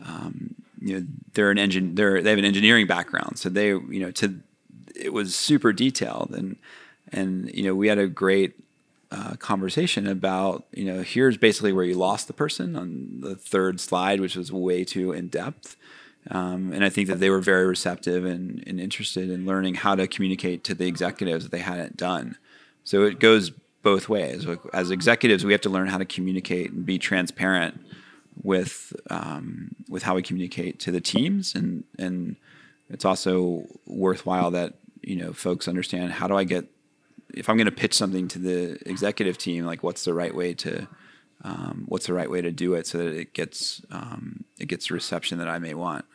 um, 0.05 0.55
you 0.79 0.99
know 0.99 1.05
they're 1.33 1.51
an 1.51 1.59
engine 1.59 1.95
they're 1.95 2.21
they 2.21 2.31
have 2.31 2.39
an 2.39 2.45
engineering 2.45 2.87
background, 2.87 3.37
so 3.37 3.49
they 3.49 3.67
you 3.67 3.99
know 3.99 4.11
to 4.11 4.39
it 4.95 5.13
was 5.13 5.35
super 5.35 5.71
detailed 5.73 6.31
and 6.35 6.57
and 7.11 7.51
you 7.53 7.63
know 7.63 7.73
we 7.73 7.87
had 7.87 7.97
a 7.97 8.07
great 8.07 8.53
uh, 9.11 9.35
conversation 9.35 10.07
about 10.07 10.65
you 10.71 10.85
know 10.85 11.01
here's 11.01 11.37
basically 11.37 11.73
where 11.73 11.85
you 11.85 11.95
lost 11.95 12.27
the 12.27 12.33
person 12.33 12.75
on 12.75 13.19
the 13.19 13.35
third 13.35 13.79
slide, 13.79 14.19
which 14.19 14.35
was 14.35 14.51
way 14.51 14.83
too 14.83 15.11
in 15.11 15.27
depth. 15.27 15.75
Um, 16.29 16.71
and 16.71 16.85
I 16.85 16.89
think 16.89 17.07
that 17.07 17.19
they 17.19 17.31
were 17.31 17.41
very 17.41 17.65
receptive 17.65 18.25
and, 18.25 18.63
and 18.67 18.79
interested 18.79 19.29
in 19.29 19.45
learning 19.45 19.75
how 19.75 19.95
to 19.95 20.07
communicate 20.07 20.63
to 20.65 20.75
the 20.75 20.85
executives 20.85 21.45
that 21.45 21.51
they 21.51 21.63
hadn't 21.63 21.97
done. 21.97 22.37
So 22.83 23.03
it 23.03 23.19
goes 23.19 23.51
both 23.81 24.07
ways. 24.07 24.45
As 24.71 24.91
executives, 24.91 25.43
we 25.43 25.51
have 25.51 25.61
to 25.61 25.69
learn 25.69 25.87
how 25.87 25.97
to 25.97 26.05
communicate 26.05 26.71
and 26.71 26.85
be 26.85 26.99
transparent 26.99 27.83
with 28.43 28.93
um, 29.09 29.75
with 29.89 30.03
how 30.03 30.15
we 30.15 30.21
communicate 30.21 30.79
to 30.79 30.91
the 30.91 31.01
teams, 31.01 31.55
and 31.55 31.83
and 31.99 32.35
it's 32.89 33.05
also 33.05 33.65
worthwhile 33.85 34.51
that 34.51 34.75
you 35.01 35.15
know 35.15 35.33
folks 35.33 35.67
understand 35.67 36.13
how 36.13 36.27
do 36.27 36.37
I 36.37 36.43
get 36.43 36.67
if 37.33 37.49
I'm 37.49 37.57
going 37.57 37.65
to 37.65 37.71
pitch 37.71 37.93
something 37.93 38.27
to 38.29 38.39
the 38.39 38.89
executive 38.89 39.37
team, 39.37 39.65
like 39.65 39.83
what's 39.83 40.03
the 40.03 40.13
right 40.13 40.33
way 40.33 40.53
to 40.55 40.87
um, 41.43 41.85
what's 41.87 42.07
the 42.07 42.13
right 42.13 42.29
way 42.29 42.41
to 42.41 42.51
do 42.51 42.73
it 42.75 42.85
so 42.85 42.99
that 42.99 43.15
it 43.15 43.33
gets 43.33 43.81
um, 43.91 44.43
it 44.59 44.67
gets 44.67 44.87
the 44.87 44.93
reception 44.93 45.37
that 45.39 45.47
I 45.47 45.59
may 45.59 45.73
want. 45.73 46.05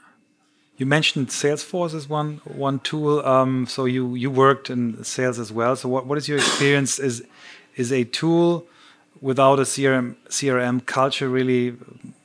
You 0.76 0.86
mentioned 0.86 1.28
Salesforce 1.28 1.94
as 1.94 2.08
one 2.08 2.40
one 2.44 2.80
tool. 2.80 3.24
Um, 3.26 3.66
so 3.66 3.86
you 3.86 4.14
you 4.14 4.30
worked 4.30 4.70
in 4.70 5.02
sales 5.04 5.38
as 5.38 5.52
well. 5.52 5.74
So 5.74 5.88
what, 5.88 6.06
what 6.06 6.18
is 6.18 6.28
your 6.28 6.38
experience? 6.38 6.98
Is 6.98 7.24
is 7.76 7.92
a 7.92 8.04
tool 8.04 8.66
without 9.20 9.58
a 9.58 9.62
CRM 9.62 10.16
CRM 10.28 10.84
culture 10.84 11.28
really 11.28 11.76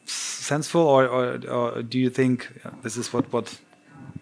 sensible, 0.06 0.82
or, 0.82 1.06
or, 1.06 1.50
or 1.50 1.82
do 1.84 1.98
you 1.98 2.10
think 2.10 2.52
this 2.84 2.98
is 2.98 3.14
what 3.14 3.32
what 3.32 3.60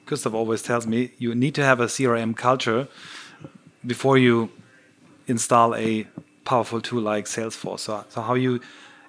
Gustav 0.05 0.35
always 0.35 0.61
tells 0.61 0.85
me? 0.85 1.11
You 1.17 1.33
need 1.35 1.55
to 1.55 1.63
have 1.63 1.79
a 1.79 1.87
CRM 1.87 2.35
culture 2.35 2.87
before 3.85 4.17
you 4.17 4.51
install 5.29 5.75
a 5.75 6.05
powerful 6.45 6.81
tool 6.81 7.01
like 7.01 7.25
Salesforce. 7.25 7.81
So, 7.81 8.03
so 8.09 8.21
how 8.21 8.33
you 8.33 8.59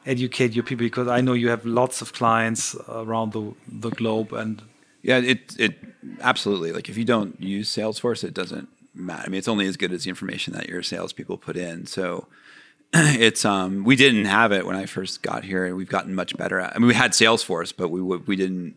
educate 0.06 0.52
your 0.52 0.64
people? 0.64 0.84
Because 0.84 1.08
I 1.08 1.20
know 1.20 1.32
you 1.32 1.48
have 1.48 1.64
lots 1.64 2.02
of 2.02 2.12
clients 2.12 2.76
around 2.88 3.32
the 3.32 3.54
the 3.66 3.90
globe 3.90 4.32
and 4.32 4.62
Yeah, 5.02 5.18
it 5.18 5.56
it 5.58 5.74
absolutely 6.20 6.72
like 6.72 6.88
if 6.88 6.96
you 6.96 7.04
don't 7.04 7.40
use 7.40 7.74
Salesforce, 7.74 8.22
it 8.22 8.34
doesn't 8.34 8.68
matter. 8.94 9.22
I 9.26 9.28
mean, 9.28 9.38
it's 9.38 9.48
only 9.48 9.66
as 9.66 9.76
good 9.76 9.92
as 9.92 10.04
the 10.04 10.10
information 10.10 10.52
that 10.54 10.68
your 10.68 10.82
salespeople 10.82 11.38
put 11.38 11.56
in. 11.56 11.86
So 11.86 12.26
it's 12.92 13.44
um 13.44 13.84
we 13.84 13.96
didn't 13.96 14.26
have 14.26 14.52
it 14.52 14.66
when 14.66 14.76
I 14.76 14.86
first 14.86 15.22
got 15.22 15.44
here, 15.44 15.64
and 15.64 15.76
we've 15.76 15.88
gotten 15.88 16.14
much 16.14 16.36
better 16.36 16.60
at. 16.60 16.74
I 16.74 16.78
mean, 16.78 16.88
we 16.88 16.94
had 16.94 17.12
Salesforce, 17.12 17.72
but 17.76 17.88
we 17.88 18.00
we 18.02 18.36
didn't 18.36 18.74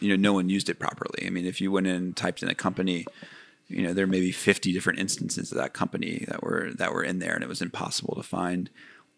you 0.00 0.08
know 0.08 0.16
no 0.16 0.32
one 0.32 0.48
used 0.48 0.68
it 0.68 0.78
properly. 0.78 1.26
I 1.26 1.30
mean, 1.30 1.46
if 1.46 1.60
you 1.60 1.70
went 1.70 1.86
in 1.86 1.94
and 1.94 2.16
typed 2.16 2.42
in 2.42 2.48
a 2.48 2.54
company. 2.54 3.04
You 3.68 3.82
know, 3.82 3.92
there 3.92 4.06
may 4.06 4.20
be 4.20 4.32
50 4.32 4.72
different 4.72 4.98
instances 4.98 5.52
of 5.52 5.58
that 5.58 5.74
company 5.74 6.24
that 6.28 6.42
were 6.42 6.70
that 6.74 6.92
were 6.92 7.04
in 7.04 7.18
there, 7.18 7.34
and 7.34 7.44
it 7.44 7.48
was 7.48 7.62
impossible 7.62 8.14
to 8.16 8.22
find 8.22 8.70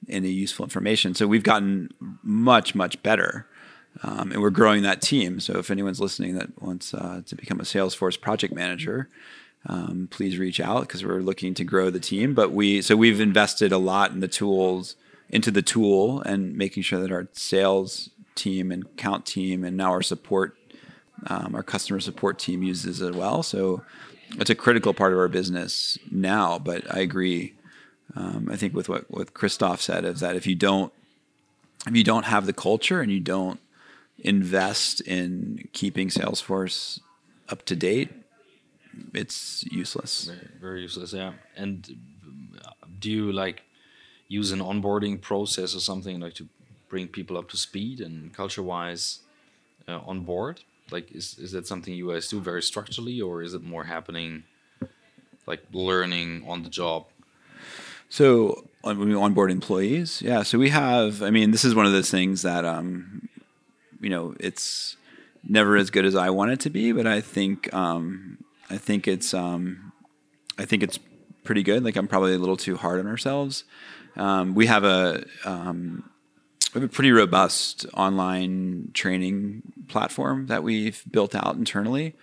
any 0.08 0.30
useful 0.30 0.64
information. 0.64 1.14
So 1.14 1.26
we've 1.26 1.42
gotten 1.42 1.90
much, 2.22 2.74
much 2.74 3.02
better 3.02 3.46
um, 4.02 4.32
and 4.32 4.40
we're 4.40 4.50
growing 4.50 4.82
that 4.82 5.02
team. 5.02 5.40
So 5.40 5.58
if 5.58 5.70
anyone's 5.70 6.00
listening 6.00 6.36
that 6.36 6.62
wants 6.62 6.94
uh, 6.94 7.22
to 7.26 7.34
become 7.34 7.60
a 7.60 7.64
Salesforce 7.64 8.20
project 8.20 8.54
manager, 8.54 9.08
um, 9.66 10.08
please 10.10 10.38
reach 10.38 10.60
out 10.60 10.82
because 10.82 11.04
we're 11.04 11.20
looking 11.20 11.54
to 11.54 11.64
grow 11.64 11.90
the 11.90 12.00
team. 12.00 12.34
But 12.34 12.52
we 12.52 12.82
so 12.82 12.96
we've 12.96 13.20
invested 13.20 13.72
a 13.72 13.78
lot 13.78 14.12
in 14.12 14.20
the 14.20 14.28
tools 14.28 14.96
into 15.28 15.50
the 15.50 15.62
tool 15.62 16.22
and 16.22 16.56
making 16.56 16.82
sure 16.82 17.00
that 17.00 17.12
our 17.12 17.28
sales 17.32 18.10
team 18.34 18.72
and 18.72 18.96
count 18.96 19.26
team 19.26 19.64
and 19.64 19.76
now 19.76 19.90
our 19.90 20.02
support 20.02 20.56
um, 21.26 21.54
our 21.54 21.62
customer 21.62 22.00
support 22.00 22.38
team 22.38 22.62
uses 22.62 23.02
as 23.02 23.14
well. 23.14 23.42
So 23.42 23.82
it's 24.38 24.50
a 24.50 24.54
critical 24.54 24.94
part 24.94 25.12
of 25.12 25.18
our 25.18 25.28
business 25.28 25.98
now. 26.10 26.58
But 26.58 26.92
I 26.94 27.00
agree. 27.00 27.54
Um, 28.16 28.48
I 28.50 28.56
think 28.56 28.74
with 28.74 28.88
what 28.88 29.10
what 29.10 29.34
Christoph 29.34 29.80
said 29.80 30.04
is 30.04 30.20
that 30.20 30.36
if 30.36 30.46
you 30.46 30.54
don't 30.54 30.92
if 31.86 31.96
you 31.96 32.04
don't 32.04 32.24
have 32.24 32.46
the 32.46 32.52
culture 32.52 33.00
and 33.00 33.10
you 33.10 33.20
don't 33.20 33.60
invest 34.18 35.00
in 35.02 35.68
keeping 35.72 36.08
Salesforce 36.08 37.00
up 37.48 37.64
to 37.64 37.76
date, 37.76 38.10
it's 39.14 39.64
useless. 39.70 40.24
Very, 40.24 40.48
very 40.60 40.82
useless, 40.82 41.12
yeah. 41.12 41.32
And 41.56 41.88
uh, 42.64 42.70
do 42.98 43.10
you 43.10 43.32
like 43.32 43.62
use 44.28 44.52
an 44.52 44.60
onboarding 44.60 45.20
process 45.20 45.74
or 45.74 45.80
something 45.80 46.20
like 46.20 46.34
to 46.34 46.48
bring 46.88 47.08
people 47.08 47.38
up 47.38 47.48
to 47.50 47.56
speed 47.56 48.00
and 48.00 48.34
culture-wise 48.34 49.20
uh, 49.88 50.00
on 50.06 50.20
board? 50.20 50.60
Like, 50.92 51.12
is 51.12 51.38
is 51.38 51.52
that 51.52 51.66
something 51.66 51.94
you 51.94 52.10
guys 52.12 52.28
do 52.28 52.40
very 52.40 52.62
structurally, 52.62 53.20
or 53.20 53.42
is 53.42 53.54
it 53.54 53.62
more 53.62 53.84
happening 53.84 54.44
like 55.46 55.62
learning 55.72 56.44
on 56.46 56.62
the 56.62 56.70
job? 56.70 57.06
So 58.08 58.66
when 58.82 58.98
we 58.98 59.14
onboard 59.14 59.50
employees, 59.50 60.20
yeah. 60.22 60.42
So 60.42 60.58
we 60.58 60.70
have. 60.70 61.22
I 61.22 61.30
mean, 61.30 61.50
this 61.50 61.64
is 61.64 61.74
one 61.74 61.86
of 61.86 61.92
those 61.92 62.10
things 62.10 62.42
that 62.42 62.64
um, 62.64 63.28
you 64.00 64.10
know, 64.10 64.34
it's 64.40 64.96
never 65.46 65.76
as 65.76 65.90
good 65.90 66.04
as 66.04 66.16
I 66.16 66.30
want 66.30 66.50
it 66.50 66.60
to 66.60 66.70
be, 66.70 66.92
but 66.92 67.06
I 67.06 67.20
think 67.20 67.72
um, 67.72 68.38
I 68.68 68.78
think 68.78 69.06
it's 69.06 69.34
um, 69.34 69.92
I 70.58 70.64
think 70.64 70.82
it's 70.82 70.98
pretty 71.44 71.62
good. 71.62 71.84
Like 71.84 71.96
I'm 71.96 72.08
probably 72.08 72.34
a 72.34 72.38
little 72.38 72.56
too 72.56 72.76
hard 72.76 73.00
on 73.00 73.06
ourselves. 73.06 73.64
Um, 74.16 74.54
we 74.54 74.66
have 74.66 74.84
a 74.84 75.24
um, 75.44 76.10
we 76.74 76.80
have 76.80 76.90
a 76.90 76.92
pretty 76.92 77.12
robust 77.12 77.86
online 77.94 78.90
training 78.94 79.62
platform 79.88 80.46
that 80.46 80.62
we've 80.62 81.02
built 81.10 81.34
out 81.34 81.56
internally. 81.56 82.14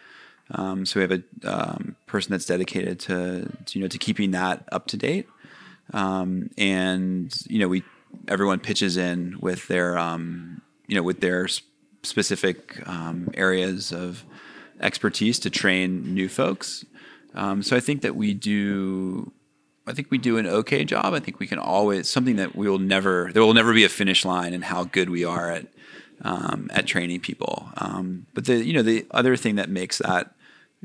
Um, 0.51 0.85
so 0.85 0.99
we 0.99 1.01
have 1.01 1.11
a 1.11 1.23
um, 1.51 1.95
person 2.05 2.31
that's 2.31 2.45
dedicated 2.45 2.99
to, 3.01 3.51
to 3.65 3.79
you 3.79 3.83
know 3.83 3.89
to 3.89 3.97
keeping 3.97 4.31
that 4.31 4.63
up 4.71 4.87
to 4.87 4.97
date, 4.97 5.27
um, 5.93 6.49
and 6.57 7.35
you 7.47 7.59
know 7.59 7.67
we 7.67 7.83
everyone 8.27 8.59
pitches 8.59 8.95
in 8.95 9.37
with 9.41 9.67
their 9.67 9.97
um, 9.97 10.61
you 10.87 10.95
know 10.95 11.03
with 11.03 11.19
their 11.19 11.45
s- 11.45 11.61
specific 12.03 12.87
um, 12.87 13.29
areas 13.33 13.91
of 13.91 14.23
expertise 14.79 15.39
to 15.39 15.49
train 15.49 16.13
new 16.13 16.29
folks. 16.29 16.85
Um, 17.35 17.61
so 17.61 17.75
I 17.75 17.81
think 17.81 18.01
that 18.01 18.15
we 18.15 18.33
do. 18.33 19.31
I 19.87 19.93
think 19.93 20.11
we 20.11 20.17
do 20.17 20.37
an 20.37 20.45
okay 20.45 20.83
job. 20.83 21.13
I 21.13 21.19
think 21.19 21.39
we 21.39 21.47
can 21.47 21.59
always 21.59 22.09
something 22.09 22.35
that 22.35 22.55
we 22.55 22.69
will 22.69 22.79
never. 22.79 23.31
There 23.33 23.43
will 23.43 23.53
never 23.53 23.73
be 23.73 23.83
a 23.83 23.89
finish 23.89 24.25
line 24.25 24.53
in 24.53 24.61
how 24.61 24.83
good 24.83 25.09
we 25.09 25.23
are 25.23 25.49
at 25.51 25.67
um, 26.21 26.69
at 26.73 26.85
training 26.85 27.21
people. 27.21 27.69
Um, 27.77 28.25
but 28.33 28.45
the 28.45 28.63
you 28.63 28.73
know 28.73 28.81
the 28.81 29.05
other 29.11 29.35
thing 29.35 29.55
that 29.55 29.69
makes 29.69 29.99
that 29.99 30.33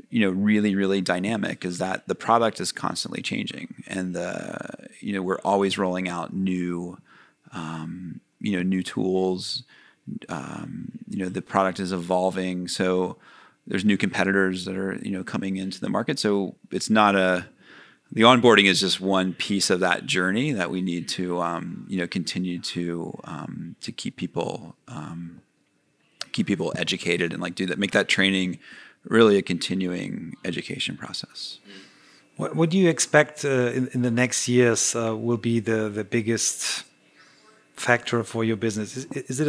you 0.09 0.21
know 0.21 0.29
really 0.29 0.75
really 0.75 1.01
dynamic 1.01 1.65
is 1.65 1.77
that 1.79 2.07
the 2.07 2.15
product 2.15 2.59
is 2.59 2.71
constantly 2.71 3.21
changing 3.21 3.83
and 3.87 4.15
the 4.15 4.57
you 4.99 5.13
know 5.13 5.21
we're 5.21 5.39
always 5.39 5.77
rolling 5.77 6.09
out 6.09 6.33
new 6.33 6.97
um, 7.51 8.19
you 8.39 8.55
know 8.55 8.63
new 8.63 8.83
tools 8.83 9.63
um, 10.29 10.91
you 11.09 11.17
know 11.17 11.29
the 11.29 11.41
product 11.41 11.79
is 11.79 11.91
evolving 11.91 12.67
so 12.67 13.17
there's 13.67 13.85
new 13.85 13.97
competitors 13.97 14.65
that 14.65 14.75
are 14.75 14.95
you 15.01 15.11
know 15.11 15.23
coming 15.23 15.57
into 15.57 15.79
the 15.79 15.89
market 15.89 16.19
so 16.19 16.55
it's 16.71 16.89
not 16.89 17.15
a 17.15 17.47
the 18.13 18.21
onboarding 18.21 18.65
is 18.65 18.79
just 18.79 19.01
one 19.01 19.33
piece 19.33 19.69
of 19.69 19.79
that 19.79 20.05
journey 20.05 20.51
that 20.51 20.69
we 20.69 20.81
need 20.81 21.09
to 21.09 21.41
um, 21.41 21.85
you 21.89 21.97
know 21.97 22.07
continue 22.07 22.59
to 22.59 23.19
um, 23.25 23.75
to 23.81 23.91
keep 23.91 24.15
people 24.15 24.75
um, 24.87 25.41
keep 26.31 26.47
people 26.47 26.71
educated 26.75 27.33
and 27.33 27.41
like 27.41 27.55
do 27.55 27.65
that 27.65 27.77
make 27.77 27.91
that 27.91 28.07
training 28.07 28.59
really 29.03 29.37
a 29.37 29.41
continuing 29.41 30.35
education 30.45 30.95
process 30.95 31.59
What, 32.37 32.55
what 32.55 32.69
do 32.71 32.77
you 32.77 32.89
expect 32.89 33.45
uh, 33.45 33.49
in, 33.77 33.89
in 33.93 34.01
the 34.01 34.11
next 34.11 34.47
years 34.47 34.95
uh, 34.95 35.15
will 35.15 35.37
be 35.37 35.59
the, 35.59 35.89
the 35.89 36.03
biggest 36.03 36.83
factor 37.75 38.23
for 38.23 38.43
your 38.43 38.57
business? 38.57 38.97
Is, 38.97 39.05
is 39.05 39.39
it 39.39 39.47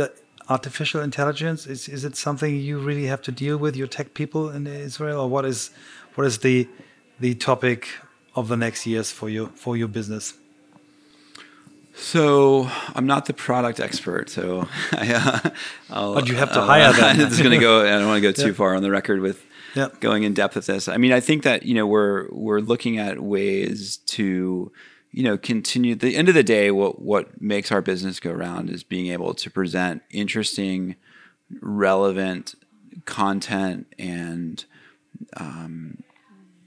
artificial 0.50 1.00
intelligence? 1.00 1.66
Is, 1.66 1.88
is 1.88 2.04
it 2.04 2.14
something 2.16 2.54
you 2.54 2.78
really 2.78 3.06
have 3.06 3.22
to 3.22 3.32
deal 3.32 3.56
with, 3.56 3.74
your 3.74 3.86
tech 3.86 4.12
people 4.12 4.50
in 4.50 4.66
Israel? 4.66 5.20
Or 5.22 5.28
what 5.28 5.44
is, 5.46 5.70
what 6.14 6.26
is 6.26 6.38
the 6.38 6.68
the 7.20 7.34
topic 7.34 7.88
of 8.34 8.48
the 8.48 8.56
next 8.56 8.86
years 8.86 9.10
for 9.10 9.28
you 9.28 9.46
for 9.54 9.76
your 9.76 9.88
business? 9.88 10.34
So 11.96 12.68
I'm 12.94 13.06
not 13.06 13.26
the 13.26 13.32
product 13.32 13.78
expert, 13.78 14.28
so 14.28 14.68
I, 14.92 15.52
uh, 15.90 16.14
but 16.14 16.28
you 16.28 16.34
have 16.34 16.52
to 16.52 16.60
uh, 16.60 16.66
hire 16.66 16.92
them. 16.92 17.16
this 17.18 17.34
is 17.34 17.38
going 17.38 17.52
to 17.52 17.58
go. 17.58 17.82
I 17.82 17.98
don't 17.98 18.08
want 18.08 18.22
to 18.22 18.32
go 18.32 18.32
too 18.42 18.48
yeah. 18.48 18.54
far 18.54 18.74
on 18.74 18.82
the 18.82 18.90
record 18.90 19.20
with 19.20 19.44
yeah. 19.74 19.88
going 20.00 20.24
in 20.24 20.34
depth 20.34 20.56
with 20.56 20.66
this. 20.66 20.88
I 20.88 20.96
mean, 20.96 21.12
I 21.12 21.20
think 21.20 21.44
that 21.44 21.64
you 21.64 21.74
know 21.74 21.86
we're 21.86 22.28
we're 22.30 22.60
looking 22.60 22.98
at 22.98 23.20
ways 23.20 23.98
to 24.06 24.72
you 25.12 25.22
know 25.22 25.38
continue. 25.38 25.94
the 25.94 26.16
end 26.16 26.28
of 26.28 26.34
the 26.34 26.42
day, 26.42 26.72
what 26.72 27.00
what 27.00 27.40
makes 27.40 27.70
our 27.70 27.80
business 27.80 28.18
go 28.18 28.32
around 28.32 28.70
is 28.70 28.82
being 28.82 29.06
able 29.06 29.32
to 29.34 29.48
present 29.48 30.02
interesting, 30.10 30.96
relevant 31.60 32.56
content 33.04 33.86
and 33.98 34.64
um, 35.36 36.02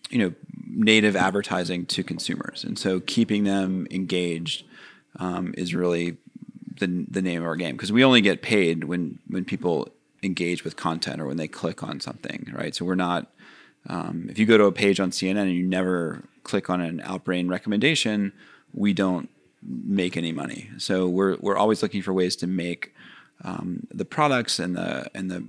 you 0.10 0.20
know 0.20 0.34
native 0.70 1.16
advertising 1.16 1.86
to 1.88 2.04
consumers, 2.04 2.64
and 2.64 2.78
so 2.78 3.00
keeping 3.00 3.44
them 3.44 3.88
engaged 3.92 4.64
um, 5.20 5.54
is 5.58 5.74
really 5.74 6.18
the 6.80 7.06
the 7.10 7.22
name 7.22 7.42
of 7.42 7.48
our 7.48 7.56
game 7.56 7.76
because 7.76 7.92
we 7.92 8.04
only 8.04 8.22
get 8.22 8.42
paid 8.42 8.86
when 8.86 9.20
when 9.28 9.46
people 9.46 9.90
engage 10.24 10.64
with 10.64 10.76
content 10.76 11.22
or 11.22 11.28
when 11.28 11.38
they 11.38 11.48
click 11.48 11.84
on 11.84 12.00
something, 12.00 12.52
right? 12.54 12.76
So 12.76 12.86
we're 12.86 12.96
not. 12.96 13.28
Um, 13.90 14.28
if 14.30 14.38
you 14.38 14.46
go 14.46 14.58
to 14.58 14.66
a 14.66 14.72
page 14.72 15.00
on 15.00 15.12
CNN 15.12 15.44
and 15.44 15.54
you 15.54 15.64
never 15.64 16.24
click 16.44 16.70
on 16.70 16.82
an 16.82 17.00
Outbrain 17.00 17.50
recommendation, 17.50 18.34
we 18.74 18.92
don't 18.92 19.30
make 19.64 20.18
any 20.18 20.32
money. 20.32 20.70
So 20.78 21.08
we're 21.08 21.38
we're 21.40 21.58
always 21.58 21.82
looking 21.82 22.02
for 22.02 22.14
ways 22.14 22.36
to 22.38 22.48
make 22.48 22.94
um, 23.44 23.88
the 23.92 24.06
products 24.06 24.60
and 24.60 24.76
the 24.76 25.10
and 25.16 25.32
the 25.32 25.46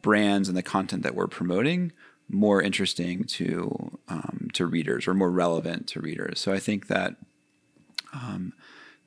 brands 0.00 0.48
and 0.48 0.56
the 0.56 0.62
content 0.62 1.02
that 1.02 1.14
we're 1.14 1.26
promoting 1.26 1.92
more 2.28 2.62
interesting 2.62 3.24
to 3.24 3.98
um, 4.08 4.48
to 4.54 4.66
readers 4.66 5.06
or 5.06 5.14
more 5.14 5.30
relevant 5.30 5.86
to 5.88 6.00
readers. 6.00 6.40
So 6.40 6.52
I 6.52 6.58
think 6.58 6.86
that 6.88 7.16
um, 8.12 8.52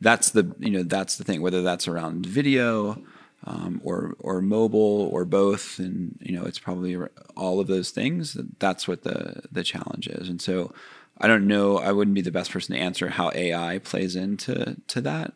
that's 0.01 0.29
the 0.29 0.55
you 0.59 0.69
know 0.69 0.83
that's 0.83 1.17
the 1.17 1.23
thing 1.23 1.41
whether 1.41 1.61
that's 1.61 1.87
around 1.87 2.25
video 2.25 3.01
um, 3.45 3.81
or 3.83 4.15
or 4.19 4.41
mobile 4.41 5.09
or 5.11 5.25
both 5.25 5.79
and 5.79 6.17
you 6.21 6.37
know 6.37 6.45
it's 6.45 6.59
probably 6.59 6.97
all 7.35 7.59
of 7.59 7.67
those 7.67 7.91
things 7.91 8.37
that's 8.59 8.87
what 8.87 9.03
the 9.03 9.41
the 9.51 9.63
challenge 9.63 10.07
is 10.07 10.29
and 10.29 10.41
so 10.41 10.71
I 11.17 11.27
don't 11.27 11.47
know 11.47 11.77
I 11.77 11.91
wouldn't 11.91 12.15
be 12.15 12.21
the 12.21 12.31
best 12.31 12.51
person 12.51 12.75
to 12.75 12.81
answer 12.81 13.09
how 13.09 13.31
AI 13.33 13.79
plays 13.79 14.15
into 14.15 14.77
to 14.87 15.01
that 15.01 15.33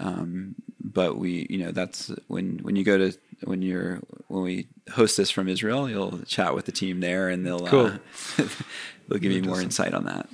um, 0.00 0.54
but 0.82 1.18
we 1.18 1.46
you 1.50 1.58
know 1.58 1.70
that's 1.70 2.10
when 2.28 2.58
when 2.58 2.76
you 2.76 2.84
go 2.84 2.98
to 2.98 3.12
when 3.44 3.62
you're 3.62 4.00
when 4.28 4.42
we 4.42 4.66
host 4.92 5.16
this 5.16 5.30
from 5.30 5.48
Israel 5.48 5.88
you'll 5.88 6.18
chat 6.26 6.54
with 6.54 6.66
the 6.66 6.72
team 6.72 7.00
there 7.00 7.28
and 7.28 7.46
they'll 7.46 7.66
cool. 7.66 7.86
uh, 7.86 7.98
they'll 9.08 9.18
give 9.18 9.32
you 9.32 9.42
more 9.42 9.60
insight 9.60 9.94
on 9.94 10.04
that 10.04 10.28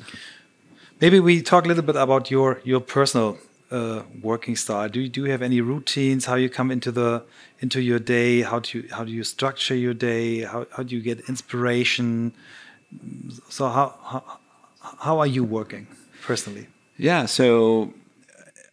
maybe 1.01 1.21
we 1.21 1.43
talk 1.43 1.65
a 1.65 1.69
little 1.69 1.83
bit 1.83 1.97
about 1.97 2.31
your 2.31 2.61
your 2.65 2.81
personal 2.81 3.39
uh, 3.73 4.03
working 4.21 4.55
style? 4.55 4.89
Do 4.89 5.01
you, 5.01 5.09
do 5.09 5.25
you 5.25 5.31
have 5.31 5.43
any 5.43 5.61
routines? 5.61 6.27
How 6.27 6.35
you 6.35 6.51
come 6.51 6.71
into 6.71 6.93
the 6.93 7.25
into 7.61 7.81
your 7.81 7.99
day? 7.99 8.43
How 8.43 8.61
do 8.61 8.79
you 8.79 8.89
how 8.93 9.03
do 9.05 9.11
you 9.11 9.25
structure 9.25 9.75
your 9.75 9.95
day? 9.95 10.43
How 10.43 10.67
how 10.77 10.83
do 10.83 10.95
you 10.95 11.01
get 11.01 11.29
inspiration? 11.29 12.35
So 13.49 13.69
how 13.69 13.99
how, 14.05 14.39
how 14.99 15.19
are 15.19 15.27
you 15.27 15.43
working 15.43 15.87
personally? 16.23 16.67
Yeah, 16.99 17.25
so 17.27 17.95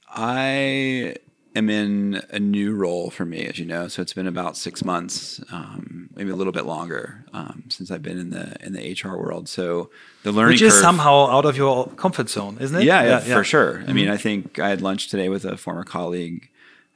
I 0.09 1.15
am 1.55 1.69
in 1.69 2.21
a 2.29 2.39
new 2.39 2.75
role 2.75 3.09
for 3.09 3.25
me, 3.25 3.45
as 3.45 3.59
you 3.59 3.65
know. 3.65 3.87
So 3.87 4.01
it's 4.01 4.13
been 4.13 4.27
about 4.27 4.57
six 4.57 4.83
months, 4.83 5.41
um, 5.51 6.09
maybe 6.15 6.29
a 6.29 6.35
little 6.35 6.53
bit 6.53 6.65
longer, 6.65 7.25
um, 7.33 7.65
since 7.69 7.91
I've 7.91 8.01
been 8.01 8.17
in 8.17 8.29
the 8.29 8.55
in 8.65 8.73
the 8.73 8.93
HR 8.93 9.17
world. 9.17 9.47
So 9.49 9.89
the 10.23 10.31
learning, 10.31 10.53
which 10.53 10.61
is 10.61 10.73
curve, 10.73 10.81
somehow 10.81 11.27
out 11.27 11.45
of 11.45 11.57
your 11.57 11.87
comfort 11.89 12.29
zone, 12.29 12.57
isn't 12.59 12.81
it? 12.81 12.83
Yeah, 12.83 13.03
yeah, 13.03 13.23
yeah 13.25 13.35
for 13.35 13.43
sure. 13.43 13.73
Mm 13.73 13.83
-hmm. 13.83 13.89
I 13.89 13.93
mean, 13.93 14.05
mm-hmm. 14.05 14.15
I 14.15 14.21
think 14.21 14.59
I 14.59 14.69
had 14.69 14.81
lunch 14.81 15.09
today 15.09 15.29
with 15.29 15.45
a 15.45 15.57
former 15.57 15.83
colleague 15.83 16.49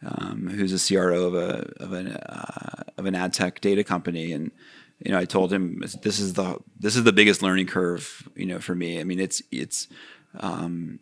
um, 0.06 0.48
who's 0.48 0.74
a 0.74 0.80
CRO 0.80 1.28
of 1.28 1.34
a 1.36 1.84
of 1.84 1.92
an 1.94 2.08
uh, 2.08 2.84
of 2.98 3.06
an 3.06 3.16
ad 3.16 3.34
tech 3.34 3.62
data 3.62 3.84
company, 3.84 4.34
and 4.34 4.52
you 5.00 5.12
know, 5.12 5.20
I 5.22 5.26
told 5.26 5.52
him 5.52 5.82
this 6.02 6.20
is 6.20 6.34
the 6.34 6.58
this 6.80 6.96
is 6.96 7.04
the 7.04 7.14
biggest 7.14 7.42
learning 7.42 7.68
curve, 7.68 8.28
you 8.36 8.46
know, 8.46 8.60
for 8.60 8.76
me. 8.76 9.00
I 9.00 9.04
mean, 9.04 9.20
it's 9.20 9.42
it's 9.52 9.88
um, 10.40 11.00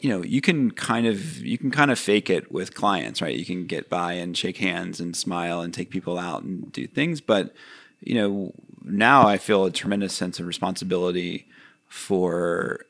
you 0.00 0.08
know 0.08 0.22
you 0.22 0.40
can 0.40 0.70
kind 0.70 1.06
of 1.06 1.38
you 1.38 1.58
can 1.58 1.70
kind 1.70 1.90
of 1.90 1.98
fake 1.98 2.30
it 2.30 2.50
with 2.50 2.74
clients 2.74 3.20
right? 3.22 3.36
You 3.36 3.44
can 3.44 3.66
get 3.66 3.88
by 3.88 4.14
and 4.14 4.36
shake 4.36 4.58
hands 4.58 5.00
and 5.00 5.16
smile 5.16 5.60
and 5.60 5.72
take 5.72 5.90
people 5.90 6.18
out 6.18 6.42
and 6.42 6.70
do 6.72 6.86
things 6.86 7.20
but 7.20 7.52
you 8.00 8.14
know 8.14 8.52
now 8.84 9.26
i 9.26 9.36
feel 9.36 9.64
a 9.64 9.70
tremendous 9.70 10.14
sense 10.14 10.38
of 10.38 10.46
responsibility 10.46 11.46
for 11.88 12.86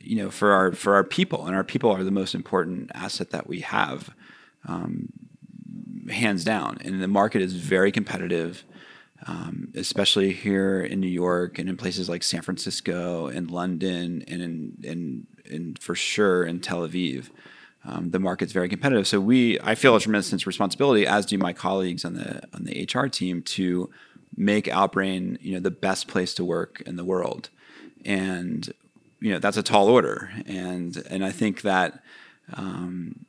you 0.00 0.16
know 0.16 0.30
for 0.30 0.52
our 0.52 0.72
for 0.72 0.94
our 0.94 1.04
people 1.04 1.46
and 1.46 1.56
our 1.56 1.64
people 1.64 1.90
are 1.90 2.04
the 2.04 2.10
most 2.10 2.34
important 2.34 2.90
asset 2.94 3.30
that 3.30 3.46
we 3.46 3.60
have 3.60 4.10
um, 4.66 5.08
hands 6.10 6.44
down. 6.44 6.78
And 6.84 7.02
the 7.02 7.08
market 7.08 7.42
is 7.42 7.54
very 7.54 7.90
competitive 7.90 8.64
um, 9.26 9.68
especially 9.76 10.32
here 10.32 10.80
in 10.80 11.00
New 11.00 11.08
York 11.08 11.58
and 11.58 11.68
in 11.68 11.76
places 11.76 12.08
like 12.08 12.22
San 12.22 12.42
Francisco 12.42 13.28
and 13.28 13.50
London 13.50 14.24
and 14.26 14.42
in, 14.42 14.76
in, 14.82 15.26
in 15.52 15.74
for 15.76 15.94
sure 15.94 16.44
in 16.44 16.60
Tel 16.60 16.86
Aviv. 16.86 17.30
Um, 17.84 18.10
the 18.10 18.20
market's 18.20 18.52
very 18.52 18.68
competitive. 18.68 19.08
So 19.08 19.20
we, 19.20 19.58
I 19.60 19.74
feel 19.74 19.96
a 19.96 20.00
tremendous 20.00 20.46
responsibility, 20.46 21.04
as 21.04 21.26
do 21.26 21.36
my 21.36 21.52
colleagues 21.52 22.04
on 22.04 22.14
the 22.14 22.42
on 22.54 22.64
the 22.64 22.88
HR 22.92 23.06
team, 23.06 23.42
to 23.42 23.90
make 24.36 24.66
Outbrain, 24.66 25.38
you 25.40 25.54
know, 25.54 25.60
the 25.60 25.70
best 25.70 26.08
place 26.08 26.32
to 26.34 26.44
work 26.44 26.80
in 26.86 26.96
the 26.96 27.04
world. 27.04 27.50
And 28.04 28.72
you 29.20 29.32
know, 29.32 29.38
that's 29.38 29.56
a 29.56 29.62
tall 29.62 29.88
order. 29.88 30.30
And 30.46 30.96
and 31.10 31.24
I 31.24 31.30
think 31.30 31.62
that 31.62 32.02
um, 32.54 33.24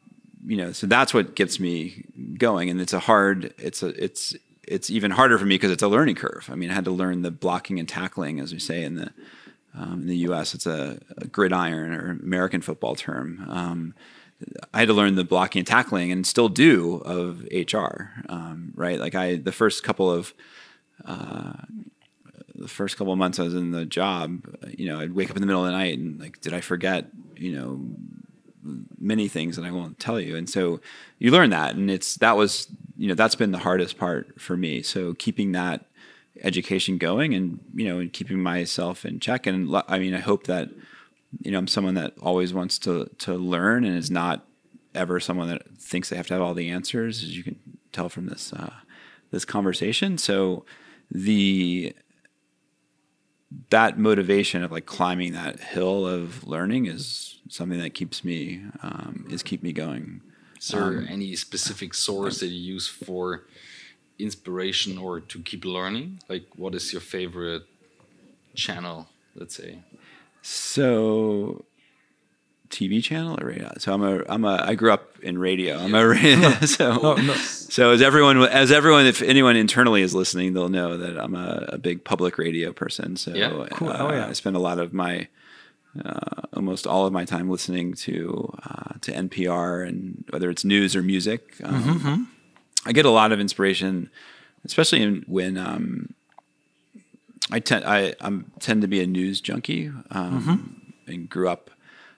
you 0.45 0.57
know, 0.57 0.71
so 0.71 0.87
that's 0.87 1.13
what 1.13 1.35
gets 1.35 1.59
me 1.59 2.05
going. 2.37 2.69
And 2.69 2.81
it's 2.81 2.93
a 2.93 2.99
hard, 2.99 3.53
it's 3.57 3.81
a 3.83 4.03
it's 4.03 4.35
it's 4.67 4.89
even 4.89 5.11
harder 5.11 5.37
for 5.37 5.45
me 5.45 5.55
because 5.55 5.71
it's 5.71 5.83
a 5.83 5.87
learning 5.87 6.15
curve. 6.15 6.49
I 6.51 6.55
mean, 6.55 6.69
I 6.69 6.73
had 6.73 6.85
to 6.85 6.91
learn 6.91 7.21
the 7.21 7.31
blocking 7.31 7.79
and 7.79 7.87
tackling, 7.87 8.39
as 8.39 8.53
we 8.53 8.59
say 8.59 8.83
in 8.83 8.95
the 8.95 9.11
um, 9.75 10.01
in 10.01 10.07
the 10.07 10.17
U.S. 10.17 10.53
It's 10.53 10.65
a, 10.65 10.99
a, 11.17 11.27
gridiron 11.27 11.93
or 11.93 12.11
American 12.11 12.61
football 12.61 12.95
term. 12.95 13.45
Um, 13.49 13.95
I 14.73 14.79
had 14.79 14.87
to 14.89 14.93
learn 14.93 15.15
the 15.15 15.23
blocking 15.23 15.61
and 15.61 15.67
tackling, 15.67 16.11
and 16.11 16.27
still 16.27 16.49
do 16.49 16.97
of 17.05 17.47
HR. 17.51 18.11
Um, 18.29 18.73
right, 18.75 18.99
like 18.99 19.15
I 19.15 19.35
the 19.35 19.51
first 19.51 19.83
couple 19.83 20.11
of 20.11 20.33
uh, 21.05 21.53
the 22.55 22.67
first 22.67 22.97
couple 22.97 23.13
of 23.13 23.19
months 23.19 23.39
I 23.39 23.43
was 23.43 23.53
in 23.53 23.71
the 23.71 23.85
job, 23.85 24.45
you 24.77 24.87
know, 24.87 24.99
I'd 24.99 25.13
wake 25.13 25.29
up 25.29 25.35
in 25.35 25.41
the 25.41 25.47
middle 25.47 25.65
of 25.65 25.71
the 25.71 25.77
night 25.77 25.97
and 25.97 26.19
like, 26.19 26.39
did 26.39 26.53
I 26.53 26.61
forget, 26.61 27.07
you 27.35 27.51
know, 27.51 27.81
many 28.99 29.27
things 29.27 29.55
that 29.55 29.65
I 29.65 29.71
won't 29.71 29.99
tell 29.99 30.19
you. 30.19 30.35
And 30.35 30.49
so 30.49 30.79
you 31.19 31.31
learn 31.31 31.49
that, 31.49 31.75
and 31.75 31.91
it's 31.91 32.15
that 32.15 32.37
was 32.37 32.67
you 32.97 33.07
know 33.07 33.15
that's 33.15 33.35
been 33.35 33.51
the 33.51 33.59
hardest 33.59 33.97
part 33.97 34.39
for 34.39 34.55
me. 34.55 34.81
So 34.81 35.13
keeping 35.13 35.51
that 35.53 35.85
education 36.41 36.97
going, 36.97 37.33
and 37.33 37.59
you 37.73 37.87
know, 37.87 37.99
and 37.99 38.11
keeping 38.11 38.41
myself 38.41 39.05
in 39.05 39.19
check. 39.19 39.47
And 39.47 39.75
I 39.87 39.99
mean, 39.99 40.13
I 40.13 40.19
hope 40.19 40.45
that 40.47 40.69
you 41.41 41.51
know 41.51 41.57
I'm 41.57 41.67
someone 41.67 41.95
that 41.95 42.13
always 42.21 42.53
wants 42.53 42.77
to 42.79 43.09
to 43.19 43.33
learn 43.35 43.85
and 43.85 43.97
is 43.97 44.11
not 44.11 44.45
ever 44.95 45.19
someone 45.19 45.49
that 45.49 45.77
thinks 45.77 46.09
they 46.09 46.15
have 46.15 46.27
to 46.27 46.33
have 46.33 46.41
all 46.41 46.53
the 46.53 46.69
answers, 46.69 47.23
as 47.23 47.35
you 47.35 47.43
can 47.43 47.59
tell 47.91 48.09
from 48.09 48.27
this 48.27 48.53
uh, 48.53 48.73
this 49.31 49.45
conversation. 49.45 50.17
So 50.17 50.65
the 51.09 51.95
that 53.69 53.97
motivation 53.99 54.63
of 54.63 54.71
like 54.71 54.85
climbing 54.85 55.33
that 55.33 55.59
hill 55.59 56.07
of 56.07 56.45
learning 56.47 56.87
is 56.87 57.39
something 57.49 57.79
that 57.79 57.93
keeps 57.93 58.23
me 58.23 58.61
um, 58.81 59.27
is 59.29 59.43
keep 59.43 59.61
me 59.61 59.73
going. 59.73 60.21
Is 60.59 60.69
there 60.69 60.83
um, 60.83 61.07
any 61.09 61.35
specific 61.35 61.93
source 61.93 62.39
that 62.39 62.47
you 62.47 62.73
use 62.73 62.87
for 62.87 63.43
inspiration 64.23 64.97
or 64.97 65.19
to 65.19 65.39
keep 65.39 65.65
learning? 65.65 66.19
Like, 66.29 66.45
what 66.55 66.73
is 66.75 66.91
your 66.91 67.01
favorite 67.01 67.63
channel? 68.55 69.07
Let's 69.35 69.55
say. 69.55 69.79
So 70.41 71.65
TV 72.73 73.03
channel 73.03 73.37
or 73.39 73.47
radio? 73.47 73.71
So 73.77 73.93
I'm 73.93 74.03
a 74.03 74.23
I'm 74.27 74.43
a 74.43 74.63
I 74.63 74.75
grew 74.75 74.91
up 74.91 75.19
in 75.21 75.37
radio. 75.37 75.77
I'm 75.77 75.93
a 75.93 76.07
radio. 76.07 76.49
so 76.65 76.95
no, 76.97 77.15
no. 77.15 77.33
so 77.35 77.91
as 77.91 78.01
everyone 78.01 78.41
as 78.41 78.71
everyone 78.71 79.05
if 79.05 79.21
anyone 79.21 79.55
internally 79.55 80.01
is 80.01 80.15
listening, 80.15 80.53
they'll 80.53 80.69
know 80.69 80.97
that 80.97 81.17
I'm 81.17 81.35
a, 81.35 81.65
a 81.73 81.77
big 81.77 82.03
public 82.03 82.37
radio 82.37 82.73
person. 82.73 83.15
So 83.15 83.33
yeah, 83.33 83.67
cool. 83.71 83.89
Uh, 83.89 83.97
oh, 83.99 84.11
yeah. 84.11 84.27
I 84.27 84.33
spend 84.33 84.55
a 84.55 84.59
lot 84.59 84.79
of 84.79 84.91
my 84.91 85.27
uh, 86.03 86.41
almost 86.53 86.87
all 86.87 87.05
of 87.05 87.13
my 87.13 87.25
time 87.25 87.49
listening 87.49 87.93
to 87.93 88.51
uh, 88.63 88.95
to 89.01 89.11
NPR 89.11 89.87
and 89.87 90.25
whether 90.31 90.49
it's 90.49 90.65
news 90.65 90.95
or 90.95 91.03
music. 91.03 91.55
Um, 91.63 91.83
mm-hmm. 91.83 92.23
I 92.85 92.91
get 92.91 93.05
a 93.05 93.09
lot 93.09 93.31
of 93.31 93.39
inspiration, 93.39 94.09
especially 94.65 95.01
in, 95.01 95.23
when 95.27 95.57
um, 95.57 96.13
I 97.51 97.59
tend 97.59 97.85
I 97.85 98.15
I'm, 98.21 98.51
tend 98.59 98.81
to 98.81 98.87
be 98.87 99.01
a 99.01 99.07
news 99.07 99.41
junkie 99.41 99.87
um, 99.87 100.41
mm-hmm. 100.41 101.11
and 101.11 101.29
grew 101.29 101.49
up 101.49 101.69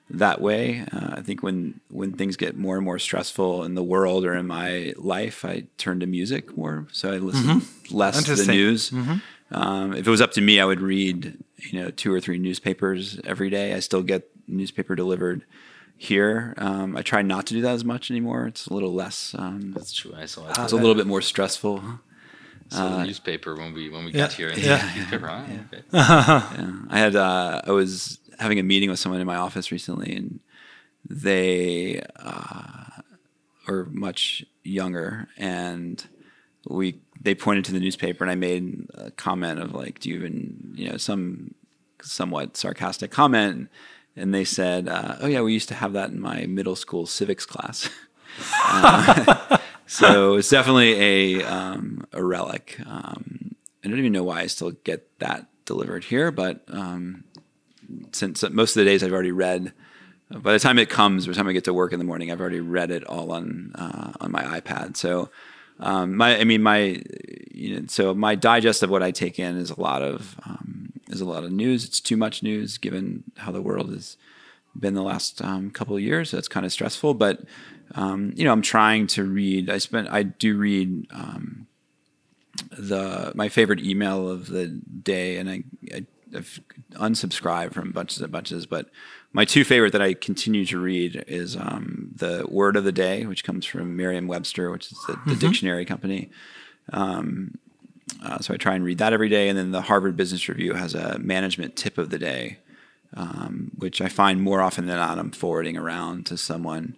that 0.09 0.39
way. 0.39 0.86
Uh, 0.91 1.16
I 1.18 1.22
think 1.22 1.41
when 1.43 1.80
when 1.89 2.13
things 2.13 2.38
get 2.38 2.57
more 2.57 2.76
and 2.76 2.86
more 2.86 2.99
stressful 2.99 3.63
in 3.63 3.76
the 3.76 3.84
world 3.84 4.26
or 4.26 4.36
in 4.36 4.47
my 4.47 4.93
life, 4.97 5.43
I 5.43 5.66
turn 5.78 5.99
to 6.01 6.05
music 6.05 6.55
more. 6.57 6.88
So 6.91 7.11
I 7.11 7.18
listen 7.18 7.61
mm-hmm. 7.61 7.95
less 7.95 8.24
to 8.24 8.36
the 8.36 8.45
news. 8.45 8.91
Mm-hmm. 8.91 9.16
Um, 9.51 9.93
if 9.93 10.07
it 10.07 10.09
was 10.09 10.22
up 10.22 10.32
to 10.34 10.41
me, 10.41 10.59
I 10.59 10.66
would 10.66 10.82
read, 10.82 11.38
you 11.57 11.82
know 11.82 11.91
two 11.91 12.13
or 12.13 12.20
three 12.20 12.38
newspapers 12.38 13.20
every 13.24 13.49
day. 13.49 13.74
I 13.74 13.80
still 13.80 14.03
get 14.03 14.30
newspaper 14.47 14.95
delivered 14.95 15.43
here. 15.98 16.54
Um, 16.58 16.96
I 16.96 17.02
try 17.02 17.22
not 17.22 17.46
to 17.48 17.54
do 17.54 17.62
that 17.62 17.74
as 17.74 17.86
much 17.86 18.12
anymore. 18.12 18.48
It's 18.48 18.68
a 18.68 18.74
little 18.74 18.93
less. 18.93 19.36
Um, 19.38 19.72
That's 19.74 19.93
true. 19.93 20.14
I 20.16 20.26
saw 20.26 20.48
it's 20.50 20.72
a 20.72 20.76
little 20.76 20.96
bit 20.96 21.08
more 21.08 21.22
stressful. 21.22 21.82
saw 22.70 22.98
the 22.98 23.06
newspaper 23.06 23.56
when 23.56 23.74
we 23.74 23.89
when 23.89 24.06
we 24.06 24.12
yeah, 24.12 24.18
got 24.18 24.34
here. 24.34 24.52
yeah. 24.56 24.91
Newspaper, 24.96 25.28
huh? 25.28 25.43
Okay. 25.74 25.84
Yeah. 25.91 26.74
I 26.89 26.98
had 26.98 27.16
uh, 27.16 27.62
I 27.66 27.72
was 27.72 28.20
having 28.39 28.60
a 28.60 28.64
meeting 28.64 28.89
with 28.89 29.00
someone 29.00 29.22
in 29.22 29.28
my 29.28 29.38
office 29.38 29.72
recently, 29.72 30.16
and 30.16 30.39
they 31.10 32.02
uh, 32.18 33.02
are 33.68 33.86
much 33.91 34.46
younger, 34.64 35.28
and 35.38 36.06
we 36.68 37.00
they 37.22 37.36
pointed 37.36 37.66
to 37.66 37.72
the 37.72 37.80
newspaper, 37.80 38.24
and 38.24 38.32
I 38.32 38.36
made 38.36 38.88
a 38.93 39.12
comment 39.12 39.60
of 39.60 39.74
like, 39.74 40.00
"Do 40.00 40.10
you 40.10 40.16
even 40.16 40.74
you 40.76 40.89
know 40.89 40.98
some 40.98 41.54
somewhat 42.02 42.58
sarcastic 42.58 43.12
comment?" 43.12 43.70
And 44.16 44.34
they 44.34 44.45
said, 44.45 44.88
uh, 44.88 45.18
"Oh 45.20 45.28
yeah, 45.28 45.41
we 45.41 45.53
used 45.53 45.68
to 45.70 45.76
have 45.76 45.93
that 45.93 46.09
in 46.09 46.20
my 46.20 46.45
middle 46.45 46.76
school 46.76 47.05
civics 47.05 47.45
class." 47.45 47.89
Uh, 48.63 49.57
so 49.88 50.36
it's 50.36 50.49
definitely 50.49 50.93
a 51.39 51.43
um, 51.43 52.05
a 52.13 52.24
relic. 52.24 52.80
Um, 52.86 53.55
I 53.84 53.88
don't 53.89 53.99
even 53.99 54.13
know 54.13 54.24
why 54.24 54.41
I 54.41 54.47
still 54.47 54.72
get 54.72 55.20
that 55.20 55.47
delivered 55.66 56.05
here, 56.05 56.32
but 56.32 56.63
um, 56.70 57.26
since 58.11 58.43
most 58.49 58.76
of 58.76 58.82
the 58.82 58.86
days 58.86 59.03
I've 59.03 59.13
already 59.13 59.32
read. 59.32 59.74
By 60.32 60.53
the 60.53 60.59
time 60.59 60.80
it 60.80 60.89
comes, 60.89 61.28
by 61.28 61.34
the 61.34 61.38
time 61.38 61.47
I 61.47 61.53
get 61.53 61.66
to 61.66 61.74
work 61.74 61.93
in 61.93 61.99
the 61.99 62.05
morning, 62.05 62.32
I've 62.32 62.41
already 62.41 62.59
read 62.59 62.89
it 62.89 63.03
all 63.03 63.32
on 63.32 63.74
uh, 63.76 64.13
on 64.20 64.32
my 64.32 64.59
iPad. 64.59 64.97
So 64.97 65.30
um, 65.80 66.16
my, 66.16 66.39
I 66.39 66.43
mean, 66.45 66.63
my, 66.63 67.01
you 67.51 67.80
know, 67.80 67.86
so 67.88 68.13
my 68.13 68.36
digest 68.36 68.84
of 68.84 68.89
what 68.89 69.03
I 69.03 69.11
take 69.11 69.39
in 69.39 69.57
is 69.57 69.70
a 69.70 69.80
lot 69.80 70.01
of 70.01 70.36
is 71.10 71.22
a 71.22 71.26
lot 71.26 71.43
of 71.43 71.51
news. 71.51 71.86
It's 71.86 71.99
too 71.99 72.18
much 72.18 72.43
news 72.43 72.78
given 72.78 73.24
how 73.38 73.51
the 73.51 73.62
world 73.62 73.89
has 73.91 74.18
been 74.78 74.93
the 74.93 75.03
last 75.03 75.41
um, 75.41 75.72
couple 75.72 75.95
of 75.95 76.01
years. 76.01 76.32
So 76.32 76.38
it's 76.38 76.47
kind 76.47 76.66
of 76.66 76.72
stressful, 76.72 77.14
but 77.14 77.43
um, 77.93 78.34
you 78.36 78.43
know, 78.43 78.51
I'm 78.51 78.62
trying 78.62 79.08
to 79.08 79.24
read. 79.24 79.70
I 79.70 79.78
spent, 79.78 80.10
I 80.10 80.24
do 80.24 80.58
read 80.58 81.08
um, 81.12 81.68
the 82.72 83.32
my 83.36 83.49
favorite 83.49 83.82
email 83.82 84.30
of 84.30 84.47
the 84.47 84.68
day, 84.68 85.38
and 85.38 85.49
I, 85.49 85.64
I 85.93 86.06
I've 86.36 86.60
unsubscribed 86.93 87.74
from 87.74 87.91
bunches 87.91 88.22
and 88.22 88.32
bunches, 88.32 88.66
but 88.66 88.89
my 89.32 89.45
two 89.45 89.64
favorite 89.64 89.91
that 89.91 90.01
I 90.01 90.14
continue 90.14 90.66
to 90.66 90.80
read 90.80 91.24
is 91.28 91.56
um, 91.56 92.10
the 92.16 92.45
Word 92.49 92.76
of 92.76 92.84
the 92.84 92.91
Day, 92.91 93.26
which 93.26 93.43
comes 93.43 93.66
from 93.66 93.95
Merriam-Webster, 93.95 94.72
which 94.72 94.91
is 94.91 94.97
the, 95.08 95.20
the 95.28 95.36
dictionary 95.36 95.86
company. 95.86 96.30
Um, 96.91 97.56
uh, 98.24 98.39
so 98.39 98.53
I 98.53 98.58
try 98.58 98.76
and 98.76 98.84
read 98.84 98.99
that 98.99 99.14
every 99.14 99.30
day, 99.30 99.49
and 99.49 99.58
then 99.58 99.72
the 99.72 99.82
Harvard 99.82 100.16
Business 100.16 100.47
Review 100.47 100.74
has 100.74 100.93
a 100.93 101.18
management 101.20 101.76
tip 101.76 101.97
of 101.97 102.10
the 102.10 102.20
day, 102.20 102.60
um, 103.16 103.72
which 103.78 104.01
I 104.01 104.10
find 104.10 104.41
more 104.41 104.62
often 104.62 104.86
than 104.86 104.97
not 104.97 105.18
I'm 105.18 105.32
forwarding 105.32 105.78
around 105.78 106.26
to 106.28 106.38
someone 106.38 106.95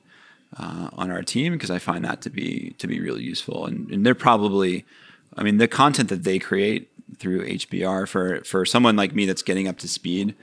uh, 0.58 0.90
on 0.94 1.12
our 1.12 1.24
team 1.24 1.54
because 1.54 1.72
I 1.72 1.80
find 1.80 2.04
that 2.06 2.22
to 2.22 2.30
be 2.30 2.76
to 2.78 2.88
be 2.88 3.00
really 3.00 3.24
useful, 3.24 3.66
and, 3.66 3.90
and 3.90 4.06
they're 4.06 4.16
probably, 4.16 4.86
I 5.36 5.44
mean, 5.44 5.58
the 5.58 5.68
content 5.68 6.10
that 6.10 6.24
they 6.24 6.40
create 6.40 6.90
through 7.20 7.48
HBR 7.48 8.08
for 8.08 8.44
for 8.44 8.66
someone 8.66 8.96
like 8.96 9.16
me 9.16 9.26
that's 9.26 9.42
getting 9.42 9.68
up 9.68 9.78
to 9.80 9.88
speed 9.88 10.36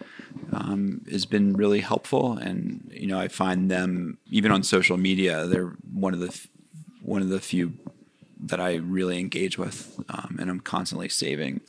um, 0.52 1.04
has 1.10 1.26
been 1.26 1.52
really 1.52 1.80
helpful. 1.80 2.38
And 2.38 2.90
you 2.92 3.06
know, 3.06 3.18
I 3.18 3.28
find 3.28 3.70
them 3.70 4.18
even 4.30 4.50
on 4.50 4.62
social 4.62 4.96
media, 4.96 5.46
they're 5.46 5.76
one 5.92 6.14
of 6.14 6.20
the 6.20 6.48
one 7.02 7.20
of 7.20 7.28
the 7.28 7.40
few 7.40 7.74
that 8.48 8.60
I 8.60 8.76
really 8.76 9.18
engage 9.18 9.58
with, 9.58 9.98
um, 10.08 10.36
and 10.40 10.50
I'm 10.50 10.60
constantly 10.60 11.08
saving 11.08 11.60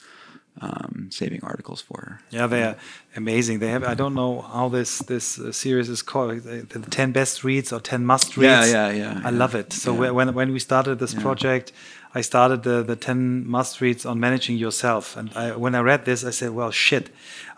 um, 0.62 1.10
saving 1.12 1.44
articles 1.44 1.82
for 1.82 2.00
her. 2.02 2.22
Yeah, 2.30 2.48
they 2.48 2.64
are 2.64 2.76
amazing. 3.16 3.60
They 3.60 3.68
have. 3.70 3.84
I 3.84 3.94
don't 3.94 4.14
know 4.14 4.42
how 4.42 4.70
this 4.70 5.00
this 5.00 5.38
uh, 5.40 5.52
series 5.52 5.90
is 5.90 6.02
called. 6.02 6.44
The, 6.44 6.66
the 6.80 6.90
ten 6.90 7.12
best 7.12 7.44
reads 7.44 7.74
or 7.74 7.80
ten 7.82 8.06
must 8.06 8.38
reads. 8.38 8.72
Yeah, 8.72 8.90
yeah, 8.90 8.92
yeah. 8.92 9.22
I 9.24 9.32
yeah. 9.32 9.38
love 9.38 9.56
it. 9.56 9.74
So 9.74 9.92
Yeah. 9.92 10.12
when 10.12 10.34
when 10.34 10.54
we 10.54 10.60
started 10.60 11.00
this 11.00 11.14
Yeah. 11.14 11.22
project, 11.22 11.74
I 12.14 12.22
started 12.22 12.64
the 12.64 12.84
the 12.84 12.96
ten 12.96 13.46
must 13.46 13.82
reads 13.82 14.06
on 14.06 14.20
managing 14.20 14.58
yourself. 14.58 15.18
And 15.18 15.30
I, 15.36 15.56
when 15.58 15.76
I 15.76 15.82
read 15.82 16.06
this, 16.06 16.24
I 16.24 16.32
said, 16.32 16.52
well, 16.52 16.72
shit, 16.72 17.10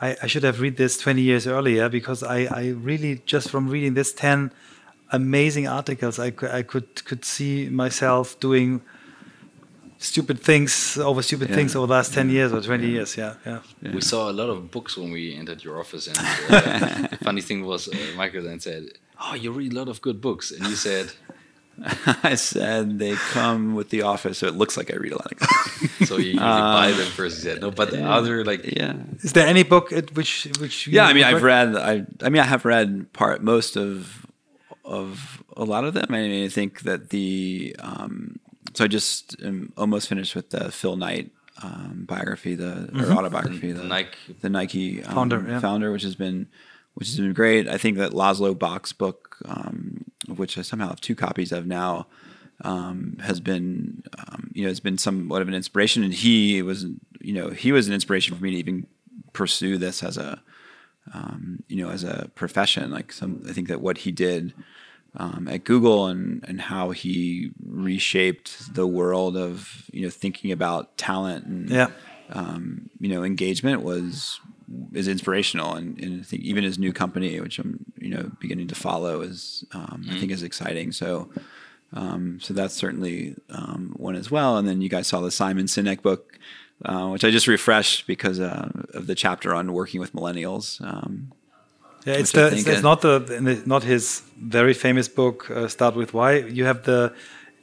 I, 0.01 0.15
I 0.23 0.27
should 0.27 0.43
have 0.43 0.59
read 0.59 0.77
this 0.77 0.97
twenty 0.97 1.21
years 1.21 1.45
earlier 1.45 1.89
because 1.89 2.23
I 2.23 2.47
I 2.61 2.69
really 2.69 3.21
just 3.25 3.49
from 3.49 3.69
reading 3.69 3.93
this 3.93 4.11
ten 4.13 4.51
amazing 5.11 5.67
articles, 5.67 6.17
I 6.19 6.33
I 6.59 6.63
could 6.63 7.05
could 7.05 7.23
see 7.25 7.69
myself 7.69 8.39
doing 8.39 8.81
stupid 9.97 10.39
things 10.39 10.97
over 10.97 11.21
stupid 11.21 11.49
Yeah. 11.49 11.55
things 11.55 11.75
over 11.75 11.87
the 11.87 11.93
last 11.93 12.13
10 12.13 12.29
years 12.29 12.51
or 12.53 12.61
20 12.61 12.87
years 12.87 13.17
yeah 13.17 13.33
yeah 13.45 13.59
We 13.93 14.01
saw 14.01 14.29
a 14.29 14.35
lot 14.41 14.49
of 14.49 14.69
books 14.71 14.95
when 14.97 15.11
we 15.11 15.35
entered 15.35 15.63
your 15.63 15.79
office, 15.79 16.07
and 16.07 16.17
uh, 16.17 17.07
the 17.13 17.17
funny 17.23 17.41
thing 17.41 17.65
was, 17.65 17.87
uh, 17.87 17.95
Michael 18.15 18.43
then 18.43 18.59
said, 18.59 18.83
"Oh, 19.19 19.33
you 19.35 19.51
read 19.51 19.73
a 19.73 19.75
lot 19.81 19.87
of 19.89 20.01
good 20.01 20.19
books," 20.21 20.51
and 20.51 20.61
you 20.67 20.75
said, 20.75 21.05
I 22.31 22.35
said 22.35 22.99
they 22.99 23.13
come 23.33 23.75
with 23.77 23.89
the 23.89 24.01
office, 24.13 24.37
so 24.39 24.47
it 24.47 24.55
looks 24.55 24.75
like 24.77 24.89
I 24.93 24.97
read 24.97 25.13
a 25.13 25.19
lot 25.23 25.31
of 25.31 25.37
books. 25.39 25.59
"So 26.09 26.17
you 26.17 26.31
usually 26.41 26.63
buy 26.79 26.91
them 26.99 27.11
first." 27.19 27.35
He 27.37 27.43
said, 27.47 27.61
"No, 27.61 27.69
but 27.71 27.87
the 27.91 28.03
other 28.17 28.43
like 28.51 28.61
yeah. 28.65 28.93
Is 29.27 29.33
there 29.33 29.47
any 29.47 29.63
book 29.63 29.91
at 29.91 30.05
which 30.17 30.47
which 30.61 30.75
you 30.87 30.93
Yeah, 30.97 31.05
I 31.09 31.13
mean, 31.13 31.23
I've 31.29 31.43
read. 31.53 31.69
I, 31.75 31.93
I 32.25 32.29
mean, 32.29 32.41
I 32.45 32.47
have 32.53 32.63
read 32.65 32.89
part 33.13 33.41
most 33.43 33.77
of 33.77 34.25
of 34.83 35.43
a 35.55 35.65
lot 35.73 35.83
of 35.87 35.93
them. 35.93 36.07
I 36.09 36.19
mean, 36.21 36.45
I 36.45 36.49
think 36.49 36.81
that 36.81 37.09
the 37.09 37.75
um, 37.79 38.39
so 38.77 38.83
I 38.83 38.87
just 38.87 39.35
am 39.41 39.73
almost 39.75 40.07
finished 40.07 40.35
with 40.35 40.51
the 40.51 40.71
Phil 40.71 40.95
Knight 40.95 41.31
um, 41.63 42.05
biography, 42.07 42.53
the 42.53 42.87
or 42.93 43.11
autobiography, 43.11 43.71
the, 43.71 43.83
Nike. 43.83 44.35
the 44.41 44.49
Nike 44.49 45.03
um, 45.03 45.15
Founder, 45.15 45.45
yeah. 45.47 45.59
founder, 45.59 45.91
which 45.91 46.03
has 46.03 46.13
been 46.13 46.47
which 46.93 47.07
has 47.07 47.17
been 47.17 47.33
great. 47.33 47.67
I 47.67 47.79
think 47.79 47.97
that 47.97 48.11
Laszlo 48.11 48.57
Bock's 48.57 48.93
book, 48.93 49.37
um, 49.45 50.05
of 50.29 50.37
which 50.37 50.59
I 50.59 50.61
somehow 50.61 50.89
have 50.89 51.01
two 51.01 51.15
copies 51.15 51.51
of 51.51 51.65
now, 51.65 52.05
um, 52.61 53.17
has 53.23 53.39
been 53.39 54.03
um, 54.19 54.51
you 54.53 54.61
know 54.61 54.69
has 54.69 54.79
been 54.79 54.99
somewhat 54.99 55.41
of 55.41 55.47
an 55.47 55.55
inspiration, 55.55 56.03
and 56.03 56.13
he 56.13 56.61
was 56.61 56.85
you 57.19 57.33
know 57.33 57.49
he 57.49 57.71
was 57.71 57.87
an 57.87 57.95
inspiration 57.95 58.37
for 58.37 58.43
me 58.43 58.51
to 58.51 58.57
even 58.57 58.85
pursue 59.33 59.79
this 59.79 60.03
as 60.03 60.17
a 60.17 60.39
um, 61.13 61.63
you 61.67 61.83
know, 61.83 61.89
as 61.89 62.03
a 62.03 62.29
profession. 62.35 62.91
Like 62.91 63.11
some, 63.11 63.41
I 63.49 63.53
think 63.53 63.69
that 63.69 63.81
what 63.81 63.99
he 63.99 64.11
did 64.11 64.53
um, 65.15 65.47
at 65.47 65.63
Google 65.63 66.07
and 66.07 66.43
and 66.47 66.61
how 66.61 66.91
he 66.91 67.51
reshaped 67.65 68.73
the 68.73 68.85
world 68.87 69.37
of 69.37 69.83
you 69.91 70.01
know 70.03 70.09
thinking 70.09 70.51
about 70.51 70.97
talent 70.97 71.45
and 71.45 71.69
Yeah. 71.69 71.87
um, 72.31 72.89
you 72.99 73.09
know 73.09 73.23
engagement 73.23 73.81
was 73.83 74.39
is 74.93 75.07
inspirational 75.07 75.75
and, 75.75 75.97
and 75.99 76.19
I 76.21 76.23
think 76.23 76.43
even 76.43 76.63
his 76.65 76.77
new 76.77 76.91
company, 76.91 77.39
which 77.39 77.57
I'm 77.59 77.85
you 77.99 78.09
know 78.09 78.31
beginning 78.39 78.67
to 78.67 78.75
follow, 78.75 79.21
is 79.21 79.63
um, 79.73 80.05
I 80.09 80.19
think 80.19 80.31
is 80.31 80.43
exciting. 80.43 80.91
So. 80.91 81.29
Um, 81.93 82.41
so 82.41 82.53
that's 82.53 82.73
certainly 82.73 83.33
um, 83.49 83.93
one 83.95 84.17
as 84.17 84.29
well. 84.29 84.57
And 84.57 84.67
then 84.67 84.81
you 84.81 84.89
guys 84.89 85.07
saw 85.07 85.21
the 85.21 85.31
Simon 85.31 85.67
Sinek 85.67 86.01
book, 86.01 86.37
uh, 86.83 87.07
which 87.07 87.23
I 87.23 87.31
just 87.31 87.47
refreshed 87.47 88.05
because 88.07 88.41
uh, 88.41 88.67
of 88.93 89.07
the 89.07 89.15
chapter 89.15 89.55
on 89.55 89.71
working 89.71 90.01
with 90.01 90.11
millennials. 90.11 90.81
Um, 90.85 91.31
yeah 92.07 92.19
it's 92.21 92.31
the 92.31 92.47
it's, 92.47 92.67
it's 92.67 92.81
not 92.89 92.99
the 93.01 93.61
not 93.65 93.83
his 93.83 94.21
very 94.59 94.73
famous 94.73 95.07
book 95.19 95.37
uh, 95.51 95.67
start 95.67 95.95
with 95.95 96.13
why 96.13 96.31
you 96.57 96.65
have 96.65 96.79
the 96.83 96.99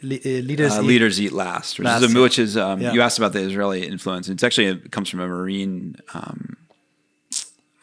le- 0.03 0.17
uh, 0.17 0.41
leaders 0.51 0.73
uh, 0.73 0.81
Eat- 0.83 0.87
leaders 0.87 1.21
eat 1.21 1.33
last, 1.33 1.79
which 1.79 1.87
Last, 1.87 2.03
is 2.03 2.15
a, 2.15 2.21
which 2.21 2.39
is 2.39 2.57
um, 2.57 2.81
Yeah. 2.81 2.93
you 2.95 3.01
asked 3.07 3.19
about 3.19 3.33
the 3.33 3.41
Israeli 3.41 3.81
influence. 3.95 4.29
It's 4.29 4.45
actually 4.49 4.67
it 4.75 4.91
comes 4.91 5.09
from 5.11 5.21
a 5.21 5.29
Marine, 5.29 5.97
um, 6.13 6.57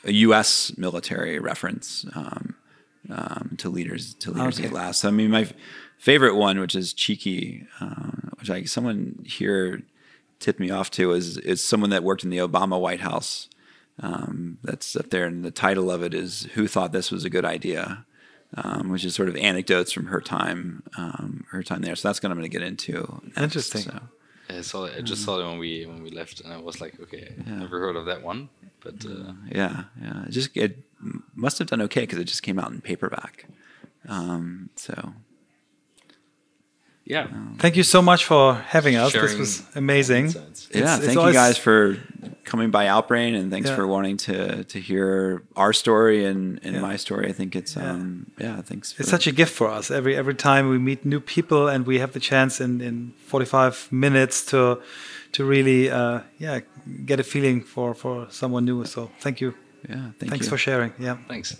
a 0.03 0.13
U.S. 0.27 0.73
military 0.77 1.39
reference 1.39 2.05
um, 2.15 2.55
um, 3.09 3.55
to 3.57 3.69
leaders 3.69 4.13
to 4.15 4.31
leaders 4.31 4.57
Okay. 4.59 4.67
eat 4.67 4.73
last. 4.73 5.01
So, 5.01 5.07
I 5.07 5.11
mean, 5.11 5.31
my 5.31 5.47
favorite 5.97 6.35
one, 6.35 6.59
which 6.59 6.75
is 6.75 6.93
cheeky, 6.93 7.65
uh, 7.79 8.11
which 8.39 8.49
I 8.49 8.63
someone 8.65 9.23
here 9.25 9.83
tipped 10.39 10.59
me 10.59 10.69
off 10.71 10.89
to, 10.91 11.11
is 11.13 11.37
is 11.37 11.63
someone 11.63 11.89
that 11.91 12.03
worked 12.03 12.23
in 12.23 12.29
the 12.29 12.37
Obama 12.49 12.79
White 12.79 13.01
House. 13.01 13.47
Um, 14.01 14.57
that's 14.63 14.95
up 14.95 15.09
there, 15.09 15.25
and 15.25 15.43
the 15.43 15.51
title 15.51 15.91
of 15.91 16.03
it 16.03 16.13
is 16.13 16.47
"Who 16.53 16.67
Thought 16.67 16.91
This 16.91 17.11
Was 17.11 17.25
a 17.25 17.29
Good 17.29 17.45
Idea." 17.45 18.05
Um, 18.53 18.89
which 18.89 19.05
is 19.05 19.15
sort 19.15 19.29
of 19.29 19.37
anecdotes 19.37 19.93
from 19.93 20.07
her 20.07 20.19
time, 20.19 20.83
um, 20.97 21.45
her 21.51 21.63
time 21.63 21.83
there. 21.83 21.95
So 21.95 22.09
that's 22.09 22.21
what 22.21 22.33
I'm 22.33 22.37
going 22.37 22.51
to 22.51 22.59
get 22.59 22.67
into. 22.67 23.21
next. 23.23 23.37
Interesting. 23.37 23.81
So, 23.83 24.01
I 24.49 24.61
saw 24.61 24.85
it. 24.85 24.95
I 24.97 25.01
just 25.01 25.23
saw 25.23 25.39
it 25.39 25.45
when 25.47 25.57
we 25.57 25.85
when 25.85 26.03
we 26.03 26.09
left, 26.09 26.41
and 26.41 26.51
I 26.51 26.57
was 26.57 26.81
like, 26.81 26.99
okay, 26.99 27.33
never 27.45 27.79
heard 27.79 27.95
of 27.95 28.05
that 28.07 28.23
one. 28.23 28.49
But 28.81 29.05
uh, 29.05 29.33
yeah, 29.49 29.85
yeah. 30.01 30.25
It 30.25 30.31
just 30.31 30.55
it 30.57 30.79
must 31.33 31.59
have 31.59 31.67
done 31.67 31.81
okay 31.83 32.01
because 32.01 32.19
it 32.19 32.25
just 32.25 32.43
came 32.43 32.59
out 32.59 32.71
in 32.71 32.81
paperback. 32.81 33.45
Um, 34.07 34.69
so 34.75 35.13
yeah, 37.15 37.25
thank 37.63 37.75
you 37.79 37.83
so 37.83 38.01
much 38.01 38.21
for 38.31 38.43
having 38.75 38.95
us 39.03 39.11
this 39.13 39.35
was 39.43 39.51
amazing 39.75 40.25
insights. 40.25 40.61
It's- 40.69 40.81
yeah, 40.83 40.95
it's 40.97 41.05
thank 41.05 41.19
you 41.27 41.33
guys 41.43 41.57
for 41.65 41.79
coming 42.51 42.71
by 42.77 42.83
Outbrain, 42.95 43.31
and 43.39 43.45
thanks 43.53 43.69
Yeah. 43.69 43.77
for 43.77 43.85
wanting 43.95 44.17
to 44.27 44.35
to 44.73 44.77
hear 44.89 45.09
our 45.55 45.73
story 45.73 46.19
and, 46.31 46.41
and 46.65 46.73
Yeah. 46.75 46.89
my 46.89 46.97
story. 47.05 47.25
I 47.31 47.33
think 47.39 47.55
it's 47.55 47.73
Yeah. 47.75 47.91
um 47.93 48.03
yeah, 48.45 48.61
thanks. 48.69 48.93
For, 48.93 49.01
It's 49.01 49.11
such 49.17 49.27
a 49.27 49.35
gift 49.41 49.53
for 49.59 49.67
us. 49.77 49.85
Every 49.91 50.13
every 50.21 50.35
time 50.49 50.63
we 50.73 50.77
meet 50.89 50.99
new 51.13 51.19
people 51.35 51.61
and 51.73 51.79
we 51.91 51.99
have 52.03 52.11
the 52.17 52.19
chance 52.31 52.63
in, 52.65 52.81
in 52.81 52.95
45 53.31 53.75
minutes 53.91 54.45
to 54.51 54.59
to 55.35 55.41
really 55.53 55.81
uh, 55.99 56.19
yeah 56.45 56.59
get 57.09 57.19
a 57.19 57.23
feeling 57.23 57.63
for 57.73 57.93
for 57.95 58.27
someone 58.29 58.63
new. 58.71 58.85
So 58.85 59.01
thank 59.23 59.37
you. 59.41 59.51
yeah. 59.89 60.11
Thank 60.19 60.29
Thanks 60.31 60.45
you. 60.45 60.51
for 60.53 60.57
sharing. 60.67 60.91
Yeah. 60.99 61.17
Thanks. 61.27 61.55